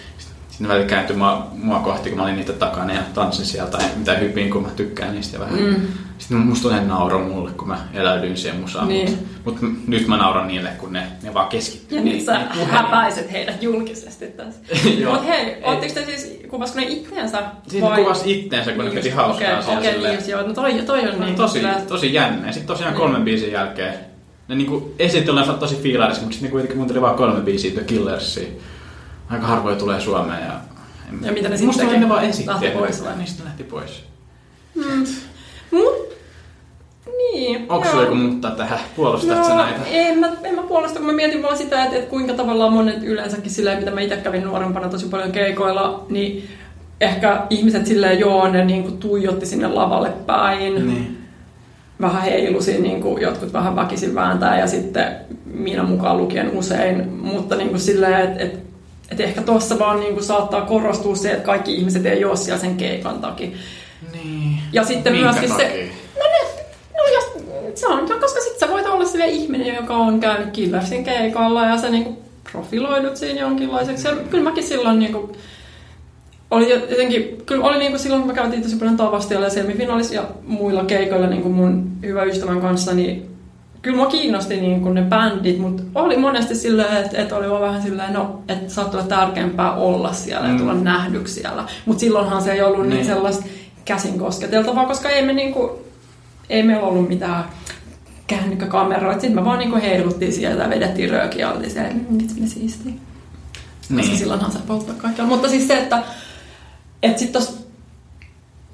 sit 0.48 0.68
välillä 0.68 0.86
kääntyi 0.86 1.16
mua, 1.16 1.46
mua 1.52 1.78
kohti, 1.78 2.08
kun 2.08 2.18
mä 2.18 2.24
olin 2.24 2.36
niitä 2.36 2.52
takana 2.52 2.94
ja 2.94 3.02
tanssin 3.14 3.46
sieltä 3.46 3.78
tai 3.78 3.84
mitä 3.96 4.14
hypin, 4.14 4.50
kun 4.50 4.62
mä 4.62 4.68
tykkään 4.68 5.14
niistä 5.14 5.38
vähän. 5.38 5.60
Mm. 5.60 5.76
Sitten 6.22 6.38
musta 6.38 6.62
tulee 6.68 6.80
nauro 6.84 7.18
mulle, 7.18 7.50
kun 7.50 7.68
mä 7.68 7.78
eläydyin 7.94 8.36
siihen 8.36 8.60
musaan. 8.60 8.88
Niin. 8.88 9.18
Mutta 9.44 9.66
mut 9.66 9.88
nyt 9.88 10.06
mä 10.08 10.16
nauran 10.16 10.48
niille, 10.48 10.68
kun 10.78 10.92
ne, 10.92 11.02
ne 11.22 11.34
vaan 11.34 11.48
keskittyy. 11.48 11.98
Ja 11.98 12.04
nyt 12.04 12.20
sä 12.24 12.38
häpäiset 12.70 13.32
heidät 13.32 13.62
julkisesti 13.62 14.26
tässä. 14.26 14.60
Joo. 15.00 15.14
Mut 15.14 15.26
hei, 15.26 15.40
Ei. 15.46 15.62
ootteko 15.64 15.94
te 15.94 16.04
siis, 16.04 16.40
kuvasko 16.48 16.80
ne 16.80 16.86
itteensä? 16.86 17.42
Siinä 17.68 17.88
ne 17.88 17.96
kuvasi 18.02 18.32
itteensä, 18.40 18.72
kun 18.72 18.84
ne 18.84 18.90
piti 18.90 19.10
hauskaa 19.10 19.46
Okei, 19.48 19.62
siellä 19.62 19.78
okei, 19.80 19.92
silleen. 19.94 20.18
niin, 20.18 20.30
joo. 20.30 20.42
No 20.46 20.54
toi, 20.54 20.72
toi 20.86 21.00
on 21.08 21.18
No, 21.20 21.24
niin. 21.24 21.34
tosi, 21.36 21.58
kyllä. 21.58 21.74
tosi 21.88 22.14
jännä. 22.14 22.46
Ja 22.46 22.52
sitten 22.52 22.66
tosiaan 22.66 22.92
Niin. 22.92 23.00
kolmen 23.00 23.22
biisin 23.22 23.52
jälkeen 23.52 23.94
ne 24.48 24.54
niinku 24.54 24.94
olevansa 25.30 25.52
tosi 25.52 25.76
fiilarissa, 25.76 26.22
mutta 26.22 26.34
sitten 26.34 26.48
ne 26.48 26.52
kuitenkin 26.52 26.76
kuunteli 26.76 27.00
vaan 27.00 27.16
kolme 27.16 27.40
biisiä 27.40 27.70
The 27.70 27.80
Killersia. 27.84 28.48
Aika 29.30 29.46
harvoin 29.46 29.78
tulee 29.78 30.00
Suomeen. 30.00 30.42
Ja, 30.42 30.60
Ja 31.26 31.32
mitä 31.32 31.48
ne 31.48 31.56
sit 31.56 31.66
Musta 31.66 31.84
teki? 31.84 31.98
ne 31.98 32.08
vaan 32.08 32.24
esitti. 32.24 32.46
Lähti 32.50 32.66
että 32.66 32.78
pois 32.78 33.04
vai? 33.04 33.16
Niistä 33.16 33.44
lähti 33.44 33.64
pois. 33.64 34.04
Mut, 35.70 36.11
niin. 37.06 37.66
Onko 37.68 37.88
sulla 37.88 38.02
joku 38.02 38.14
muuttaa 38.14 38.50
tähän? 38.50 38.78
Puolustatko 38.96 39.48
sä 39.48 39.54
näitä? 39.54 39.80
En 39.86 40.18
mä, 40.18 40.32
en 40.44 40.54
mä 40.54 40.62
puolesta, 40.62 40.98
kun 40.98 41.06
mä 41.06 41.12
mietin 41.12 41.42
vaan 41.42 41.56
sitä, 41.56 41.84
että, 41.84 41.96
että 41.96 42.10
kuinka 42.10 42.32
tavallaan 42.32 42.72
monet 42.72 43.02
yleensäkin 43.02 43.50
silleen, 43.50 43.78
mitä 43.78 43.90
mä 43.90 44.00
itse 44.00 44.16
kävin 44.16 44.44
nuorempana 44.44 44.88
tosi 44.88 45.06
paljon 45.06 45.32
keikoilla, 45.32 46.06
niin 46.08 46.48
ehkä 47.00 47.46
ihmiset 47.50 47.86
silleen 47.86 48.18
joo, 48.18 48.48
ne 48.48 48.64
niinku 48.64 48.90
tuijotti 48.90 49.46
sinne 49.46 49.68
lavalle 49.68 50.10
päin. 50.26 50.74
Niin. 50.74 51.18
Vähän 52.00 52.22
heilusi, 52.22 52.80
niin 52.80 53.00
kuin 53.00 53.22
jotkut 53.22 53.52
vähän 53.52 53.76
väkisin 53.76 54.14
vääntää 54.14 54.58
ja 54.58 54.66
sitten 54.66 55.16
minä 55.44 55.82
mukaan 55.82 56.18
lukien 56.18 56.50
usein, 56.58 57.08
mutta 57.12 57.56
niin 57.56 57.68
kuin 57.68 57.80
silleen, 57.80 58.22
että 58.22 58.44
et, 58.44 58.58
et 59.10 59.20
ehkä 59.20 59.42
tuossa 59.42 59.78
vaan 59.78 60.00
niin 60.00 60.12
kuin 60.12 60.24
saattaa 60.24 60.60
korostua 60.60 61.16
se, 61.16 61.32
että 61.32 61.44
kaikki 61.44 61.74
ihmiset 61.74 62.06
ei 62.06 62.24
ole 62.24 62.36
siellä 62.36 62.60
sen 62.60 62.76
keikan 62.76 63.20
takia. 63.20 63.48
Niin. 64.12 64.58
Ja 64.72 64.84
sitten 64.84 65.12
Minkä 65.12 65.28
myöskin 65.28 65.50
takia? 65.50 65.68
se... 65.68 65.90
No, 66.18 66.24
ne, 66.24 66.62
no 66.96 67.14
jos, 67.14 67.44
se 67.74 67.86
on, 67.86 68.00
koska 68.20 68.40
sit 68.40 68.58
sä 68.58 68.68
voit 68.68 68.86
olla 68.86 69.04
sille 69.04 69.26
ihminen, 69.26 69.74
joka 69.76 69.94
on 69.96 70.20
käynyt 70.20 70.50
Killersin 70.50 71.04
keikalla 71.04 71.66
ja 71.66 71.76
sä 71.78 71.90
niinku 71.90 72.18
profiloidut 72.52 73.16
siinä 73.16 73.40
jonkinlaiseksi. 73.40 74.08
Ja 74.08 74.14
kyllä 74.30 74.44
mäkin 74.44 74.64
silloin 74.64 74.98
niinku, 74.98 75.32
oli 76.50 76.70
jotenkin, 76.90 77.38
kyllä 77.46 77.64
oli 77.64 77.78
niinku 77.78 77.98
silloin, 77.98 78.22
kun 78.22 78.30
me 78.30 78.34
käytiin 78.34 78.62
tosi 78.62 78.76
paljon 78.76 78.96
Tavastialla 78.96 79.46
ja 79.46 79.50
semifinaalissa 79.50 80.14
ja 80.14 80.24
muilla 80.46 80.84
keikoilla 80.84 81.26
niinku 81.26 81.48
mun 81.48 81.90
hyvä 82.02 82.22
ystävän 82.22 82.60
kanssa, 82.60 82.94
niin 82.94 83.28
kyllä 83.82 83.96
mua 83.96 84.06
kiinnosti 84.06 84.56
niinku 84.60 84.88
ne 84.88 85.02
bändit, 85.02 85.58
mutta 85.58 85.82
oli 85.94 86.16
monesti 86.16 86.54
silleen, 86.54 86.96
että, 87.04 87.22
että 87.22 87.36
oli 87.36 87.50
vaan 87.50 87.60
vähän 87.62 87.82
silleen, 87.82 88.12
no, 88.12 88.42
että 88.48 88.72
saattaa 88.72 89.00
olla 89.00 89.08
tärkeämpää 89.08 89.72
olla 89.74 90.12
siellä 90.12 90.46
ja 90.46 90.52
Mm. 90.52 90.58
tulla 90.58 90.74
nähdyksi 90.74 91.34
siellä. 91.34 91.64
Mutta 91.86 92.00
silloinhan 92.00 92.42
se 92.42 92.52
ei 92.52 92.62
ollut 92.62 92.78
niin, 92.80 92.88
Niin. 92.88 92.96
niin 92.96 93.06
sellaista 93.06 93.44
käsin 93.84 94.18
kosketeltavaa, 94.18 94.86
koska 94.86 95.08
ei 95.08 95.22
me 95.26 95.32
niinku, 95.32 95.82
ei 96.50 96.62
meillä 96.62 96.82
ollut 96.86 97.08
mitään 97.08 97.44
kännykkäkameroita. 98.26 99.20
Sitten 99.20 99.34
me 99.40 99.44
vaan 99.44 99.58
niinku 99.58 99.76
heiluttiin 99.76 100.32
sieltä 100.32 100.62
ja 100.62 100.70
vedettiin 100.70 101.10
röökiä 101.10 101.40
ja 101.46 101.52
oltiin 101.52 101.70
siellä, 101.70 101.88
että 101.88 102.12
vitsi 102.18 102.40
me 102.40 102.46
siistiä. 102.46 102.92
Koska 103.80 103.94
Niin. 103.94 104.16
silloinhan 104.18 104.52
se 104.52 104.58
polttaa 104.66 104.94
kaikkialla. 104.98 105.32
Mutta 105.34 105.48
siis 105.48 105.68
se, 105.68 105.78
että 105.78 106.02
et 107.02 107.18
sit 107.18 107.32
tos, 107.32 107.66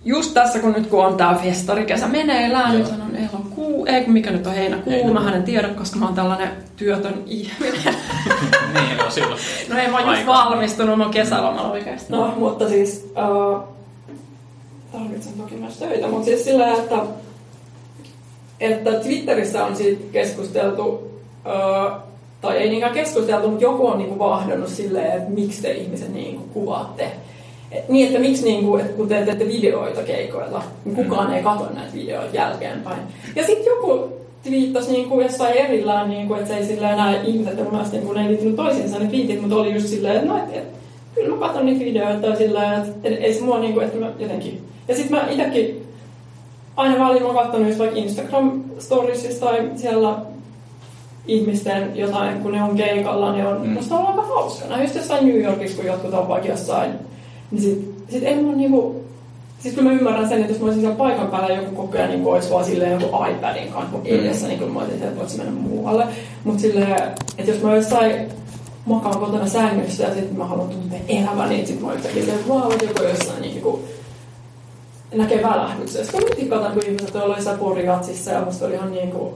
just 0.05 0.35
tässä 0.35 0.59
kun 0.59 0.73
nyt 0.73 0.87
kun 0.87 1.07
on 1.07 1.17
tää 1.17 1.35
festarikesä 1.35 2.09
meneillään, 2.09 2.79
Joo. 2.79 2.89
nyt 2.89 3.01
on 3.01 3.17
elokuu, 3.17 3.87
ei 3.87 4.05
kun 4.05 4.13
mikä 4.13 4.31
nyt 4.31 4.47
on 4.47 4.55
heinäkuu, 4.55 4.93
Heinäkuu. 4.93 5.15
mä 5.25 5.33
en 5.35 5.43
tiedä, 5.43 5.69
koska 5.69 5.99
mä 5.99 6.05
oon 6.07 6.15
tällainen 6.15 6.51
työtön 6.77 7.23
ihminen. 7.27 7.83
niin, 8.75 8.97
no 9.05 9.11
silloin. 9.11 9.41
No 9.69 9.79
ei 9.79 9.89
mä 9.91 9.99
oon 9.99 10.15
just 10.17 10.27
valmistunut, 10.27 10.99
mä 10.99 11.05
oon 11.05 11.13
kesälomalla 11.13 11.71
oikeastaan. 11.73 12.23
No, 12.23 12.35
mutta 12.39 12.69
siis 12.69 13.11
uh, 13.11 13.63
tarvitsen 14.93 15.33
toki 15.33 15.55
myös 15.55 15.77
töitä, 15.77 16.07
mutta 16.09 16.25
siis 16.25 16.45
sillä, 16.45 16.69
että, 16.75 16.97
että 18.61 18.91
Twitterissä 18.91 19.65
on 19.65 19.77
siitä 19.77 20.03
keskusteltu, 20.13 21.11
tai 22.41 22.57
ei 22.57 22.69
niinkään 22.69 22.95
keskusteltu, 22.95 23.49
mutta 23.49 23.65
joku 23.65 23.87
on 23.87 23.99
niinku 23.99 24.19
vahdannut 24.19 24.69
silleen, 24.69 25.19
että 25.19 25.31
miksi 25.31 25.63
te 25.63 25.73
ihmiset 25.73 26.15
niinku 26.15 26.43
kuvaatte. 26.55 27.11
Et, 27.73 27.89
niin, 27.89 28.07
että 28.07 28.19
miksi 28.19 28.45
niinku, 28.45 28.77
että 28.77 28.93
kun 28.93 29.09
te 29.09 29.23
teette 29.25 29.49
videoita 29.49 30.03
keikoilla, 30.03 30.63
niin 30.85 30.97
kukaan 30.97 31.35
ei 31.35 31.43
katso 31.43 31.65
näitä 31.75 31.95
videoita 31.95 32.37
jälkeenpäin. 32.37 33.01
Ja 33.37 33.47
sitten 33.47 33.67
joku 33.67 34.09
twiittasi 34.43 34.93
niinku 34.93 35.21
jossain 35.21 35.57
erillään, 35.57 36.11
niinku, 36.11 36.35
että 36.35 36.49
se 36.49 36.57
ei 36.57 36.67
silleen 36.67 36.97
näe 36.97 37.21
ihmiset, 37.25 37.57
mun 37.57 37.71
mielestä 37.71 37.97
niinku, 37.97 38.13
ne 38.13 38.23
ei 38.23 38.29
liittynyt 38.29 38.57
toisiinsa 38.57 38.99
ne 38.99 39.07
twiitit, 39.07 39.41
mutta 39.41 39.57
oli 39.57 39.75
just 39.75 39.87
silleen, 39.87 40.17
että 40.17 40.29
no, 40.29 40.39
et, 40.39 40.57
et, 40.57 40.65
kyllä 41.15 41.35
mä 41.35 41.47
katson 41.47 41.67
niitä 41.67 41.85
videoita 41.85 42.35
että 42.35 42.87
et, 43.05 43.19
ei 43.21 43.35
se 43.35 43.45
mua 43.45 43.59
niinku, 43.59 43.81
että 43.81 43.99
mä 43.99 44.11
jotenkin. 44.19 44.61
Ja 44.89 44.95
sitten 44.95 45.19
mä 45.19 45.29
itsekin 45.31 45.88
aina 46.79 47.05
välillä 47.05 47.21
mä 47.21 47.27
oon 47.27 47.37
katsonut 47.37 47.67
just 47.67 47.79
vaikka 47.79 47.97
Instagram-storiesista 47.97 49.47
tai 49.47 49.71
siellä 49.77 50.15
ihmisten 51.27 51.97
jotain, 51.97 52.41
kun 52.41 52.53
ne 52.53 52.63
on 52.63 52.77
keikalla, 52.77 53.33
niin 53.33 53.47
on, 53.47 53.57
Mm. 53.61 53.67
mm. 53.67 53.73
musta 53.73 53.95
on 53.95 54.07
aika 54.07 54.23
hauskana. 54.23 54.83
Just 54.83 54.95
jossain 54.95 55.27
New 55.27 55.41
Yorkissa, 55.41 55.77
kun 55.77 55.87
jotkut 55.87 56.15
on 56.15 56.29
vaikka 56.29 56.49
jossain, 56.49 56.91
niin 57.51 57.63
sit, 57.63 57.95
sit 58.09 58.23
ei 58.23 58.43
mun 58.43 58.57
niinku, 58.57 59.05
Siis 59.59 59.75
kyllä 59.75 59.91
mä 59.91 59.97
ymmärrän 59.99 60.29
sen, 60.29 60.41
että 60.41 60.53
jos 60.53 60.59
mä 60.61 60.65
olisin 60.65 60.81
siellä 60.81 60.97
paikan 60.97 61.27
päällä 61.27 61.57
joku 61.57 61.77
koko 61.77 61.97
ajan 61.99 62.11
niin 62.11 62.27
olisi 62.27 62.51
vaan 62.51 62.65
silleen 62.65 62.93
joku 62.93 63.07
iPadin 63.31 63.73
kanssa 63.73 63.91
mun 63.93 64.07
edessä, 64.07 64.47
niin 64.47 64.59
kyllä 64.59 64.73
mä 64.73 64.79
olisin, 64.81 65.03
että 65.03 65.21
voisi 65.21 65.37
mennä 65.37 65.53
muualle. 65.53 66.07
Mutta 66.45 66.61
silleen, 66.61 66.93
että 67.39 67.51
jos 67.53 67.63
mä 67.63 67.77
jossain 67.77 68.15
makaan 68.87 69.19
kotona 69.19 69.47
sängyssä 69.47 70.05
ja 70.05 70.15
sitten 70.15 70.39
mä 70.39 70.45
haluan 70.45 70.69
tuntea 70.69 70.99
eläväni, 71.09 71.55
niin 71.55 71.67
sitten 71.67 71.87
mä 71.87 71.93
olisin 71.93 72.11
silleen, 72.15 72.39
että 72.39 72.49
vau, 72.49 72.71
että 72.71 72.85
joku 72.85 73.03
jossain 73.03 73.43
niin 73.43 73.61
kuin, 73.61 73.81
näkee 75.13 75.43
välähdyksen. 75.43 76.05
Sitten 76.05 76.49
mä 76.49 76.55
katsoin, 76.57 76.75
kun 76.75 76.83
ihmiset 76.87 77.17
oli 77.17 77.37
jossain 77.37 77.59
poriatsissa 77.59 78.31
ja 78.31 78.41
musta 78.41 78.67
oli 78.67 78.75
ihan 78.75 78.93
niin 78.93 79.11
kuin, 79.11 79.35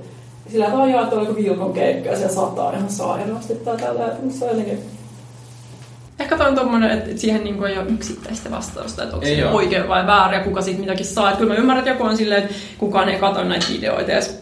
sillä 0.52 0.64
että 0.66 0.82
ajaa, 0.82 1.02
että 1.02 1.16
oliko 1.16 1.36
Vilkon 1.36 1.72
keikka 1.72 2.08
ja 2.08 2.16
siellä 2.16 2.34
saattaa 2.34 2.72
ihan 2.72 2.90
sairaasti 2.90 3.54
tai 3.54 3.76
tällä, 3.76 4.06
että 4.06 4.22
musta 4.22 4.44
on 4.44 4.50
jotenkin 4.50 4.78
Ehkä 6.20 6.36
toi 6.36 6.48
on 6.48 6.54
tommonen, 6.54 6.90
että 6.90 7.20
siihen 7.20 7.44
niinku 7.44 7.64
ei 7.64 7.78
ole 7.78 7.86
yksittäistä 7.88 8.50
vastausta, 8.50 9.02
että 9.02 9.14
onko 9.14 9.26
Ei 9.26 9.36
se 9.36 9.46
oo. 9.46 9.56
oikein 9.56 9.88
vai 9.88 10.06
väärä 10.06 10.36
ja 10.36 10.44
kuka 10.44 10.62
siitä 10.62 10.80
mitäkin 10.80 11.06
saa. 11.06 11.30
Et 11.30 11.36
kyllä 11.36 11.54
mä 11.54 11.58
ymmärrän, 11.60 11.78
että 11.78 11.90
joku 11.90 12.04
on 12.04 12.16
silleen, 12.16 12.42
että 12.42 12.54
kukaan 12.78 13.08
ei 13.08 13.18
katso 13.18 13.44
näitä 13.44 13.66
videoita 13.72 14.12
edes. 14.12 14.41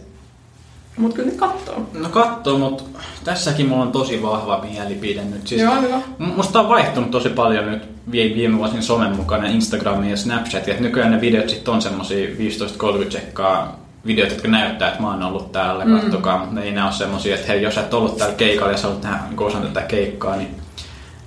Mut 1.00 1.14
kyllä 1.14 1.30
ne 1.30 1.36
kattoo. 1.36 1.86
No 1.94 2.08
kattoo, 2.08 2.58
mutta 2.58 2.84
tässäkin 3.24 3.68
mulla 3.68 3.82
on 3.82 3.92
tosi 3.92 4.22
vahva 4.22 4.64
mielipide 4.70 5.24
nyt. 5.24 5.46
Siis 5.46 5.60
Joo, 5.62 5.80
hyvä. 5.80 5.96
M- 6.18 6.24
Musta 6.36 6.60
on 6.60 6.68
vaihtunut 6.68 7.10
tosi 7.10 7.28
paljon 7.28 7.70
nyt 7.70 7.82
viime 8.12 8.58
vuosina 8.58 8.82
somen 8.82 9.16
mukana 9.16 9.46
Instagramin 9.48 10.10
ja 10.10 10.16
Snapchatin. 10.16 10.76
Nykyään 10.82 11.10
ne 11.10 11.20
videot 11.20 11.48
sit 11.48 11.68
on 11.68 11.82
semmosia 11.82 12.28
15-30 12.28 13.10
sekkaa 13.10 13.80
videot, 14.06 14.30
jotka 14.30 14.48
näyttää, 14.48 14.88
että 14.88 15.02
mä 15.02 15.10
oon 15.10 15.22
ollut 15.22 15.52
täällä, 15.52 15.84
mm. 15.84 16.00
kattokaa, 16.00 16.38
mutta 16.38 16.54
ne 16.54 16.62
ei 16.62 16.72
nää 16.72 16.84
ole 16.84 16.92
semmosia, 16.92 17.34
että 17.34 17.46
hei, 17.46 17.62
jos 17.62 17.78
et 17.78 17.94
ollut 17.94 18.16
täällä 18.16 18.34
keikalla 18.34 18.72
ja 18.72 18.78
sä 18.78 18.82
haluat 18.86 19.02
nähdä 19.02 19.18
niin 19.30 19.40
osan 19.40 19.62
tätä 19.62 19.80
keikkaa, 19.82 20.36
niin, 20.36 20.48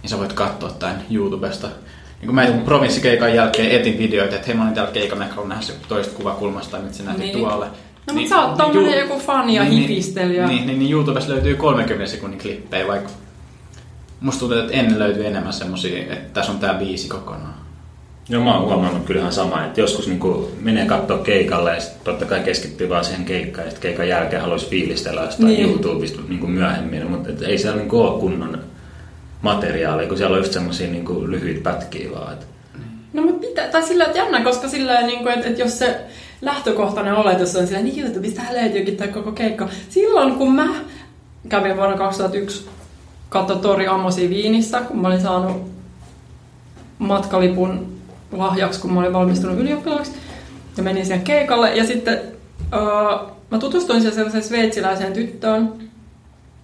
niin 0.02 0.10
sä 0.10 0.18
voit 0.20 0.34
katsoa 0.34 0.70
tämän 0.72 1.02
YouTubesta. 1.12 1.68
Niin 1.68 2.26
kun 2.28 2.36
mä 2.36 2.46
mm. 2.46 2.62
provinssikeikan 2.62 3.36
jälkeen 3.36 3.72
etin 3.72 3.98
videoita, 3.98 4.36
että 4.36 4.48
hei 4.48 4.56
mä 4.56 4.64
olin 4.64 4.74
täällä 4.74 4.92
keikalla, 4.92 5.24
mä 5.26 5.30
haluan 5.32 5.50
nähdä 5.50 5.62
se 5.64 5.74
toista 5.88 6.16
kuvakulmasta, 6.18 6.78
mitä 6.78 6.94
se 6.94 7.04
nähti 7.04 7.22
Niin. 7.22 7.38
tuolle. 7.40 7.68
No, 8.08 8.14
mutta 8.14 8.30
sä 8.30 8.42
oot 8.42 8.58
tommonen 8.58 9.00
joku 9.00 9.20
fani 9.20 9.56
ja 9.56 9.64
hifistelijä. 9.64 10.48
Niin, 10.48 10.68
niin, 10.68 10.80
niin 10.80 10.92
YouTubesta 10.92 11.32
löytyy 11.32 11.56
30 11.56 12.12
sekunnin 12.12 12.40
klippejä, 12.40 12.88
vaikka 12.88 13.10
musta 14.22 14.40
tuntuu, 14.40 14.58
että 14.58 14.74
ennen 14.74 15.00
löytyy 15.00 15.26
enemmän 15.26 15.54
semmosia, 15.54 16.14
että 16.14 16.34
tässä 16.34 16.52
on 16.52 16.60
tää 16.60 16.74
biisi 16.74 17.08
kokonaan. 17.08 17.54
Joo, 18.30 18.44
mä 18.44 18.54
oon 18.58 18.66
huomannut 18.66 19.06
kyllä 19.06 19.20
ihan 19.20 19.34
sama, 19.34 19.66
että 19.66 19.82
joskus 19.82 20.08
niin 20.08 20.20
menee 20.62 20.86
katsoa 20.86 21.18
keikalle 21.18 21.74
ja 21.74 21.82
sit 21.82 22.04
totta 22.04 22.26
kai 22.26 22.40
keskittyy 22.40 22.90
vaan 22.90 23.06
siihen 23.06 23.26
keikkaan 23.26 23.66
ja 23.66 23.72
sitten 23.72 23.90
keikan 23.90 24.08
jälkeen 24.08 24.42
haluaisi 24.42 24.70
fiilistellä 24.70 25.22
jostain 25.22 25.48
Niin. 25.48 25.58
niin. 25.58 25.70
YouTubesta 25.70 26.22
niin 26.30 26.52
myöhemmin, 26.52 27.12
mutta 27.12 27.30
et 27.30 27.42
ei 27.42 27.58
siellä 27.58 27.82
niin 27.82 27.92
ole 27.92 28.20
kunnon 28.20 28.60
materiaalia, 29.42 30.08
kun 30.08 30.18
siellä 30.18 30.34
on 30.34 30.40
just 30.40 30.54
semmosia 30.54 30.88
niin 30.88 31.32
lyhyitä 31.32 31.72
pätkiä 31.72 32.12
vaan. 32.12 32.34
Et 32.34 32.48
No 33.14 33.22
mutta 33.22 33.48
pitää, 33.48 33.68
tai 33.68 33.84
sillä 33.84 34.06
että 34.06 34.18
jännä, 34.18 34.44
koska 34.44 34.68
sillä 34.68 35.02
niin 35.02 35.20
kuin, 35.20 35.34
että, 35.34 35.48
että 35.48 35.62
jos 35.62 35.80
se 35.80 36.00
lähtökohtainen 36.44 37.14
oletus 37.14 37.56
on 37.56 37.68
sillä, 37.68 37.82
niin 37.82 38.04
YouTubesta 38.04 38.42
löytyykin 38.54 38.98
tämä 38.98 39.12
koko 39.12 39.32
keikka. 39.32 39.70
Silloin 39.90 40.36
kun 40.36 40.56
mä 40.56 40.68
kävin 41.50 41.78
vuonna 41.78 41.98
2001 41.98 42.70
katso 43.30 43.56
Tori 43.56 43.88
Amosi 43.88 44.30
Viinissä, 44.30 44.82
kun 44.82 45.00
mä 45.00 45.08
olin 45.08 45.22
saanut 45.22 45.72
matkalipun 46.98 47.88
lahjaksi, 48.32 48.82
kun 48.82 48.94
mä 48.94 49.00
olin 49.00 49.14
valmistunut 49.14 49.60
ylioppilaaksi. 49.60 50.12
Ja 50.78 50.84
menin 50.84 51.06
siihen 51.06 51.24
keikalle 51.24 51.76
ja 51.76 51.84
sitten 51.84 52.22
uh, 52.58 53.32
mä 53.52 53.60
tutustuin 53.60 54.02
siihen 54.02 54.16
sellaiseen 54.16 54.44
sveitsiläiseen 54.44 55.14
tyttöön. 55.14 55.74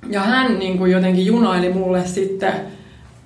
Ja 0.10 0.22
hän 0.22 0.60
niin 0.60 0.78
kuin 0.78 0.92
jotenkin 0.92 1.26
junaili 1.26 1.74
mulle 1.74 2.08
sitten, 2.08 2.54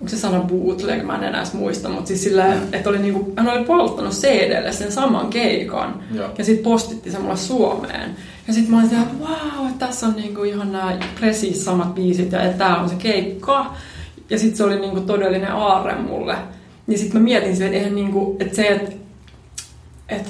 onko 0.01 0.09
se 0.09 0.17
sana 0.17 0.39
bootleg, 0.39 1.03
mä 1.03 1.15
en 1.15 1.23
enää 1.23 1.43
muista, 1.53 1.89
mutta 1.89 2.07
siis 2.07 2.23
sillä, 2.23 2.53
että 2.73 2.89
oli 2.89 2.99
niin 2.99 3.13
kuin, 3.13 3.33
hän 3.37 3.49
oli 3.49 3.65
polttanut 3.65 4.13
CDlle 4.13 4.71
sen 4.71 4.91
saman 4.91 5.27
keikan. 5.29 6.03
Joo. 6.13 6.29
Ja 6.37 6.45
sitten 6.45 6.63
postitti 6.63 7.11
sen 7.11 7.21
mulle 7.21 7.37
Suomeen. 7.37 8.15
Ja 8.47 8.53
sitten 8.53 8.71
mä 8.71 8.77
olin 8.77 8.89
siellä, 8.89 9.05
että 9.05 9.23
wow, 9.25 9.67
että 9.69 9.85
tässä 9.87 10.07
on 10.07 10.13
niinku 10.15 10.43
ihan 10.43 10.71
nämä 10.71 10.97
presis 11.19 11.65
samat 11.65 11.95
biisit 11.95 12.31
ja 12.31 12.43
että 12.43 12.57
tämä 12.57 12.81
on 12.81 12.89
se 12.89 12.95
keikka. 12.95 13.73
Ja 14.29 14.39
sitten 14.39 14.57
se 14.57 14.63
oli 14.63 14.79
niinku 14.79 15.01
todellinen 15.01 15.51
aarre 15.51 15.95
mulle. 15.95 16.35
Niin 16.87 16.99
sitten 16.99 17.21
mä 17.21 17.23
mietin 17.23 17.55
silleen, 17.55 17.73
että, 17.73 17.77
eihän 17.77 17.95
niinku, 17.95 18.37
että 18.39 18.55
se, 18.55 18.67
että, 18.67 18.91
että 20.09 20.29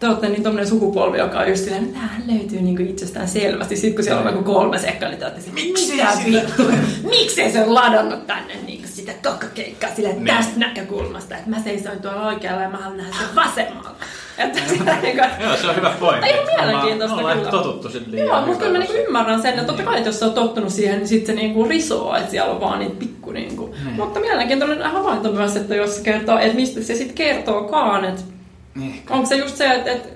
te 0.00 0.08
olette 0.08 0.28
niin 0.28 0.42
tommonen 0.42 0.68
sukupolvi, 0.68 1.18
joka 1.18 1.38
on 1.38 1.48
just 1.48 1.64
silleen, 1.64 1.86
tämähän 1.88 2.22
löytyy 2.26 2.60
niinku 2.60 2.82
itsestään 2.82 3.28
selvästi. 3.28 3.76
Sitten 3.76 3.94
kun 3.94 4.04
siellä 4.04 4.20
on 4.20 4.26
joku 4.26 4.42
kolme 4.44 4.78
sekkaa, 4.78 5.08
niin 5.08 5.18
te 5.18 5.24
olette 5.24 5.40
silleen, 5.40 5.66
Miksi 5.66 5.86
sitä- 5.86 6.18
vittu, 6.26 6.62
miksei 7.08 7.52
se 7.52 7.62
ole 7.64 7.72
ladannut 7.72 8.26
tänne 8.26 8.54
niinku 8.66 8.79
sitä 9.12 9.30
koko 9.30 9.46
keikkaa 9.54 9.90
silleen 9.96 10.24
Niin. 10.24 10.36
tästä 10.36 10.52
näkökulmasta, 10.56 11.36
että 11.36 11.50
mä 11.50 11.60
seisoin 11.62 12.02
tuolla 12.02 12.26
oikealla 12.26 12.62
ja 12.62 12.68
mä 12.68 12.76
haluan 12.76 12.96
nähdä 12.96 13.12
sen 13.18 13.36
vasemmalla. 13.36 13.90
Että 14.38 14.60
sillä 14.70 14.96
niinku, 15.02 15.22
Joo, 15.42 15.56
se 15.56 15.66
on 15.66 15.76
hyvä 15.76 15.92
pointti. 16.00 16.28
Ihan 16.30 16.44
mielenkiintoista 16.46 17.16
ollaan 17.16 17.36
kyllä. 17.36 17.48
ehkä 17.48 17.62
totuttu 17.62 17.88
sitten 17.90 18.12
liian 18.12 18.26
Joo, 18.26 18.46
mutta 18.46 18.58
kyllä 18.58 18.72
mä 18.72 18.78
niinku 18.78 18.94
ymmärrän 19.06 19.42
sen, 19.42 19.50
että 19.54 19.64
totta 19.64 19.82
kai 19.82 19.96
että 19.96 20.08
jos 20.08 20.18
sä 20.20 20.26
oot 20.26 20.34
tottunut 20.34 20.72
siihen, 20.72 20.98
niin 20.98 21.08
sitten 21.08 21.36
se 21.36 21.42
niinku 21.42 21.64
risoo, 21.64 22.16
että 22.16 22.30
siellä 22.30 22.52
on 22.52 22.60
vaan 22.60 22.78
niitä 22.78 22.94
pikku 22.98 23.32
niinku. 23.32 23.74
Niin. 23.84 23.94
Mutta 23.96 24.20
mielenkiintoinen 24.20 24.82
havainto 24.82 25.32
myös, 25.32 25.56
että 25.56 25.74
jos 25.74 25.96
se 25.96 26.02
kertoo, 26.02 26.38
että 26.38 26.54
mistä 26.56 26.80
se 26.82 26.94
sitten 26.94 27.14
kertookaan, 27.14 28.04
että 28.04 28.22
Niin. 28.74 29.02
onko 29.10 29.26
se 29.26 29.34
just 29.36 29.56
se, 29.56 29.66
että, 29.74 29.90
että 29.92 30.08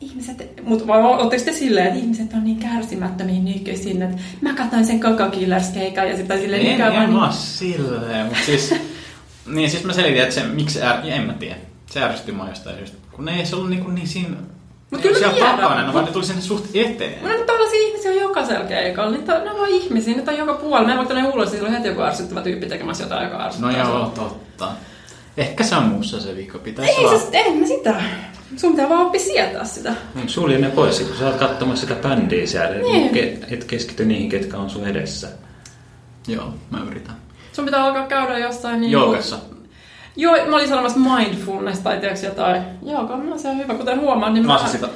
ihmiset, 0.00 0.52
mutta 0.62 0.86
vai 0.86 1.02
ootteko 1.02 1.44
te 1.44 1.52
silleen, 1.52 1.86
että 1.86 1.98
ihmiset 1.98 2.32
on 2.34 2.44
niin 2.44 2.58
kärsimättömiä 2.58 3.40
nykyisin, 3.42 4.02
että 4.02 4.22
mä 4.40 4.54
katsoin 4.54 4.86
sen 4.86 5.00
koko 5.00 5.24
Killers-keikan 5.30 6.08
ja 6.08 6.16
sitten 6.16 6.38
silleen 6.40 6.66
En, 6.66 6.80
en 6.80 6.92
niin... 7.00 7.12
mä 7.12 7.32
silleen, 7.32 8.26
mutta 8.26 8.44
siis... 8.46 8.74
niin 9.54 9.70
siis 9.70 9.84
mä 9.84 9.92
selitin, 9.92 10.22
että 10.22 10.34
se, 10.34 10.42
miksi 10.42 10.80
är, 10.80 10.96
en 11.04 11.22
mä 11.22 11.32
tiedä. 11.32 11.56
Se 11.90 12.02
ärsytti 12.02 12.32
mua 12.32 12.48
jostain 12.48 12.76
syystä. 12.76 12.96
Kun 13.12 13.24
ne 13.24 13.38
ei 13.38 13.46
se 13.46 13.56
ollut 13.56 13.70
niin, 13.70 13.94
niin 13.94 14.08
siinä... 14.08 14.36
Mut 14.90 15.00
kyllä 15.00 15.18
siellä 15.18 15.38
takana, 15.38 15.92
vaan 15.94 16.04
ne 16.04 16.12
tuli 16.12 16.24
sinne 16.24 16.42
suht 16.42 16.64
eteen. 16.74 17.22
No, 17.22 17.28
mutta 17.28 17.44
tällaisia 17.52 17.80
ihmisiä 17.88 18.10
on 18.10 18.16
jokaisella 18.16 18.64
keikalla. 18.64 19.10
Niitä, 19.16 19.38
ne 19.44 19.50
on 19.50 19.56
vaan 19.56 19.68
ihmisiä, 19.70 20.16
niitä 20.16 20.30
on 20.30 20.38
joka 20.38 20.54
puolella. 20.54 20.86
Mä 20.86 20.92
en 20.92 20.98
vaikka 20.98 21.14
ne 21.14 21.28
ulos, 21.28 21.36
niin 21.36 21.50
siellä 21.50 21.68
on 21.68 21.74
heti 21.74 21.88
joku 21.88 22.02
ärsyttävä 22.02 22.40
tyyppi 22.42 22.66
tekemässä 22.66 23.04
jotain, 23.04 23.24
joka 23.24 23.36
No 23.38 23.44
ärsyttää. 23.44 23.78
joo, 23.78 24.12
totta. 24.14 24.68
Ehkä 25.36 25.64
se 25.64 25.76
on 25.76 25.82
muussa 25.84 26.20
se 26.20 26.36
viikko. 26.36 26.58
Pitäisi 26.58 26.92
Ei 26.92 27.04
vaan... 27.04 27.20
se, 27.20 27.28
en 27.32 27.56
mä 27.56 27.66
sitä. 27.66 27.94
Sun 28.56 28.70
pitää 28.70 28.88
vaan 28.88 29.06
oppia 29.06 29.20
sietää 29.20 29.64
sitä. 29.64 29.94
Mut 30.14 30.28
sulje 30.30 30.58
ne 30.58 30.68
pois, 30.70 31.00
kun 31.00 31.16
sä 31.18 31.26
oot 31.26 31.36
katsomassa 31.36 31.86
sitä 31.86 32.08
bändiä 32.08 32.46
siellä, 32.46 32.76
Niin. 32.76 33.12
niin. 33.12 33.44
et 33.50 33.64
keskity 33.64 34.04
niihin, 34.04 34.28
ketkä 34.28 34.56
on 34.56 34.70
sun 34.70 34.86
edessä. 34.86 35.28
Joo, 36.28 36.54
mä 36.70 36.78
yritän. 36.86 37.16
Sun 37.52 37.64
pitää 37.64 37.84
alkaa 37.84 38.06
käydä 38.06 38.38
jossain 38.38 38.80
niin 38.80 38.90
Joogassa. 38.92 39.36
Joo, 40.16 40.36
mä 40.46 40.56
olin 40.56 40.68
sanomassa 40.68 40.98
mindfulness 40.98 41.80
tai 41.80 42.00
tiedätkö 42.00 42.26
jotain. 42.26 42.62
Joo, 42.82 43.16
no 43.16 43.38
se 43.38 43.48
on 43.48 43.58
hyvä, 43.58 43.74
kuten 43.74 44.00
huomaat. 44.00 44.32
Niin 44.32 44.46
Mä 44.46 44.58
oon 44.58 44.68
sitä... 44.68 44.88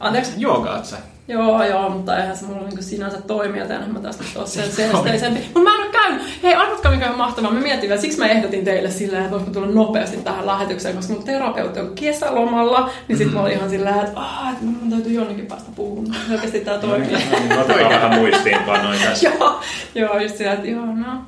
Anteeksi? 0.00 0.32
Joogaat 0.36 0.84
sä? 0.84 0.96
Joo, 1.28 1.64
joo, 1.64 1.90
mutta 1.90 2.18
eihän 2.18 2.36
se 2.36 2.44
mulla 2.44 2.60
niinku 2.60 2.82
sinänsä 2.82 3.20
toimi, 3.20 3.58
joten 3.58 3.82
en 3.82 3.92
mä 3.92 4.00
tästä 4.00 4.24
nyt 4.24 4.36
ole 4.36 4.46
sen 4.46 4.72
selesteisempi. 4.72 5.40
Mutta 5.40 5.60
mä 5.60 5.74
en 5.74 5.80
ole 5.80 5.90
käynyt. 5.92 6.22
Hei, 6.42 6.54
arvatkaa 6.54 6.92
mikä 6.92 7.10
on 7.10 7.18
mahtavaa. 7.18 7.50
Mä 7.50 7.60
mietin 7.60 7.88
vielä, 7.88 8.00
siksi 8.00 8.18
mä 8.18 8.26
ehdotin 8.26 8.64
teille 8.64 8.90
silleen, 8.90 9.22
että 9.22 9.30
voisiko 9.30 9.52
tulla 9.52 9.66
nopeasti 9.66 10.16
tähän 10.16 10.46
lähetykseen, 10.46 10.96
koska 10.96 11.12
mun 11.12 11.24
terapeutti 11.24 11.80
on 11.80 11.92
kesälomalla. 11.94 12.90
Niin 13.08 13.18
sit 13.18 13.32
mä 13.32 13.40
olin 13.40 13.52
ihan 13.52 13.70
silleen, 13.70 13.98
että, 13.98 14.20
aah, 14.20 14.52
että 14.52 14.64
mun 14.64 14.90
täytyy 14.90 15.12
jonnekin 15.12 15.46
päästä 15.46 15.70
puhumaan. 15.76 16.20
Oikeasti 16.32 16.60
tää 16.60 16.78
toimii. 16.78 17.16
Otetaan 17.60 17.90
vähän 17.90 18.18
muistiinpanoja 18.18 19.00
tässä. 19.04 19.28
joo, 19.28 19.60
joo, 19.94 20.18
just 20.18 20.36
sillä, 20.36 20.52
että 20.52 20.68
joo, 20.68 20.86
no. 20.86 21.22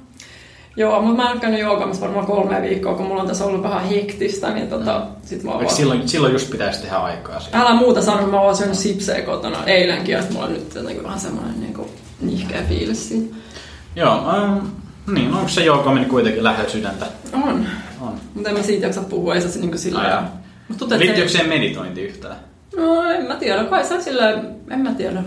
Joo, 0.77 1.03
mutta 1.03 1.16
mä 1.16 1.29
en 1.29 1.33
ole 1.33 1.41
käynyt 1.41 1.61
joogamassa 1.61 2.03
varmaan 2.03 2.27
kolme 2.27 2.62
viikkoa, 2.62 2.95
kun 2.95 3.07
mulla 3.07 3.23
on 3.23 3.29
tässä 3.29 3.45
ollut 3.45 3.62
vähän 3.62 3.85
hektistä, 3.85 4.51
niin 4.51 4.68
tota, 4.68 5.07
sit 5.25 5.43
mä 5.43 5.51
vaan... 5.51 5.71
silloin, 5.71 6.09
silloin 6.09 6.33
just 6.33 6.51
pitäisi 6.51 6.83
tehdä 6.83 6.97
aikaa 6.97 7.41
siihen? 7.41 7.61
Älä 7.61 7.75
muuta 7.75 8.03
sano, 8.03 8.27
mä 8.27 8.41
oon 8.41 8.57
syönyt 8.57 8.79
sipsejä 8.79 9.23
kotona 9.23 9.64
eilenkin, 9.64 10.12
ja 10.12 10.23
mulla 10.33 10.47
on 10.47 10.53
nyt 10.53 10.75
jotenkin 10.75 11.05
vähän 11.05 11.21
semmoinen 11.21 11.61
niin 11.61 11.77
nihkeä 12.21 12.62
fiilis 12.68 13.09
siitä. 13.09 13.37
Joo, 13.97 14.31
ähm, 14.31 14.66
niin, 15.12 15.35
onko 15.35 15.49
se 15.49 15.64
joogaminen 15.64 16.09
kuitenkin 16.09 16.45
lähellä 16.45 16.71
sydäntä? 16.71 17.07
On. 17.33 17.66
On. 18.01 18.21
Mutta 18.35 18.49
en 18.49 18.57
mä 18.57 18.62
siitä 18.62 18.87
jaksa 18.87 19.01
puhua, 19.01 19.35
ei 19.35 19.41
se 19.41 19.49
sillä. 19.77 20.23
Mut 20.68 20.79
tuntuu, 20.79 20.95
että 20.95 21.07
Liittyykö 21.07 21.31
se... 21.31 21.43
meditointi 21.43 22.03
yhtään? 22.03 22.37
No, 22.77 23.11
en 23.11 23.27
mä 23.27 23.35
tiedä. 23.35 23.64
Kai 23.64 23.85
se 23.85 24.01
sillä 24.01 24.31
en 24.71 24.81
mä 24.81 24.95
tiedä. 24.95 25.23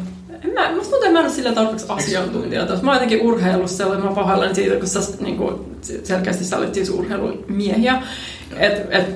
En 0.46 0.54
mä, 0.54 0.72
musta 0.76 0.92
tuntuu, 0.92 0.98
että 0.98 1.12
mä 1.12 1.20
en 1.20 1.26
ole 1.26 1.34
sillä 1.34 1.52
tarpeeksi 1.52 1.86
asiantuntija. 1.90 2.66
Mä 2.82 2.92
oon 2.92 2.96
jotenkin 2.96 3.22
urheilussa 3.22 3.78
sellainen, 3.78 4.06
mä 4.06 4.16
pahoillani 4.16 4.56
siitä, 4.56 4.76
kun 4.76 4.88
sä 4.88 5.00
niin 5.22 5.38
kuin, 5.38 5.56
selkeästi 6.04 6.44
sä 6.44 6.58
olit 6.58 6.74
siis 6.74 6.90
urheilumiehiä. 6.90 8.02
Et, 8.58 8.88
et, 8.90 9.16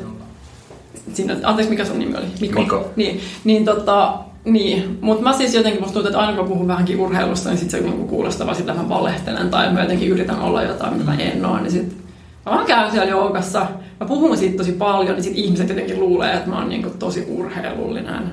siinä, 1.13 1.35
anteeksi, 1.43 1.69
mikä 1.69 1.85
sun 1.85 1.99
nimi 1.99 2.17
oli? 2.17 2.25
Miko. 2.41 2.59
Miko. 2.59 2.91
Niin, 2.95 3.21
niin, 3.43 3.65
tota, 3.65 4.19
niin. 4.45 4.97
mutta 5.01 5.23
mä 5.23 5.33
siis 5.33 5.53
jotenkin 5.53 5.81
musta 5.81 5.93
tuntuu, 5.93 6.09
että 6.09 6.19
aina 6.19 6.37
kun 6.37 6.47
puhun 6.47 6.67
vähänkin 6.67 6.99
urheilusta, 6.99 7.49
niin 7.49 7.57
sit 7.57 7.69
se 7.69 7.79
niinku 7.79 8.07
kuulostaa 8.07 8.47
vaan 8.47 8.57
sitä, 8.57 8.71
että 8.71 8.83
mä 8.83 8.89
valehtelen 8.89 9.49
tai 9.49 9.73
mä 9.73 9.81
jotenkin 9.81 10.09
yritän 10.09 10.39
olla 10.39 10.63
jotain, 10.63 10.93
mitä 10.93 11.05
mä 11.05 11.15
en 11.15 11.45
oo, 11.45 11.57
niin 11.57 11.71
sit 11.71 11.97
mä 12.45 12.51
vaan 12.51 12.65
käyn 12.65 12.91
siellä 12.91 13.09
joogassa, 13.09 13.67
mä 13.99 14.07
puhun 14.07 14.37
siitä 14.37 14.57
tosi 14.57 14.71
paljon, 14.71 15.15
niin 15.15 15.23
sit 15.23 15.37
ihmiset 15.37 15.69
jotenkin 15.69 15.99
luulee, 15.99 16.33
että 16.33 16.49
mä 16.49 16.57
oon 16.57 16.69
niinku 16.69 16.89
tosi 16.99 17.25
urheilullinen. 17.29 18.31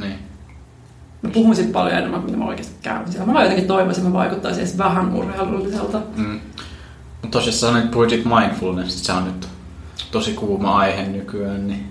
Niin. 0.00 0.27
Mä 1.22 1.30
puhun 1.30 1.56
sit 1.56 1.72
paljon 1.72 1.96
enemmän, 1.98 2.22
mitä 2.24 2.36
mä 2.36 2.44
oikeasti 2.44 2.74
käyn 2.82 3.12
siellä. 3.12 3.26
Mä 3.26 3.32
vaan 3.32 3.44
jotenkin 3.44 3.68
toivoisin, 3.68 4.02
että 4.02 4.12
mä 4.12 4.18
vaikuttaisin 4.18 4.62
edes 4.62 4.78
vähän 4.78 5.14
urheilulliselta. 5.14 6.00
Mm. 6.16 6.40
Mutta 7.22 7.38
tosissaan 7.38 7.74
nyt 7.74 7.90
puhuit 7.90 8.10
siitä 8.10 8.28
mindfulness, 8.28 9.04
se 9.06 9.12
on 9.12 9.24
nyt 9.24 9.48
tosi 10.10 10.32
kuuma 10.32 10.78
aihe 10.78 11.02
nykyään, 11.02 11.66
niin 11.68 11.86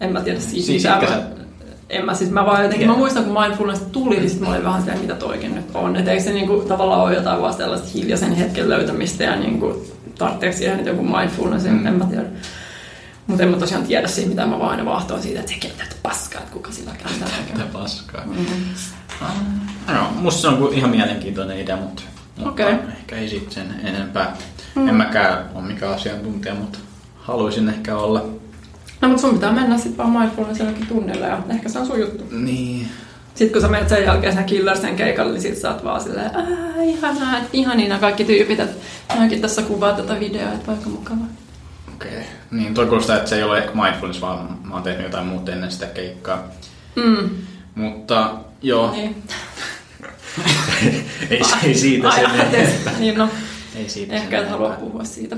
En 0.00 0.12
mä 0.12 0.20
tiedä 0.20 0.40
siitä 0.40 0.66
Siis 0.66 0.82
mitään. 0.82 1.02
ehkä 1.02 1.14
Mä, 1.14 1.20
sä- 1.20 1.26
en 1.90 2.04
mä 2.04 2.14
siis, 2.14 2.30
mä 2.30 2.46
vaan 2.46 2.62
jotenkin, 2.62 2.88
mä 2.88 2.96
muistan 2.96 3.24
kun 3.24 3.42
mindfulness 3.42 3.82
tuli, 3.92 4.16
niin 4.16 4.30
sit 4.30 4.40
mä 4.40 4.48
olin 4.48 4.64
vähän 4.64 4.82
sitä, 4.82 4.96
mitä 4.96 5.14
toikin 5.14 5.54
nyt 5.54 5.64
on. 5.74 5.96
Että 5.96 6.10
eikö 6.10 6.22
se 6.22 6.32
niinku 6.32 6.64
tavallaan 6.68 7.00
ole 7.00 7.14
jotain 7.14 7.40
vaan 7.42 7.54
sellaista 7.54 7.88
hiljaisen 7.94 8.32
hetken 8.32 8.68
löytämistä 8.68 9.24
ja 9.24 9.36
niinku, 9.36 9.84
tarvitseeko 10.18 10.56
siihen 10.56 10.76
nyt 10.76 10.86
joku 10.86 11.02
mindfulness, 11.02 11.64
mm. 11.64 11.86
en 11.86 11.94
mä 11.94 12.04
tiedä. 12.04 12.24
Mutta 13.26 13.42
en 13.42 13.48
mä 13.48 13.56
tosiaan 13.56 13.86
tiedä 13.86 14.08
siitä, 14.08 14.28
mitä 14.28 14.46
mä 14.46 14.58
vaan 14.58 14.70
aina 14.70 14.84
vahtoon 14.84 15.22
siitä, 15.22 15.40
että 15.40 15.52
se 15.52 15.58
kentää 15.58 15.86
paskaa, 16.02 16.40
että 16.40 16.52
kuka 16.52 16.72
sillä 16.72 16.90
tekee. 16.90 17.12
mitä 17.52 17.64
paskaa. 17.72 18.22
Mm. 18.26 18.46
No, 19.94 20.10
musta 20.20 20.40
se 20.40 20.48
on 20.48 20.72
ihan 20.72 20.90
mielenkiintoinen 20.90 21.60
idea, 21.60 21.76
mutta, 21.76 22.02
mutta 22.36 22.50
Okei. 22.50 22.66
ehkä 22.98 23.16
ei 23.16 23.28
sitten 23.28 23.52
sen 23.52 23.80
enempää. 23.84 24.36
Mm. 24.74 24.88
En 24.88 24.94
mäkään 24.94 25.44
ole 25.54 25.64
mikään 25.64 25.94
asiantuntija, 25.94 26.54
mutta 26.54 26.78
haluaisin 27.16 27.68
ehkä 27.68 27.96
olla. 27.96 28.24
No 29.00 29.08
mutta 29.08 29.20
sun 29.20 29.34
pitää 29.34 29.52
mennä 29.52 29.78
sitten 29.78 29.96
vaan 29.96 30.10
mindfulness 30.10 30.60
jonnekin 30.60 30.86
tunnille 30.86 31.26
ja 31.26 31.38
ehkä 31.48 31.68
se 31.68 31.78
on 31.78 31.86
sun 31.86 32.00
juttu. 32.00 32.24
Niin. 32.30 32.88
Sitten 33.34 33.52
kun 33.52 33.62
sä 33.62 33.68
menet 33.68 33.88
sen 33.88 34.04
jälkeen 34.04 34.32
sen 34.34 34.44
Killersen 34.44 34.96
keikalle, 34.96 35.32
niin 35.32 35.42
sit 35.42 35.58
sä 35.58 35.70
oot 35.70 35.84
vaan 35.84 36.00
silleen, 36.00 36.30
ihanaa, 36.84 37.36
että 37.36 37.50
ihanina 37.52 37.98
kaikki 37.98 38.24
tyypit, 38.24 38.60
että 38.60 38.76
mäkin 39.18 39.40
tässä 39.40 39.62
kuvaa 39.62 39.92
tätä 39.92 40.20
videoa, 40.20 40.52
että 40.52 40.66
vaikka 40.66 40.88
mukavaa. 40.88 41.26
Okei. 41.96 42.10
Okay. 42.10 42.22
Niin, 42.50 42.74
toi 42.74 42.86
kuulostaa, 42.86 43.16
että 43.16 43.28
se 43.28 43.36
ei 43.36 43.42
ole 43.42 43.58
ehkä 43.58 43.82
mindfulness, 43.82 44.20
vaan 44.20 44.58
mä 44.64 44.74
oon 44.74 44.82
tehnyt 44.82 45.02
jotain 45.02 45.26
muuta 45.26 45.52
ennen 45.52 45.70
sitä 45.70 45.86
keikkaa. 45.86 46.42
Mm. 46.96 47.30
Mutta 47.74 48.34
joo, 48.62 48.90
Niin. 48.90 49.22
ei, 51.30 51.40
ei 51.64 51.74
siitä 51.74 52.10
sen. 52.10 52.30
Niin 52.98 53.18
no, 53.18 53.28
ei 53.76 53.88
siitä 53.88 54.14
ehkä 54.14 54.40
et 54.40 54.50
halua 54.50 54.70
puhua 54.70 55.04
siitä. 55.04 55.36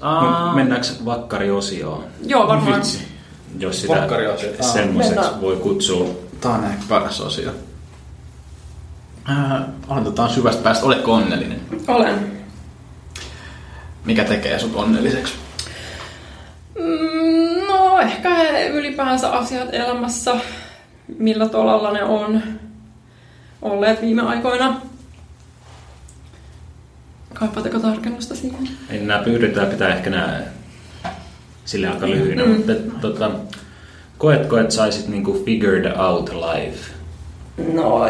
Aa, 0.00 0.54
Mennäänkö 0.54 0.86
vakkariosioon, 1.04 2.04
Joo, 2.26 2.48
varmaan. 2.48 2.76
Vitsi. 2.76 3.08
jos 3.58 3.80
sitä 3.80 4.08
semmoiseksi 4.60 5.18
mennään. 5.18 5.40
voi 5.40 5.56
kutsua? 5.56 6.08
Tää 6.40 6.52
on 6.52 6.64
ehkä 6.64 6.84
paras 6.88 7.20
osio. 7.20 7.50
Äh, 9.30 9.62
aloitetaan 9.88 10.30
syvästä 10.30 10.62
päästä. 10.62 10.86
Oletko 10.86 11.14
onnellinen? 11.14 11.60
Olen. 11.88 12.32
Mikä 14.04 14.24
tekee 14.24 14.58
sut 14.58 14.76
onnelliseksi? 14.76 15.43
Mm, 16.78 17.66
No, 17.68 17.98
ehkä 18.00 18.30
ylipäänsä 18.68 19.30
asiat 19.30 19.68
elämässä, 19.74 20.34
millä 21.18 21.48
tolalla 21.48 21.92
ne 21.92 22.02
on 22.02 22.42
olleet 23.62 24.02
viime 24.02 24.22
aikoina. 24.22 24.80
Kaipaatteko 27.34 27.78
tarkennusta 27.78 28.34
siihen? 28.34 28.68
En 28.90 29.06
nämä 29.06 29.22
pyydetään 29.22 29.66
pitää 29.66 29.94
ehkä 29.94 30.10
nämä 30.10 30.42
sille 31.64 31.88
aika 31.88 32.06
lyhyinä, 32.10 32.44
mm. 32.44 32.50
mutta 32.50 32.72
tota, 33.00 33.30
koetko, 34.18 34.58
että 34.58 34.74
saisit 34.74 35.08
niinku 35.08 35.42
figured 35.44 35.96
out 35.96 36.30
life? 36.30 36.93
No, 37.72 38.06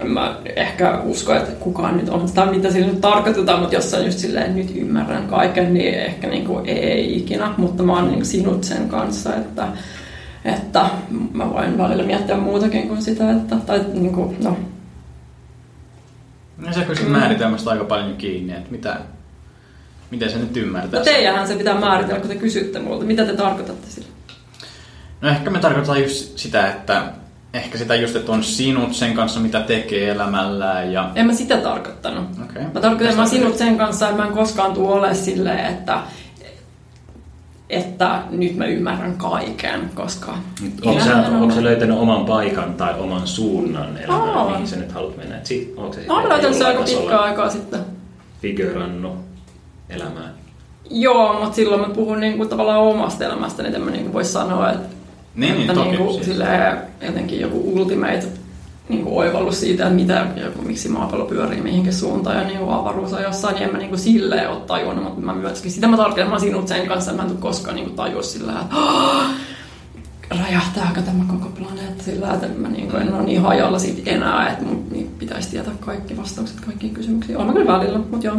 en 0.00 0.10
mä 0.10 0.36
ehkä 0.56 1.00
usko, 1.00 1.34
että 1.34 1.52
kukaan 1.52 1.96
nyt 1.96 2.08
on 2.08 2.28
sitä, 2.28 2.46
mitä 2.46 2.70
sillä 2.70 2.86
nyt 2.86 3.00
tarkoitetaan, 3.00 3.60
mutta 3.60 3.74
jos 3.74 3.90
sä 3.90 3.98
just 3.98 4.18
silleen 4.18 4.56
nyt 4.56 4.76
ymmärrän 4.76 5.28
kaiken, 5.28 5.74
niin 5.74 5.94
ehkä 5.94 6.26
niinku 6.26 6.60
ei 6.64 7.18
ikinä, 7.18 7.54
mutta 7.56 7.82
mä 7.82 7.92
oon 7.92 8.08
niinku 8.08 8.24
sinut 8.24 8.64
sen 8.64 8.88
kanssa, 8.88 9.34
että, 9.34 9.68
että 10.44 10.90
mä 11.32 11.50
voin 11.50 11.78
välillä 11.78 12.02
miettiä 12.02 12.36
muutakin 12.36 12.88
kuin 12.88 13.02
sitä, 13.02 13.30
että, 13.30 13.56
tai 13.56 13.80
niinku, 13.94 14.34
no, 14.44 14.56
No 16.58 16.72
se 16.72 16.80
kyllä 16.80 17.00
mm. 17.02 17.10
määritelmästä 17.10 17.70
aika 17.70 17.84
paljon 17.84 18.16
kiinni, 18.16 18.52
että 18.52 18.70
mitä, 18.70 19.00
miten 20.10 20.30
se 20.30 20.38
nyt 20.38 20.56
ymmärtää. 20.56 20.98
no 21.00 21.04
teijähän 21.04 21.48
se 21.48 21.56
pitää 21.56 21.80
määritellä, 21.80 22.20
kun 22.20 22.28
te 22.28 22.36
kysytte 22.36 22.78
multa, 22.78 23.04
mitä 23.04 23.24
te 23.24 23.32
tarkoitatte 23.32 23.86
sillä? 23.90 24.08
No 25.20 25.28
ehkä 25.28 25.50
me 25.50 25.58
tarkoitetaan 25.58 26.02
just 26.02 26.38
sitä, 26.38 26.70
että 26.70 27.02
ehkä 27.56 27.78
sitä 27.78 27.94
just, 27.94 28.16
että 28.16 28.32
on 28.32 28.44
sinut 28.44 28.94
sen 28.94 29.14
kanssa, 29.14 29.40
mitä 29.40 29.60
tekee 29.60 30.10
elämällään 30.10 30.92
ja... 30.92 31.10
En 31.14 31.26
mä 31.26 31.34
sitä 31.34 31.56
tarkoittanut. 31.56 32.24
Okei. 32.44 32.62
Mä 32.62 32.80
tarkoitan, 32.80 33.06
että 33.06 33.22
mä 33.22 33.28
sinut 33.28 33.56
sen 33.56 33.78
kanssa, 33.78 34.08
että 34.08 34.22
mä 34.22 34.28
en 34.28 34.34
koskaan 34.34 34.72
tule 34.72 34.92
ole 34.92 35.14
silleen, 35.14 35.66
että, 35.66 35.98
että 37.70 38.22
nyt 38.30 38.56
mä 38.56 38.66
ymmärrän 38.66 39.16
kaiken, 39.16 39.90
koska... 39.94 40.38
Onko 40.84 41.04
sä, 41.04 41.16
onko 41.16 41.54
sä 41.54 41.64
löytänyt 41.64 41.98
oman 41.98 42.24
paikan 42.24 42.74
tai 42.74 42.94
oman 43.00 43.26
suunnan 43.26 43.98
elämään, 43.98 44.36
Oon. 44.36 44.52
mihin 44.52 44.68
sä 44.68 44.76
nyt 44.76 44.92
haluat 44.92 45.16
mennä? 45.16 45.36
Et 45.36 45.46
sit, 45.46 45.74
onko 45.76 45.92
se 45.92 46.00
Mä 46.06 46.14
oon 46.14 46.28
löytänyt 46.28 46.56
sen 46.56 46.66
aika 46.66 46.80
jollain 46.80 46.98
pitkää 46.98 47.10
tasolla 47.10 47.24
aikaa 47.24 47.50
sitten. 47.50 47.80
figurannut 48.42 49.16
elämään? 49.90 50.30
Joo, 50.90 51.40
mutta 51.40 51.56
silloin 51.56 51.80
mä 51.80 51.88
puhun 51.88 52.20
niinku 52.20 52.46
tavallaan 52.46 52.80
omasta 52.80 53.24
elämästä, 53.24 53.62
niin 53.62 53.74
en 53.74 53.80
mä 53.80 53.90
niinku 53.90 54.12
voi 54.12 54.24
sanoa, 54.24 54.72
että, 54.72 54.96
Niin, 55.36 55.54
niin, 55.54 55.74
toki 55.74 55.88
niinku, 55.90 56.12
siis. 56.12 56.26
silleen, 56.26 56.78
jotenkin 57.06 57.40
joku 57.40 57.72
ultimate 57.80 58.26
niinku 58.88 59.18
oivallus 59.18 59.60
siitä, 59.60 59.82
että 59.82 59.94
mitä, 59.94 60.26
joku, 60.44 60.62
miksi 60.62 60.88
maapallo 60.88 61.24
pyörii 61.24 61.60
mihinkin 61.62 61.94
suuntaan 61.94 62.36
ja 62.36 62.44
niinku 62.44 62.70
avaruus 62.70 63.12
on 63.12 63.22
jossain, 63.22 63.54
niin 63.54 63.64
en 63.64 63.72
mä 63.72 63.78
niinku 63.78 63.96
silleen 63.96 64.50
ole 64.50 64.60
tajunnut, 64.60 65.04
mutta 65.04 65.20
mä 65.20 65.34
myöskin 65.34 65.70
sitä 65.70 65.88
mä 65.88 65.96
tarkoitan, 65.96 66.26
mä 66.26 66.32
oon 66.32 66.40
sinut 66.40 66.68
sen 66.68 66.86
kanssa, 66.86 67.12
mä 67.12 67.22
en 67.22 67.28
tule 67.28 67.38
koskaan 67.40 67.76
niinku 67.76 67.90
tajua 67.90 68.22
sillä 68.22 68.52
että 68.52 68.76
"Ah, 68.76 69.30
räjähtääkö 70.44 71.02
tämä 71.02 71.24
koko 71.28 71.48
planeetta 71.58 72.04
sillä, 72.04 72.30
että 72.34 72.46
mä 72.58 72.68
niinku 72.68 72.96
en 72.96 73.14
ole 73.14 73.22
niin 73.22 73.40
hajalla 73.42 73.78
siitä 73.78 74.10
enää, 74.10 74.48
että 74.50 74.64
mun 74.64 74.84
niin 74.90 75.10
pitäisi 75.18 75.50
tietää 75.50 75.74
kaikki 75.80 76.16
vastaukset 76.16 76.60
kaikkiin 76.60 76.94
kysymyksiin. 76.94 77.38
Olen 77.38 77.54
kyllä 77.54 77.72
välillä, 77.78 77.98
mutta 77.98 78.26
joo. 78.26 78.36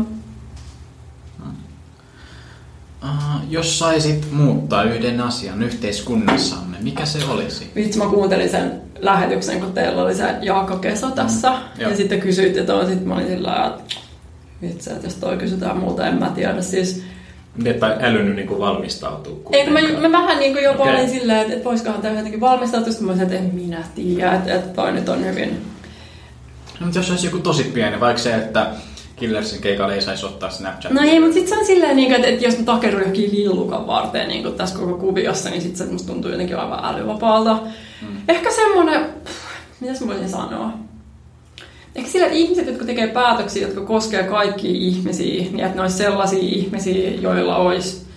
Uh, 3.07 3.51
jos 3.51 3.79
saisit 3.79 4.31
muuttaa 4.31 4.83
yhden 4.83 5.21
asian 5.21 5.63
yhteiskunnassamme, 5.63 6.77
mikä 6.81 7.05
se 7.05 7.25
olisi? 7.25 7.71
Vitsi, 7.75 7.97
mä 7.97 8.05
kuuntelin 8.05 8.49
sen 8.49 8.81
lähetyksen, 8.99 9.59
kun 9.59 9.73
teillä 9.73 10.01
oli 10.03 10.15
se 10.15 10.35
Jaakko 10.41 10.77
Keso 10.77 11.11
tässä. 11.11 11.49
Mm, 11.49 11.81
ja 11.81 11.95
sitten 11.95 12.19
kysyitte 12.19 12.63
tuon, 12.63 12.87
sitten 12.87 13.07
mä 13.07 13.15
olin 13.15 13.27
sillä 13.27 13.49
lailla, 13.49 13.67
että 13.67 13.95
vitsi, 14.61 14.89
että 14.91 15.07
jos 15.07 15.15
toi 15.15 15.37
kysytään 15.37 15.77
muuta, 15.77 16.07
en 16.07 16.15
mä 16.15 16.29
tiedä. 16.29 16.61
Siis, 16.61 17.03
Miten 17.55 17.75
et 17.75 17.81
älynyt 17.83 18.35
niinku 18.35 18.59
valmistautua? 18.59 19.49
eikö 19.51 19.71
mä, 19.71 19.79
mä 20.07 20.11
vähän 20.11 20.39
niin 20.39 20.53
kuin 20.53 20.63
jopa 20.63 20.83
Okei. 20.83 20.95
olin 20.95 21.09
silleen, 21.09 21.41
että, 21.41 21.53
että 21.53 21.65
voisikohan 21.65 22.01
tämä 22.01 22.15
jotenkin 22.15 22.41
valmistautua, 22.41 22.91
sitten 22.91 23.05
mä 23.05 23.11
olisin, 23.11 23.27
että 23.27 23.45
en 23.45 23.55
minä 23.55 23.83
tiedä, 23.95 24.33
että, 24.33 24.53
että 24.53 24.73
toi 24.73 24.91
nyt 24.91 25.09
on 25.09 25.25
hyvin. 25.25 25.49
No, 26.79 26.85
mutta 26.85 26.99
jos 26.99 27.09
olisi 27.11 27.27
joku 27.27 27.39
tosi 27.39 27.63
pieni, 27.63 27.99
vaikka 27.99 28.21
se, 28.21 28.35
että 28.35 28.67
Killersin 29.19 29.61
keikalle 29.61 29.95
ei 29.95 30.01
saisi 30.01 30.25
ottaa 30.25 30.49
Snapchatia. 30.49 31.01
No 31.01 31.09
ei, 31.09 31.19
mutta 31.19 31.33
sitten 31.33 31.49
se 31.49 31.59
on 31.59 31.65
silleen, 31.65 31.95
niin 31.95 32.09
kuin, 32.09 32.25
että, 32.25 32.45
jos 32.45 32.57
mä 32.57 32.63
takerun 32.63 32.99
johonkin 32.99 33.31
lillukan 33.31 33.87
varteen 33.87 34.27
niin 34.27 34.43
kuin 34.43 34.55
tässä 34.55 34.79
koko 34.79 34.97
kuviossa, 34.97 35.49
niin 35.49 35.61
sitten 35.61 35.87
se 35.87 35.93
musta 35.93 36.13
tuntuu 36.13 36.31
jotenkin 36.31 36.57
aivan 36.57 36.85
älyvapaalta. 36.85 37.59
Mm. 38.01 38.17
Ehkä 38.27 38.51
semmoinen, 38.51 39.05
mitäs 39.79 40.01
mä 40.01 40.07
voisin 40.07 40.29
sanoa? 40.29 40.73
Ehkä 41.95 42.09
sillä, 42.09 42.25
että 42.25 42.37
ihmiset, 42.37 42.67
jotka 42.67 42.85
tekee 42.85 43.07
päätöksiä, 43.07 43.67
jotka 43.67 43.81
koskee 43.81 44.23
kaikkia 44.23 44.71
ihmisiä, 44.73 45.43
niin 45.43 45.59
että 45.59 45.75
ne 45.75 45.81
olisi 45.81 45.97
sellaisia 45.97 46.39
ihmisiä, 46.41 47.09
joilla 47.09 47.55
olisi 47.57 48.07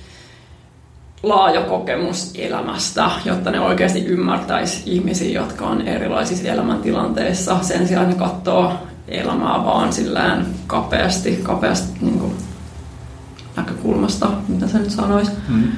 laaja 1.23 1.63
kokemus 1.63 2.31
elämästä, 2.35 3.11
jotta 3.25 3.51
ne 3.51 3.61
oikeasti 3.61 4.05
ymmärtäisi 4.05 4.83
ihmisiä, 4.87 5.41
jotka 5.41 5.67
on 5.67 5.89
erilaisissa 5.89 6.49
elämäntilanteissa. 6.49 7.59
Sen 7.63 7.89
sijaan 7.89 8.09
ne 8.09 8.15
katsoo 8.15 8.73
elämää 9.11 9.65
vaan 9.65 9.93
sillään 9.93 10.47
kapeasti, 10.67 11.41
kapeasti 11.43 11.99
niin 12.01 12.19
kuin 12.19 12.37
näkökulmasta, 13.57 14.31
mitä 14.49 14.69
se 14.69 14.79
nyt 14.79 14.91
sanoisi. 14.91 15.33
Mm. 15.49 15.73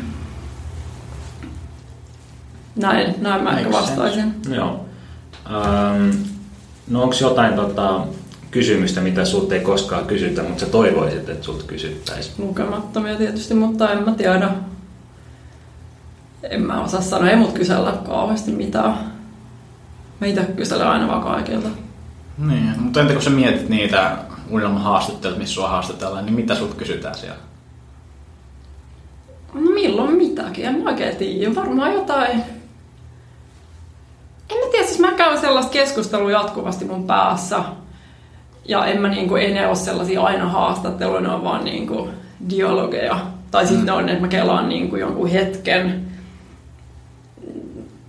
Näin, 2.76 3.14
näin 3.18 3.44
mä 3.44 3.58
ehkä 3.58 3.72
vastaisin. 3.72 4.34
Joo. 4.48 4.86
Um, 5.46 6.12
no 6.90 7.02
onko 7.02 7.14
jotain 7.20 7.54
tota, 7.54 8.06
kysymystä, 8.50 9.00
mitä 9.00 9.24
sulta 9.24 9.54
ei 9.54 9.60
koskaan 9.60 10.06
kysytä, 10.06 10.42
mutta 10.42 10.64
sä 10.64 10.70
toivoisit, 10.70 11.28
että 11.28 11.44
sut 11.44 11.62
kysyttäisiin? 11.62 12.34
Lukemattomia 12.38 13.16
tietysti, 13.16 13.54
mutta 13.54 13.92
en 13.92 14.04
mä 14.04 14.14
tiedä. 14.14 14.50
En 16.42 16.62
mä 16.62 16.82
osaa 16.82 17.00
sanoa, 17.00 17.30
ei 17.30 17.36
mut 17.36 17.52
kysellä 17.52 17.92
kauheasti 17.92 18.52
mitään. 18.52 19.12
Mä 20.20 20.26
itse 20.26 20.44
kyselen 20.56 20.86
aina 20.86 21.08
vaan 21.08 21.22
kaikilta. 21.22 21.68
Niin, 22.38 22.80
mutta 22.80 23.00
entä 23.00 23.12
kun 23.12 23.22
sä 23.22 23.30
mietit 23.30 23.68
niitä 23.68 24.16
unelmahaastatteluita, 24.50 25.40
missä 25.40 25.54
sua 25.54 25.68
haastatellaan, 25.68 26.26
niin 26.26 26.34
mitä 26.34 26.54
sut 26.54 26.74
kysytään 26.74 27.14
siellä? 27.14 27.38
No 29.54 29.60
milloin 29.60 30.14
mitäkin, 30.14 30.64
en 30.64 30.82
mä 30.82 30.90
oikein 30.90 31.16
tiedä. 31.16 31.54
Varmaan 31.54 31.92
jotain... 31.92 32.30
En 34.50 34.58
mä 34.58 34.70
tiedä, 34.70 34.86
siis 34.86 34.98
mä 34.98 35.12
käyn 35.12 35.40
sellaista 35.40 35.72
keskustelua 35.72 36.30
jatkuvasti 36.30 36.84
mun 36.84 37.06
päässä. 37.06 37.64
Ja 38.68 38.86
en 38.86 39.00
mä 39.00 39.08
niinku, 39.08 39.36
ei 39.36 39.54
ne 39.54 39.66
ole 39.66 39.74
sellaisia 39.76 40.22
aina 40.22 40.48
haastatteluja, 40.48 41.20
ne 41.20 41.28
on 41.28 41.44
vaan 41.44 41.64
niinku 41.64 42.08
dialogeja. 42.50 43.20
Tai 43.50 43.66
sitten 43.66 43.94
on, 43.94 44.08
että 44.08 44.20
mä 44.20 44.28
kelaan 44.28 44.68
niinku 44.68 44.96
jonkun 44.96 45.28
hetken. 45.28 46.11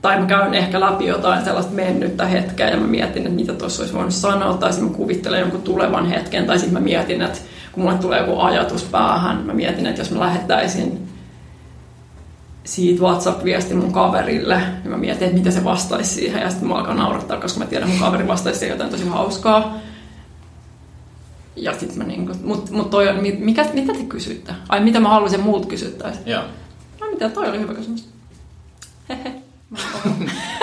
Tai 0.03 0.19
mä 0.19 0.25
käyn 0.25 0.53
ehkä 0.53 0.79
läpi 0.79 1.05
jotain 1.05 1.43
sellaista 1.43 1.73
mennyttä 1.73 2.25
hetkeä 2.25 2.69
ja 2.69 2.77
mä 2.77 2.87
mietin, 2.87 3.23
että 3.23 3.35
mitä 3.35 3.53
tuossa 3.53 3.83
olisi 3.83 3.93
voinut 3.93 4.13
sanoa. 4.13 4.57
Tai 4.57 4.73
sitten 4.73 4.91
mä 4.91 4.97
kuvittelen 4.97 5.39
jonkun 5.39 5.61
tulevan 5.61 6.05
hetken. 6.05 6.45
Tai 6.45 6.59
sitten 6.59 6.73
mä 6.73 6.79
mietin, 6.79 7.21
että 7.21 7.39
kun 7.71 7.83
mulle 7.83 7.97
tulee 7.97 8.19
joku 8.19 8.39
ajatus 8.39 8.83
päähän, 8.83 9.45
mä 9.45 9.53
mietin, 9.53 9.85
että 9.85 10.01
jos 10.01 10.11
mä 10.11 10.19
lähettäisin 10.19 11.07
siitä 12.63 13.01
WhatsApp-viesti 13.01 13.73
mun 13.73 13.91
kaverille, 13.91 14.57
niin 14.57 14.91
mä 14.91 14.97
mietin, 14.97 15.23
että 15.23 15.37
mitä 15.37 15.51
se 15.51 15.63
vastaisi 15.63 16.15
siihen, 16.15 16.41
ja 16.41 16.49
sitten 16.49 16.67
mä 16.67 16.75
alkaa 16.75 16.93
naurattaa, 16.93 17.41
koska 17.41 17.59
mä 17.59 17.65
tiedän, 17.65 17.89
että 17.89 17.99
mun 17.99 18.09
kaveri 18.09 18.27
vastaisi 18.27 18.59
siihen 18.59 18.73
jotain 18.75 18.91
tosi 18.91 19.07
hauskaa. 19.07 19.77
Ja 21.55 21.73
sitten 21.79 21.97
mä 21.97 22.03
niinku, 22.03 22.33
mut, 22.43 22.69
mut 22.71 22.89
toi 22.89 23.13
mikä, 23.39 23.65
mitä 23.73 23.93
te 23.93 24.03
kysytte? 24.03 24.53
Ai 24.69 24.79
mitä 24.79 24.99
mä 24.99 25.09
haluaisin 25.09 25.41
muut 25.41 25.65
kysyttäisi? 25.65 26.19
Joo. 26.25 26.43
No 27.01 27.07
mitä, 27.11 27.29
toi 27.29 27.49
oli 27.49 27.59
hyvä 27.59 27.73
kysymys. 27.73 28.12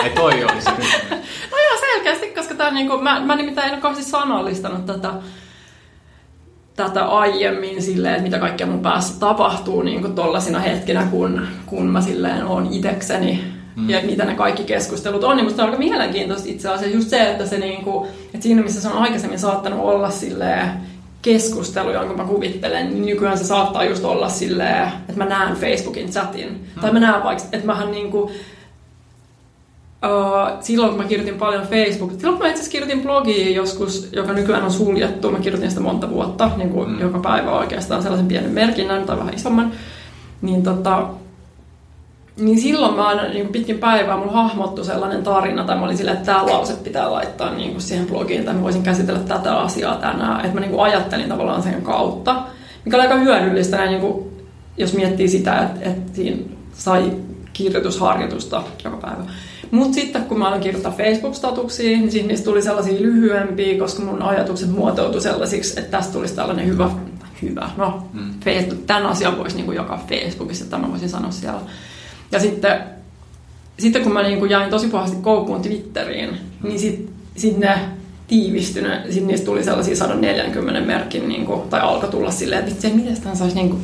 Ei 0.03 0.09
toi 0.09 0.43
olisi 0.43 0.69
nyt. 0.77 1.09
No 1.51 1.57
joo, 1.57 1.79
selkeästi, 1.79 2.27
koska 2.27 2.55
tää 2.55 2.67
on 2.67 2.73
niinku, 2.73 2.97
mä, 2.97 3.19
mä 3.19 3.35
nimittäin 3.35 3.67
en 3.67 3.73
ole 3.73 3.81
kauheasti 3.81 4.11
sanallistanut 4.11 4.85
tätä, 4.85 5.13
tätä 6.75 7.05
aiemmin 7.05 7.81
silleen, 7.81 8.13
että 8.13 8.23
mitä 8.23 8.39
kaikkea 8.39 8.67
mun 8.67 8.79
päässä 8.79 9.19
tapahtuu 9.19 9.81
niinku 9.81 10.09
tollasina 10.09 10.59
hetkinä, 10.59 11.07
kun, 11.11 11.47
kun 11.65 11.85
mä 11.85 12.01
silleen 12.01 12.45
oon 12.45 12.67
itekseni 12.71 13.43
mm. 13.75 13.89
ja 13.89 14.01
mitä 14.03 14.25
ne 14.25 14.35
kaikki 14.35 14.63
keskustelut 14.63 15.23
on, 15.23 15.35
niin 15.35 15.45
musta 15.45 15.63
on 15.63 15.69
aika 15.69 15.79
mielenkiintoista 15.79 16.49
itse 16.49 16.69
asiassa 16.69 16.95
just 16.95 17.09
se, 17.09 17.31
että 17.31 17.45
se 17.45 17.57
niinku, 17.57 18.07
että 18.25 18.43
siinä 18.43 18.61
missä 18.61 18.81
se 18.81 18.87
on 18.87 18.97
aikaisemmin 18.97 19.39
saattanut 19.39 19.79
olla 19.79 20.09
silleen 20.09 20.71
keskustelu, 21.21 21.91
jonka 21.91 22.13
mä 22.13 22.23
kuvittelen, 22.23 22.89
niin 22.89 23.05
nykyään 23.05 23.37
se 23.37 23.43
saattaa 23.43 23.83
just 23.83 24.05
olla 24.05 24.29
silleen, 24.29 24.87
että 25.09 25.17
mä 25.17 25.25
näen 25.25 25.55
Facebookin 25.55 26.09
chatin. 26.09 26.49
Mm. 26.49 26.81
Tai 26.81 26.93
mä 26.93 26.99
näen 26.99 27.23
vaikka, 27.23 27.43
että 27.51 27.65
mähän 27.65 27.91
niinku, 27.91 28.31
Uh, 30.05 30.61
silloin 30.61 30.89
kun 30.89 31.01
mä 31.01 31.07
kirjoitin 31.07 31.39
paljon 31.39 31.63
Facebook, 31.63 32.11
silloin 32.11 32.37
kun 32.37 32.47
mä 32.47 32.51
itse 32.51 32.69
kirjoitin 32.69 33.01
blogia 33.01 33.55
joskus, 33.55 34.09
joka 34.11 34.33
nykyään 34.33 34.63
on 34.63 34.71
suljettu, 34.71 35.31
mä 35.31 35.39
kirjoitin 35.39 35.69
sitä 35.69 35.81
monta 35.81 36.09
vuotta, 36.09 36.51
niin 36.57 36.69
kuin 36.69 36.89
mm. 36.89 36.99
joka 36.99 37.19
päivä 37.19 37.51
oikeastaan 37.51 38.01
sellaisen 38.01 38.27
pienen 38.27 38.51
merkinnän 38.51 39.05
tai 39.05 39.17
vähän 39.17 39.33
isomman, 39.33 39.71
niin 40.41 40.63
tota, 40.63 41.07
niin 42.37 42.59
silloin 42.59 42.95
mä 42.95 43.07
aina 43.07 43.23
niin 43.23 43.41
kuin 43.41 43.51
pitkin 43.51 43.77
päivää 43.77 44.17
mulla 44.17 44.31
hahmottu 44.31 44.83
sellainen 44.83 45.23
tarina, 45.23 45.63
tai 45.63 45.75
mä 45.75 45.85
olin 45.85 45.97
silleen, 45.97 46.17
että 46.17 46.31
tämä 46.31 46.45
lause 46.45 46.73
pitää 46.73 47.11
laittaa 47.11 47.53
niin 47.53 47.71
kuin 47.71 47.81
siihen 47.81 48.07
blogiin, 48.07 48.45
tai 48.45 48.53
mä 48.53 48.61
voisin 48.61 48.83
käsitellä 48.83 49.19
tätä 49.19 49.59
asiaa 49.59 49.95
tänään. 49.95 50.39
Että 50.39 50.53
mä 50.53 50.59
niin 50.59 50.71
kuin 50.71 50.83
ajattelin 50.83 51.29
tavallaan 51.29 51.63
sen 51.63 51.81
kautta, 51.81 52.43
mikä 52.85 52.97
oli 52.97 53.03
aika 53.03 53.15
hyödyllistä, 53.15 53.77
ja 53.77 53.85
niin 53.85 54.01
kuin, 54.01 54.31
jos 54.77 54.93
miettii 54.93 55.27
sitä, 55.27 55.59
että, 55.59 55.89
että 55.89 56.15
siinä 56.15 56.37
sai 56.73 57.11
kirjoitusharjoitusta 57.53 58.63
joka 58.83 58.97
päivä. 58.97 59.23
Mutta 59.71 59.93
sitten 59.93 60.23
kun 60.23 60.39
mä 60.39 60.47
aloin 60.47 60.61
kirjoittaa 60.61 60.91
Facebook-statuksia, 60.97 61.97
niin 61.97 62.11
siitä 62.11 62.27
niistä 62.27 62.45
tuli 62.45 62.61
sellaisia 62.61 63.01
lyhyempiä, 63.01 63.79
koska 63.79 64.03
mun 64.03 64.21
ajatukset 64.21 64.69
muotoutui 64.69 65.21
sellaisiksi, 65.21 65.79
että 65.79 65.97
tästä 65.97 66.13
tulisi 66.13 66.35
tällainen 66.35 66.67
hyvä, 66.67 66.89
hyvä, 67.41 67.69
no, 67.77 68.07
mm. 68.13 68.33
Facebook, 68.45 68.79
tämän 68.87 69.05
asian 69.05 69.37
voisi 69.37 69.55
niin 69.55 69.65
kuin 69.65 69.75
jakaa 69.75 70.05
Facebookissa, 70.09 70.65
tämä 70.65 70.91
voisin 70.91 71.09
sanoa 71.09 71.31
siellä. 71.31 71.61
Ja 72.31 72.39
sitten, 72.39 72.79
sitten 73.79 74.03
kun 74.03 74.13
mä 74.13 74.23
niin 74.23 74.39
kuin 74.39 74.51
jäin 74.51 74.69
tosi 74.69 74.87
pahasti 74.87 75.17
koukkuun 75.21 75.61
Twitteriin, 75.61 76.29
mm. 76.29 76.67
niin 76.67 76.79
sitten 76.79 77.09
sit 77.35 77.57
ne 77.57 77.79
tiivistynyt, 78.27 79.03
sitten 79.03 79.27
niistä 79.27 79.45
tuli 79.45 79.63
sellaisia 79.63 79.95
140 79.95 80.81
merkin, 80.81 81.29
niin 81.29 81.45
kuin, 81.45 81.61
tai 81.69 81.79
alkoi 81.81 82.09
tulla 82.09 82.31
silleen, 82.31 82.59
että 82.59 82.71
vitsi, 82.71 82.93
miten 82.93 83.21
tämän 83.21 83.37
saisi 83.37 83.55
niin 83.55 83.69
kuin, 83.69 83.81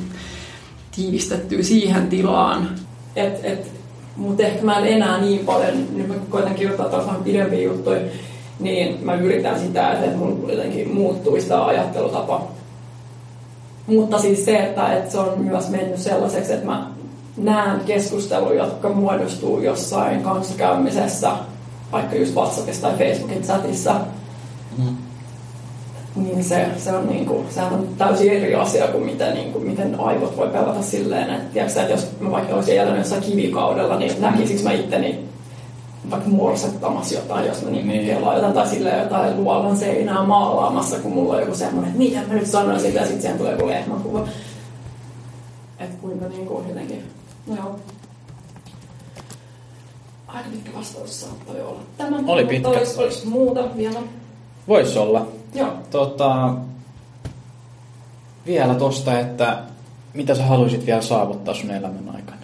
tiivistettyä 0.96 1.64
siihen 1.64 2.08
tilaan. 2.08 2.70
Et, 3.16 3.40
et, 3.44 3.77
mutta 4.18 4.44
ehkä 4.44 4.66
mä 4.66 4.80
en 4.80 4.88
enää 4.88 5.22
niin 5.22 5.46
paljon, 5.46 5.88
nyt 5.96 6.08
mä 6.08 6.14
koitan 6.30 6.56
kirjoittaa 6.56 6.90
taas 6.90 7.06
vähän 7.06 7.24
pidempiä 7.24 7.62
juttuja, 7.62 8.02
niin 8.60 9.06
mä 9.06 9.16
yritän 9.16 9.60
sitä, 9.60 9.92
että 9.92 10.18
mun 10.18 10.46
jotenkin 10.50 10.94
muuttuisi 10.94 11.48
tämä 11.48 11.66
ajattelutapa. 11.66 12.48
Mutta 13.88 14.20
siis 14.20 14.46
se, 14.46 14.58
että, 14.58 14.94
että 14.94 15.12
se 15.12 15.20
on 15.20 15.40
myös 15.40 15.70
mennyt 15.70 16.00
sellaiseksi, 16.00 16.54
että 16.54 16.66
mä 16.66 16.88
näen 17.38 17.80
keskusteluja, 17.80 18.64
jotka 18.64 18.90
muodostuu 18.90 19.62
jossain 19.62 20.24
kanssakäymisessä, 20.24 21.32
vaikka 21.92 22.16
just 22.16 22.36
WhatsAppissa 22.36 22.88
tai 22.88 22.98
Facebookin 22.98 23.42
chatissa, 23.42 23.96
mm. 24.78 24.96
Niin 26.24 26.44
se, 26.44 26.68
se 26.78 26.92
on, 26.92 27.08
niin 27.08 27.26
kuin, 27.26 27.46
sehän 27.50 27.74
on 27.74 27.88
täysin 27.98 28.32
eri 28.32 28.56
asia 28.56 28.88
kuin 28.88 29.06
miten, 29.06 29.34
niin 29.34 29.54
kuin, 29.54 29.68
miten 29.68 30.00
aivot 30.00 30.38
voi 30.38 30.48
pelata 30.48 30.82
silleen, 30.82 31.30
että, 31.30 31.54
tiiäksä, 31.54 31.82
että 31.82 31.94
jos 31.94 32.08
mä 32.20 32.32
vaikka 32.32 32.56
olisin 32.56 32.80
elänyt 32.80 32.98
jossain 32.98 33.22
kivikaudella, 33.22 34.00
niin 34.00 34.22
näkisikö 34.22 34.64
mä 34.64 34.72
itteni 34.72 35.20
vaikka 36.12 36.30
morsettamassa 36.30 37.16
jotain, 37.16 37.48
jos 37.48 37.62
mä 37.62 37.70
niin 37.70 37.88
niin. 37.88 38.08
jotain 38.08 38.54
tai 38.54 38.68
sille 38.68 38.98
jotain 38.98 39.44
luovan 39.44 39.78
seinää 39.78 40.26
maalaamassa, 40.26 41.00
kun 41.00 41.14
mulla 41.14 41.34
on 41.34 41.40
joku 41.40 41.56
semmoinen, 41.56 41.88
että 41.88 41.98
miten 41.98 42.28
mä 42.28 42.34
nyt 42.34 42.48
sanoin 42.48 42.80
sitä, 42.80 43.00
ja 43.00 43.06
sitten 43.06 43.22
siihen 43.22 43.38
tulee 43.38 43.52
joku 43.52 43.68
lehmäkuva. 43.68 44.28
Että 45.80 45.96
kuinka 46.02 46.26
niin 46.28 46.46
kuin 46.46 46.68
jotenkin 46.68 47.04
Joo. 47.56 47.80
Aika 50.28 50.50
pitkä 50.52 50.72
vastaus 50.78 51.22
saattoi 51.22 51.62
olla 51.62 51.82
tämä. 51.98 52.20
Oli 52.28 52.46
pitkä. 52.46 52.70
Olisi, 52.70 53.00
olisi 53.00 53.28
muuta 53.28 53.64
vielä. 53.78 54.00
Voisi 54.68 55.00
olla. 55.00 55.28
Joo. 55.54 55.70
Tota, 55.92 56.56
vielä 58.46 58.76
tosta, 58.76 59.20
että 59.20 59.60
mitä 60.14 60.36
sä 60.36 60.44
haluaisit 60.44 60.86
vielä 60.86 61.02
saavuttaa 61.02 61.54
sun 61.54 61.72
elämän 61.72 62.16
aikana? 62.16 62.38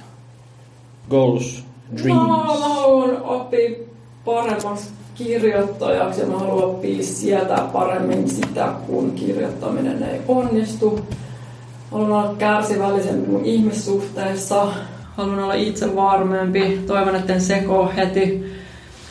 Goals, 1.09 1.63
dreams? 1.97 2.21
Mä, 2.21 2.27
mä 2.27 2.43
haluan 2.43 3.21
oppia 3.21 3.69
paremmaksi 4.25 4.89
kirjoittajaksi 5.15 6.21
ja 6.21 6.27
mä 6.27 6.39
haluan 6.39 6.63
oppia 6.63 7.03
sieltä 7.03 7.55
paremmin 7.73 8.29
sitä, 8.29 8.73
kun 8.87 9.11
kirjoittaminen 9.11 10.03
ei 10.03 10.21
onnistu. 10.27 10.99
Haluan 11.91 12.11
olla 12.11 12.35
kärsivällisempi 12.37 13.29
mun 13.29 13.45
ihmissuhteissa 13.45 14.67
haluan 15.17 15.39
olla 15.39 15.53
itse 15.53 15.95
varmempi, 15.95 16.83
toivon, 16.87 17.15
että 17.15 17.33
en 17.33 17.41
seko 17.41 17.91
heti. 17.95 18.53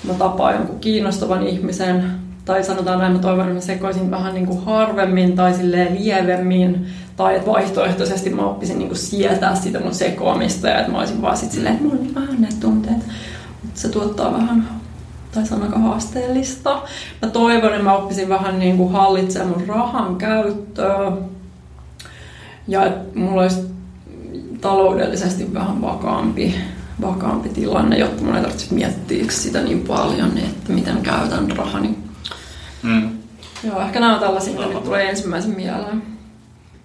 Mä 0.04 0.14
tapaan 0.14 0.54
jonkun 0.54 0.78
kiinnostavan 0.80 1.46
ihmisen, 1.46 2.21
tai 2.44 2.64
sanotaan 2.64 2.98
näin, 2.98 3.12
mä 3.12 3.18
toivon, 3.18 3.44
että 3.44 3.54
mä 3.54 3.60
sekoisin 3.60 4.10
vähän 4.10 4.34
niin 4.34 4.46
kuin 4.46 4.64
harvemmin 4.64 5.36
tai 5.36 5.54
silleen 5.54 5.94
lievemmin, 5.94 6.86
tai 7.16 7.36
että 7.36 7.50
vaihtoehtoisesti 7.50 8.30
mä 8.30 8.42
oppisin 8.42 8.78
niin 8.78 8.88
kuin 8.88 8.98
sietää 8.98 9.54
sitä 9.54 9.80
mun 9.80 9.94
sekoamista, 9.94 10.68
ja 10.68 10.78
että 10.78 10.92
mä 10.92 10.98
olisin 10.98 11.22
vaan 11.22 11.36
sitten 11.36 11.54
silleen, 11.54 11.74
että 11.74 11.88
mulla 11.88 12.00
on 12.00 12.14
vähän 12.14 12.42
ne 12.42 12.48
tunteet, 12.60 12.96
mutta 13.62 13.80
se 13.80 13.88
tuottaa 13.88 14.32
vähän 14.32 14.82
tai 15.32 15.46
se 15.46 15.54
on 15.54 15.62
aika 15.62 15.78
haasteellista. 15.78 16.82
Mä 17.22 17.28
toivon, 17.28 17.72
että 17.72 17.84
mä 17.84 17.96
oppisin 17.96 18.28
vähän 18.28 18.58
niin 18.58 18.76
kuin 18.76 18.92
hallitsemaan 18.92 19.58
mun 19.58 19.68
rahan 19.68 20.16
käyttöä. 20.16 21.12
Ja 22.68 22.86
että 22.86 23.18
mulla 23.18 23.42
olisi 23.42 23.60
taloudellisesti 24.60 25.54
vähän 25.54 25.82
vakaampi, 25.82 26.54
vakaampi 27.00 27.48
tilanne, 27.48 27.98
jotta 27.98 28.24
mun 28.24 28.36
ei 28.36 28.42
tarvitse 28.42 28.74
miettiä 28.74 29.24
sitä 29.28 29.60
niin 29.60 29.80
paljon, 29.80 30.38
että 30.38 30.72
miten 30.72 30.96
käytän 31.02 31.50
rahani. 31.50 32.01
Mm. 32.82 33.10
Joo, 33.64 33.80
ehkä 33.80 34.00
nämä 34.00 34.14
on 34.14 34.20
tällaisia, 34.20 34.52
mitä 34.52 34.66
nyt 34.66 34.84
tulee 34.84 35.10
ensimmäisen 35.10 35.50
mieleen. 35.50 36.02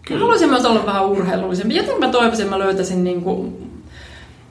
Kyllä. 0.02 0.20
Mä 0.20 0.24
haluaisin 0.26 0.50
myös 0.50 0.66
olla 0.66 0.86
vähän 0.86 1.06
urheilullisempi. 1.06 1.76
Jotenkin 1.76 2.00
mä 2.00 2.12
toivoisin, 2.12 2.45
että 2.45 2.58
mä 2.58 2.64
löytäisin 2.64 3.04
niinku 3.04 3.62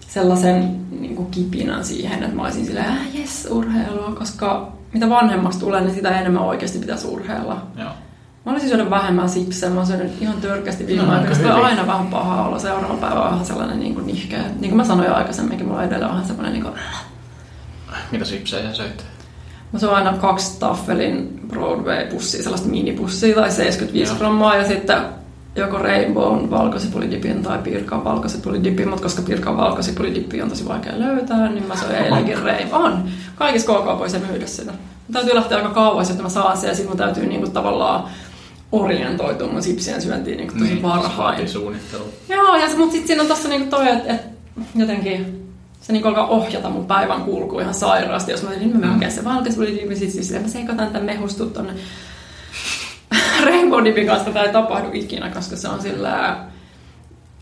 sellaisen 0.09 0.87
niinku 1.01 1.25
kipinän 1.25 1.85
siihen, 1.85 2.23
että 2.23 2.37
mä 2.37 2.43
olisin 2.43 2.67
silleen, 2.67 2.87
äh, 2.87 3.15
jes, 3.15 3.49
urheilua, 3.51 4.15
koska 4.19 4.73
mitä 4.93 5.09
vanhemmaksi 5.09 5.59
tulee, 5.59 5.81
niin 5.81 5.95
sitä 5.95 6.21
enemmän 6.21 6.43
oikeasti 6.43 6.79
pitäisi 6.79 7.07
urheilla. 7.07 7.67
Joo. 7.77 7.91
Mä 8.47 8.53
olisin 8.53 8.69
syönyt 8.69 8.91
vähemmän 8.91 9.29
sipsejä, 9.29 9.73
mä 9.73 9.77
oon 9.77 9.87
syönyt 9.87 10.23
ihan 10.23 10.37
törkeästi 10.37 10.87
viime 10.87 11.03
no, 11.03 11.13
aikoina. 11.13 11.57
On 11.57 11.65
aina 11.65 11.87
vähän 11.87 12.07
paha 12.07 12.47
olla. 12.47 12.59
Seuraava 12.59 12.95
päivä 12.95 13.23
on 13.23 13.31
vähän 13.31 13.47
sellainen 13.47 13.81
niin 13.81 13.95
kuin 13.95 14.07
nihkeä. 14.07 14.43
Niin 14.43 14.71
kuin 14.71 14.77
mä 14.77 14.85
sanoin 14.85 15.07
jo 15.07 15.15
aikaisemminkin, 15.15 15.67
mulla 15.67 15.79
on 15.81 15.87
edelleen 15.87 16.11
vähän 16.11 16.27
sellainen 16.27 16.53
niin 16.53 16.63
kuin... 16.63 16.75
Mitä 18.13 18.25
sipsejä 18.25 18.75
söit? 18.75 19.05
Mä 19.73 19.79
söin 19.79 19.95
aina 19.95 20.13
kaksi 20.13 20.61
Taffelin 20.61 21.41
Broadway-pussia, 21.49 22.43
sellaista 22.43 22.69
minipussia 22.69 23.35
tai 23.35 23.51
75 23.51 24.13
Joo. 24.13 24.19
grammaa 24.19 24.57
ja 24.57 24.67
sitten 24.67 24.99
joko 25.57 25.79
Rainbown 25.79 26.51
valkosipulidipin 26.51 27.43
tai 27.43 27.59
Pirkan 27.59 28.05
valkosipulidipin, 28.05 28.89
mutta 28.89 29.03
koska 29.03 29.23
Pirkan 29.23 29.57
valkosipulidippi 29.57 30.43
on 30.43 30.49
tosi 30.49 30.69
vaikea 30.69 30.99
löytää, 30.99 31.49
niin 31.49 31.67
mä 31.67 31.77
söin 31.77 32.05
eilenkin 32.05 32.43
Rainbow. 32.43 32.83
On. 32.83 33.09
Kaikissa 33.35 33.73
KK-poissa 33.73 34.19
myydä 34.31 34.47
sitä. 34.47 34.73
Mä 34.73 35.13
täytyy 35.13 35.35
lähteä 35.35 35.59
aika 35.59 35.71
kauas, 35.71 36.11
että 36.11 36.23
mä 36.23 36.29
saan 36.29 36.57
sen 36.57 36.69
ja 36.69 36.75
sitten 36.75 36.97
mä 36.97 37.05
täytyy 37.05 37.27
niinku 37.27 37.51
tavallaan 37.51 38.05
orientoitua 38.73 39.49
mun 39.49 39.63
sipsien 39.63 40.03
syöntiin 40.03 40.37
niin 40.37 40.49
tosi 40.49 40.65
niin, 40.65 40.83
varhain. 40.83 41.49
suunnittelu. 41.49 42.05
Joo, 42.29 42.57
ja, 42.57 42.67
mutta 42.77 42.93
sitten 42.93 43.07
siinä 43.07 43.23
on 43.23 43.29
tossa 43.29 43.49
niin 43.49 43.71
toi, 43.71 43.89
että 43.89 44.13
et, 44.15 44.21
jotenkin 44.75 45.46
se 45.81 45.93
niin 45.93 46.07
alkaa 46.07 46.27
ohjata 46.27 46.71
mun 46.71 46.87
päivän 46.87 47.23
kulku 47.23 47.59
ihan 47.59 47.75
sairaasti. 47.75 48.31
Jos 48.31 48.43
mä 48.43 48.51
niin 48.51 48.81
mä 48.81 48.87
menen 48.87 49.13
se 49.13 49.25
valkosipulidippi, 49.25 49.89
niin 49.89 49.99
sitten 49.99 50.25
siis, 50.25 50.43
mä 50.43 50.49
sekoitan 50.49 50.87
tämän 50.87 51.07
mehustut 51.07 51.53
tonne 51.53 51.73
Rainbow 53.45 53.85
Dipin 53.85 54.07
kanssa 54.07 54.25
tätä 54.25 54.43
ei 54.43 54.53
tapahdu 54.53 54.89
ikinä, 54.93 55.31
koska 55.31 55.57
se 55.57 55.69
on 55.69 55.83
sillä 55.83 56.37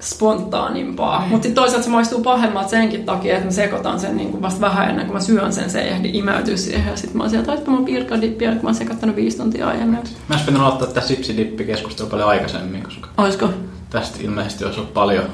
spontaanimpaa. 0.01 1.21
Mm. 1.21 1.29
Mutta 1.29 1.49
toisaalta 1.49 1.85
se 1.85 1.91
maistuu 1.91 2.23
pahemmalta 2.23 2.69
senkin 2.69 3.05
takia, 3.05 3.35
että 3.35 3.45
mä 3.45 3.51
sekoitan 3.51 4.01
sen 4.01 4.17
niin 4.17 4.43
vasta 4.43 4.61
vähän 4.61 4.91
ennen 4.91 5.07
kuin 5.07 5.17
mä 5.17 5.21
syön 5.21 5.53
sen, 5.53 5.71
se 5.71 5.81
ei 5.81 5.89
ehdi 5.89 6.11
imeytyä 6.13 6.57
siihen. 6.57 6.87
Ja 6.87 6.97
sitten 6.97 7.17
mä 7.17 7.23
oon 7.23 7.31
sieltä, 7.31 7.53
että 7.53 7.71
mä 7.71 7.77
oon 7.77 7.85
pirkadippiä, 7.85 8.51
kun 8.53 8.63
mä 8.63 8.69
oon 8.69 8.75
sekoittanut 8.75 9.17
viisi 9.17 9.37
tuntia 9.37 9.69
aiemmin. 9.69 9.99
Mä 9.99 10.35
olisin 10.35 10.47
pitänyt 10.47 10.69
ottaa 10.69 10.89
tästä 10.89 11.09
sipsidippi-keskustelua 11.09 12.11
paljon 12.11 12.29
aikaisemmin, 12.29 12.83
koska 12.83 13.09
Oisko? 13.19 13.49
tästä 13.91 14.19
ilmeisesti 14.21 14.65
olisi 14.65 14.81
ollut 14.81 14.95
paljon, 14.95 15.25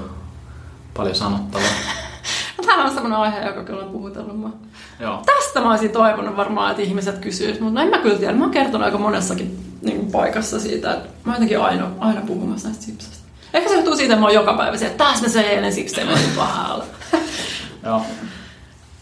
paljon 0.96 1.14
sanottavaa. 1.14 1.68
No, 2.70 2.76
Tämä 2.76 2.88
on 2.88 2.94
semmoinen 2.94 3.18
aihe, 3.18 3.46
joka 3.46 3.64
kyllä 3.64 3.84
on 3.84 3.90
puhutellut 3.90 4.40
mä. 4.40 4.48
Joo. 5.00 5.22
Tästä 5.26 5.60
mä 5.60 5.70
olisin 5.70 5.90
toivonut 5.90 6.36
varmaan, 6.36 6.70
että 6.70 6.82
ihmiset 6.82 7.18
kysyisivät, 7.18 7.60
mutta 7.60 7.82
en 7.82 7.88
mä 7.88 7.98
kyllä 7.98 8.18
tiedä. 8.18 8.32
Mä 8.32 8.44
oon 8.44 8.50
kertonut 8.50 8.82
aika 8.82 8.98
monessakin 8.98 9.58
niin 9.82 10.10
paikassa 10.12 10.60
siitä, 10.60 10.94
että 10.94 11.08
mä 11.24 11.32
oon 11.32 11.34
jotenkin 11.34 11.60
aina, 11.60 11.90
aina 11.98 12.20
puhumassa 12.20 12.68
näistä 12.68 12.84
sipsistä. 12.84 13.28
Ehkä 13.54 13.68
se 13.68 13.74
johtuu 13.74 13.96
siitä, 13.96 14.14
että 14.14 14.20
mä 14.20 14.26
oon 14.26 14.34
joka 14.34 14.54
päivä 14.54 14.76
se, 14.76 14.86
että 14.86 15.04
taas 15.04 15.22
mä 15.22 15.28
söin 15.28 15.46
eilen 15.46 15.72
siksi, 15.72 16.00
että 16.00 16.12
mä 16.12 16.18
pahalla. 16.36 16.84
Joo. 17.84 18.02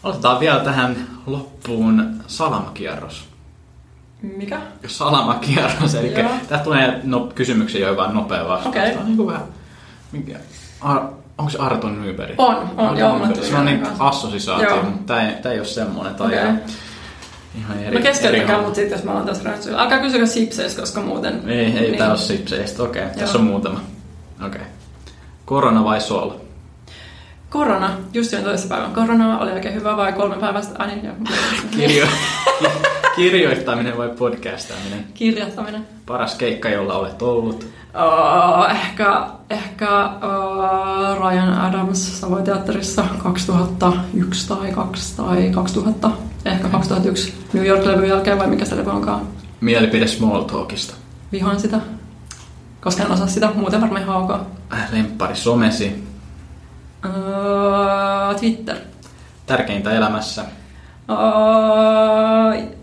Otetaan 0.03 0.41
vielä 0.41 0.61
tähän 0.61 0.97
loppuun 1.27 2.21
salamakierros. 2.27 3.29
Mikä? 4.23 4.61
Salamakierros, 4.87 5.95
eli 5.95 6.14
tää 6.49 6.59
tulee 6.59 7.01
no, 7.05 7.31
kysymyksiä, 7.35 7.81
joihin 7.81 7.97
vaan 7.97 8.14
nopea 8.14 8.49
vastaus. 8.49 8.66
Okei. 8.77 8.93
Okay. 8.93 9.05
Niin 9.05 9.27
vähän, 9.27 9.43
mikä, 10.12 10.39
Ar, 10.81 11.03
onko 11.39 11.51
se 11.51 11.59
Arton 11.59 12.03
Nyberg? 12.03 12.34
On, 12.39 12.70
on, 12.76 12.99
joo. 12.99 13.18
Nyberg. 13.18 13.45
Se 13.45 13.57
on 13.57 13.64
niin 13.64 13.86
assosiaatio, 13.99 14.82
mutta 14.82 15.14
tää 15.43 15.53
ei, 15.53 15.59
ole 15.59 15.66
semmoinen. 15.66 16.14
Tai 16.14 16.26
okay. 16.26 16.53
Ihan 17.59 17.78
eri, 17.82 17.97
mä 17.97 18.03
keskeytäkään, 18.03 18.61
mutta 18.61 18.74
sitten 18.74 18.97
jos 18.97 19.05
mä 19.05 19.12
olen 19.12 19.26
tässä 19.26 19.45
röntsyllä. 19.45 19.78
Alkaa 19.78 19.99
kysyä 19.99 20.26
sipseistä, 20.26 20.80
koska 20.80 21.01
muuten... 21.01 21.43
Ei, 21.47 21.59
ei 21.59 21.70
niin. 21.72 21.99
tää 21.99 22.11
ole 22.11 22.18
sipseistä. 22.18 22.82
Okei, 22.82 23.05
okay. 23.05 23.16
tässä 23.16 23.39
on 23.39 23.45
muutama. 23.45 23.80
Okei. 24.47 24.61
Okay. 24.61 24.72
Korona 25.45 25.84
vai 25.84 26.01
sol? 26.01 26.30
Korona, 27.51 27.91
just 28.14 28.32
jo 28.32 28.39
toisessa 28.39 28.68
päivän 28.68 28.93
koronaa, 28.93 29.39
oli 29.39 29.53
oikein 29.53 29.74
hyvä 29.74 29.97
vai 29.97 30.12
kolme 30.12 30.36
päivästä 30.36 30.74
aina 30.78 30.93
ja 31.03 31.12
Kirjo... 31.70 32.07
Kirjoittaminen 33.16 33.99
vai 33.99 34.09
podcastaminen? 34.09 35.05
kirjoittaminen. 35.14 35.86
Paras 36.07 36.34
keikka, 36.34 36.68
jolla 36.68 36.95
olet 36.95 37.22
ollut. 37.22 37.66
Uh, 37.95 38.70
ehkä 38.70 39.26
ehkä 39.51 40.05
uh, 40.07 41.28
Ryan 41.28 41.61
Adams 41.61 42.20
Savoiteatterissa 42.20 43.05
2001 43.22 44.49
tai 44.49 44.72
2 44.72 45.16
tai 45.16 45.51
2000. 45.55 46.11
Ehkä 46.45 46.68
2001 46.68 47.34
New 47.53 47.66
York-levyn 47.66 48.09
jälkeen 48.09 48.39
vai 48.39 48.47
mikä 48.47 48.64
se 48.64 48.76
levy 48.76 48.91
onkaan. 48.91 49.20
Mielipide 49.61 50.07
Small 50.07 50.43
Talkista. 50.43 50.95
Vihaan 51.32 51.61
sitä. 51.61 51.80
Koska 52.80 53.03
en 53.03 53.11
osaa 53.11 53.26
sitä, 53.26 53.51
muuten 53.55 53.80
varmaan 53.80 54.03
ihan 54.03 54.16
ok. 54.16 54.30
Äh, 54.72 54.93
Lemppari 54.93 55.36
somesi. 55.36 56.05
Uh, 57.07 58.36
Twitter. 58.41 58.76
Tärkeintä 59.47 59.91
elämässä. 59.93 60.45
Uh, 61.09 61.18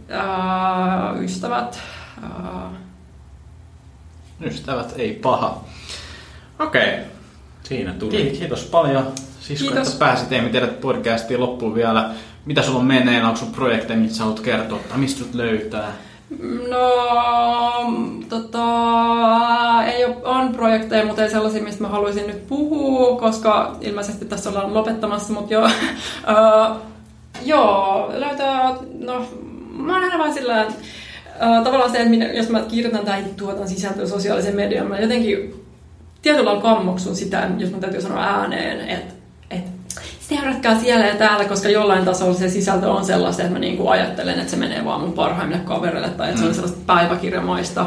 uh, 0.09 1.23
ystävät. 1.23 1.79
Ystävät, 4.41 4.93
ei 4.97 5.13
paha. 5.13 5.63
Okei. 6.59 6.93
Okay. 6.93 7.03
Siinä 7.63 7.93
tuli. 7.93 8.11
Ki- 8.11 8.37
Kiitos 8.39 8.63
paljon. 8.63 9.11
Sisko, 9.39 9.67
Kiitos. 9.67 9.87
että 9.87 9.99
pääsit. 9.99 10.31
Emme 10.31 10.49
tiedä 10.49 10.67
podcastiin 10.67 11.39
loppuun 11.39 11.75
vielä. 11.75 12.09
Mitä 12.45 12.61
sulla 12.61 12.79
on 12.79 12.85
meneillään? 12.85 13.25
Onko 13.25 13.37
sun 13.37 13.51
projekteja, 13.51 13.99
mitä 13.99 14.13
sä 14.13 14.23
haluat 14.23 14.39
kertoa? 14.39 14.79
Tai 14.89 14.97
mistä 14.97 15.19
sut 15.19 15.33
löytää? 15.33 15.91
No, 16.69 16.91
tota, 18.29 18.63
ei 19.85 20.05
ole, 20.05 20.15
on 20.23 20.53
projekteja, 20.53 21.05
mutta 21.05 21.23
ei 21.23 21.29
sellaisia, 21.29 21.63
mistä 21.63 21.81
mä 21.81 21.87
haluaisin 21.87 22.27
nyt 22.27 22.47
puhua, 22.47 23.19
koska 23.19 23.75
ilmeisesti 23.81 24.25
tässä 24.25 24.49
ollaan 24.49 24.73
lopettamassa, 24.73 25.33
mutta 25.33 25.53
joo, 25.53 25.65
uh, 26.31 26.77
joo, 27.45 28.11
löytää, 28.13 28.73
no, 28.99 29.25
mä 29.73 29.93
oon 29.93 30.03
aina 30.03 30.17
vaan 30.19 30.33
sillä, 30.33 30.61
että 30.61 30.73
tavallaan 31.39 31.91
se, 31.91 31.97
että 31.97 32.09
minä, 32.09 32.25
jos 32.25 32.49
mä 32.49 32.59
kirjoitan 32.59 33.05
tai 33.05 33.23
tuotan 33.37 33.67
sisältöä 33.67 34.07
sosiaalisen 34.07 34.55
median, 34.55 34.87
mä 34.87 34.99
jotenkin 34.99 35.65
tietyllä 36.21 36.45
lailla 36.45 36.61
kammoksun 36.61 37.15
sitä, 37.15 37.49
jos 37.57 37.71
mä 37.71 37.77
täytyy 37.77 38.01
sanoa 38.01 38.23
ääneen, 38.23 38.89
että, 38.89 39.13
että 39.51 39.71
seuratkaa 40.19 40.79
siellä 40.79 41.05
ja 41.05 41.15
täällä, 41.15 41.45
koska 41.45 41.69
jollain 41.69 42.05
tasolla 42.05 42.33
se 42.33 42.49
sisältö 42.49 42.91
on 42.91 43.05
sellaista, 43.05 43.41
että 43.41 43.53
mä 43.53 43.59
niinku 43.59 43.87
ajattelen, 43.87 44.39
että 44.39 44.51
se 44.51 44.57
menee 44.57 44.85
vaan 44.85 45.01
mun 45.01 45.13
parhaimmille 45.13 45.61
kavereille 45.65 46.09
tai 46.09 46.29
että 46.29 46.41
se 46.41 46.47
on 46.47 46.53
sellaista 46.53 46.79
päiväkirjamaista. 46.85 47.85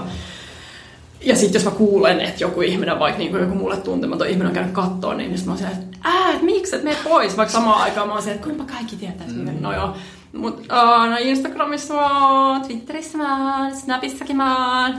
Ja 1.20 1.36
sitten 1.36 1.59
jos 1.59 1.64
mä 1.64 1.70
kuulen, 1.70 2.20
että 2.20 2.44
joku 2.44 2.61
ihminen, 2.61 2.99
vaikka 2.99 3.18
niinku 3.18 3.36
joku 3.36 3.55
mulle 3.55 3.76
tuntematon 3.76 4.28
ihminen 4.28 4.46
on 4.46 4.55
käynyt 4.55 4.72
kattoon, 4.72 5.16
niin 5.16 5.30
sitten 5.30 5.46
mä 5.46 5.53
oon 5.53 5.59
siellä, 5.59 5.76
että 5.76 5.99
ää, 6.05 6.32
et 6.32 6.42
miksi, 6.42 6.76
et 6.76 6.82
mene 6.82 6.96
pois, 7.05 7.36
vaikka 7.36 7.53
samaan 7.53 7.82
aikaan 7.82 8.07
mä 8.07 8.12
oon 8.12 8.22
siellä, 8.22 8.34
että 8.34 8.46
kuinka 8.46 8.72
kaikki 8.74 8.96
tietää, 8.96 9.26
että 9.26 9.53
mm. 9.53 9.61
no 9.61 9.74
joo. 9.74 9.94
Mut 10.39 10.59
uh, 10.59 11.11
no 11.11 11.16
Instagramissa 11.20 11.95
mä 11.95 12.28
oon, 12.28 12.61
Twitterissä 12.61 13.18
mä 13.18 13.59
oon, 13.59 13.76
Snapissakin 13.76 14.36
mä 14.36 14.82
oon. 14.82 14.95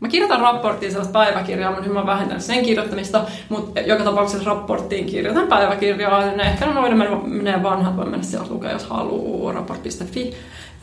Mä 0.00 0.08
kirjoitan 0.08 0.40
raporttiin 0.40 0.92
sellaista 0.92 1.12
päiväkirjaa, 1.12 1.70
mutta 1.70 1.84
nyt 1.84 1.92
mä 1.92 1.98
oon 1.98 2.06
vähentänyt 2.06 2.42
sen 2.42 2.62
kirjoittamista, 2.64 3.24
mutta 3.48 3.80
joka 3.80 4.04
tapauksessa 4.04 4.50
raporttiin 4.50 5.06
kirjoitan 5.06 5.46
päiväkirjaa. 5.46 6.26
Ne 6.26 6.42
ehkä 6.42 6.74
voidaan 6.74 6.98
mennä, 6.98 7.16
menee 7.24 7.62
vanhat, 7.62 7.96
voi 7.96 8.06
mennä 8.06 8.26
sieltä 8.26 8.50
lukea, 8.50 8.72
jos 8.72 8.84
haluaa, 8.84 9.52
raport.fi. 9.52 10.34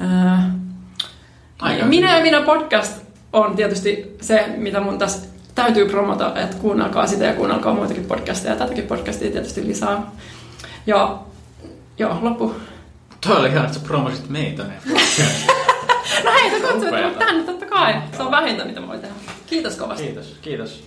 Äh, 0.01 0.45
Aika 1.59 1.86
minä 1.86 2.17
ja 2.17 2.23
minä 2.23 2.41
podcast 2.41 3.01
on 3.34 3.55
tietysti 3.55 4.15
se, 4.21 4.53
mitä 4.57 4.80
mun 4.80 4.97
tässä 4.97 5.28
täytyy 5.55 5.89
promota, 5.89 6.36
että 6.36 6.57
kuunnelkaa 6.57 7.07
sitä 7.07 7.25
ja 7.25 7.34
kuunnelkaa 7.34 7.73
muitakin 7.73 8.05
podcasteja 8.05 8.53
ja 8.53 8.59
tätäkin 8.59 8.88
podcastia 8.88 9.32
tietysti 9.32 9.67
lisää. 9.67 10.01
Ja 10.88 11.19
joo, 11.97 12.17
loppu. 12.21 12.55
Toi 13.28 13.38
oli 13.38 13.47
ihan, 13.47 13.65
että 13.65 13.78
sä 13.78 13.84
promosit 13.84 14.30
meitä. 14.30 14.63
No 16.23 16.32
hei, 16.32 16.49
kutsutte 16.61 16.88
Upeata. 16.88 17.07
mut 17.07 17.19
tänne 17.19 17.43
totta 17.43 17.65
kai. 17.65 17.93
Se 18.17 18.23
on 18.23 18.32
vähintä, 18.32 18.65
mitä 18.65 18.88
voi 18.88 18.97
tehdä. 18.99 19.15
Kiitos 19.47 19.75
kovasti. 19.75 20.03
Kiitos, 20.03 20.36
kiitos. 20.41 20.84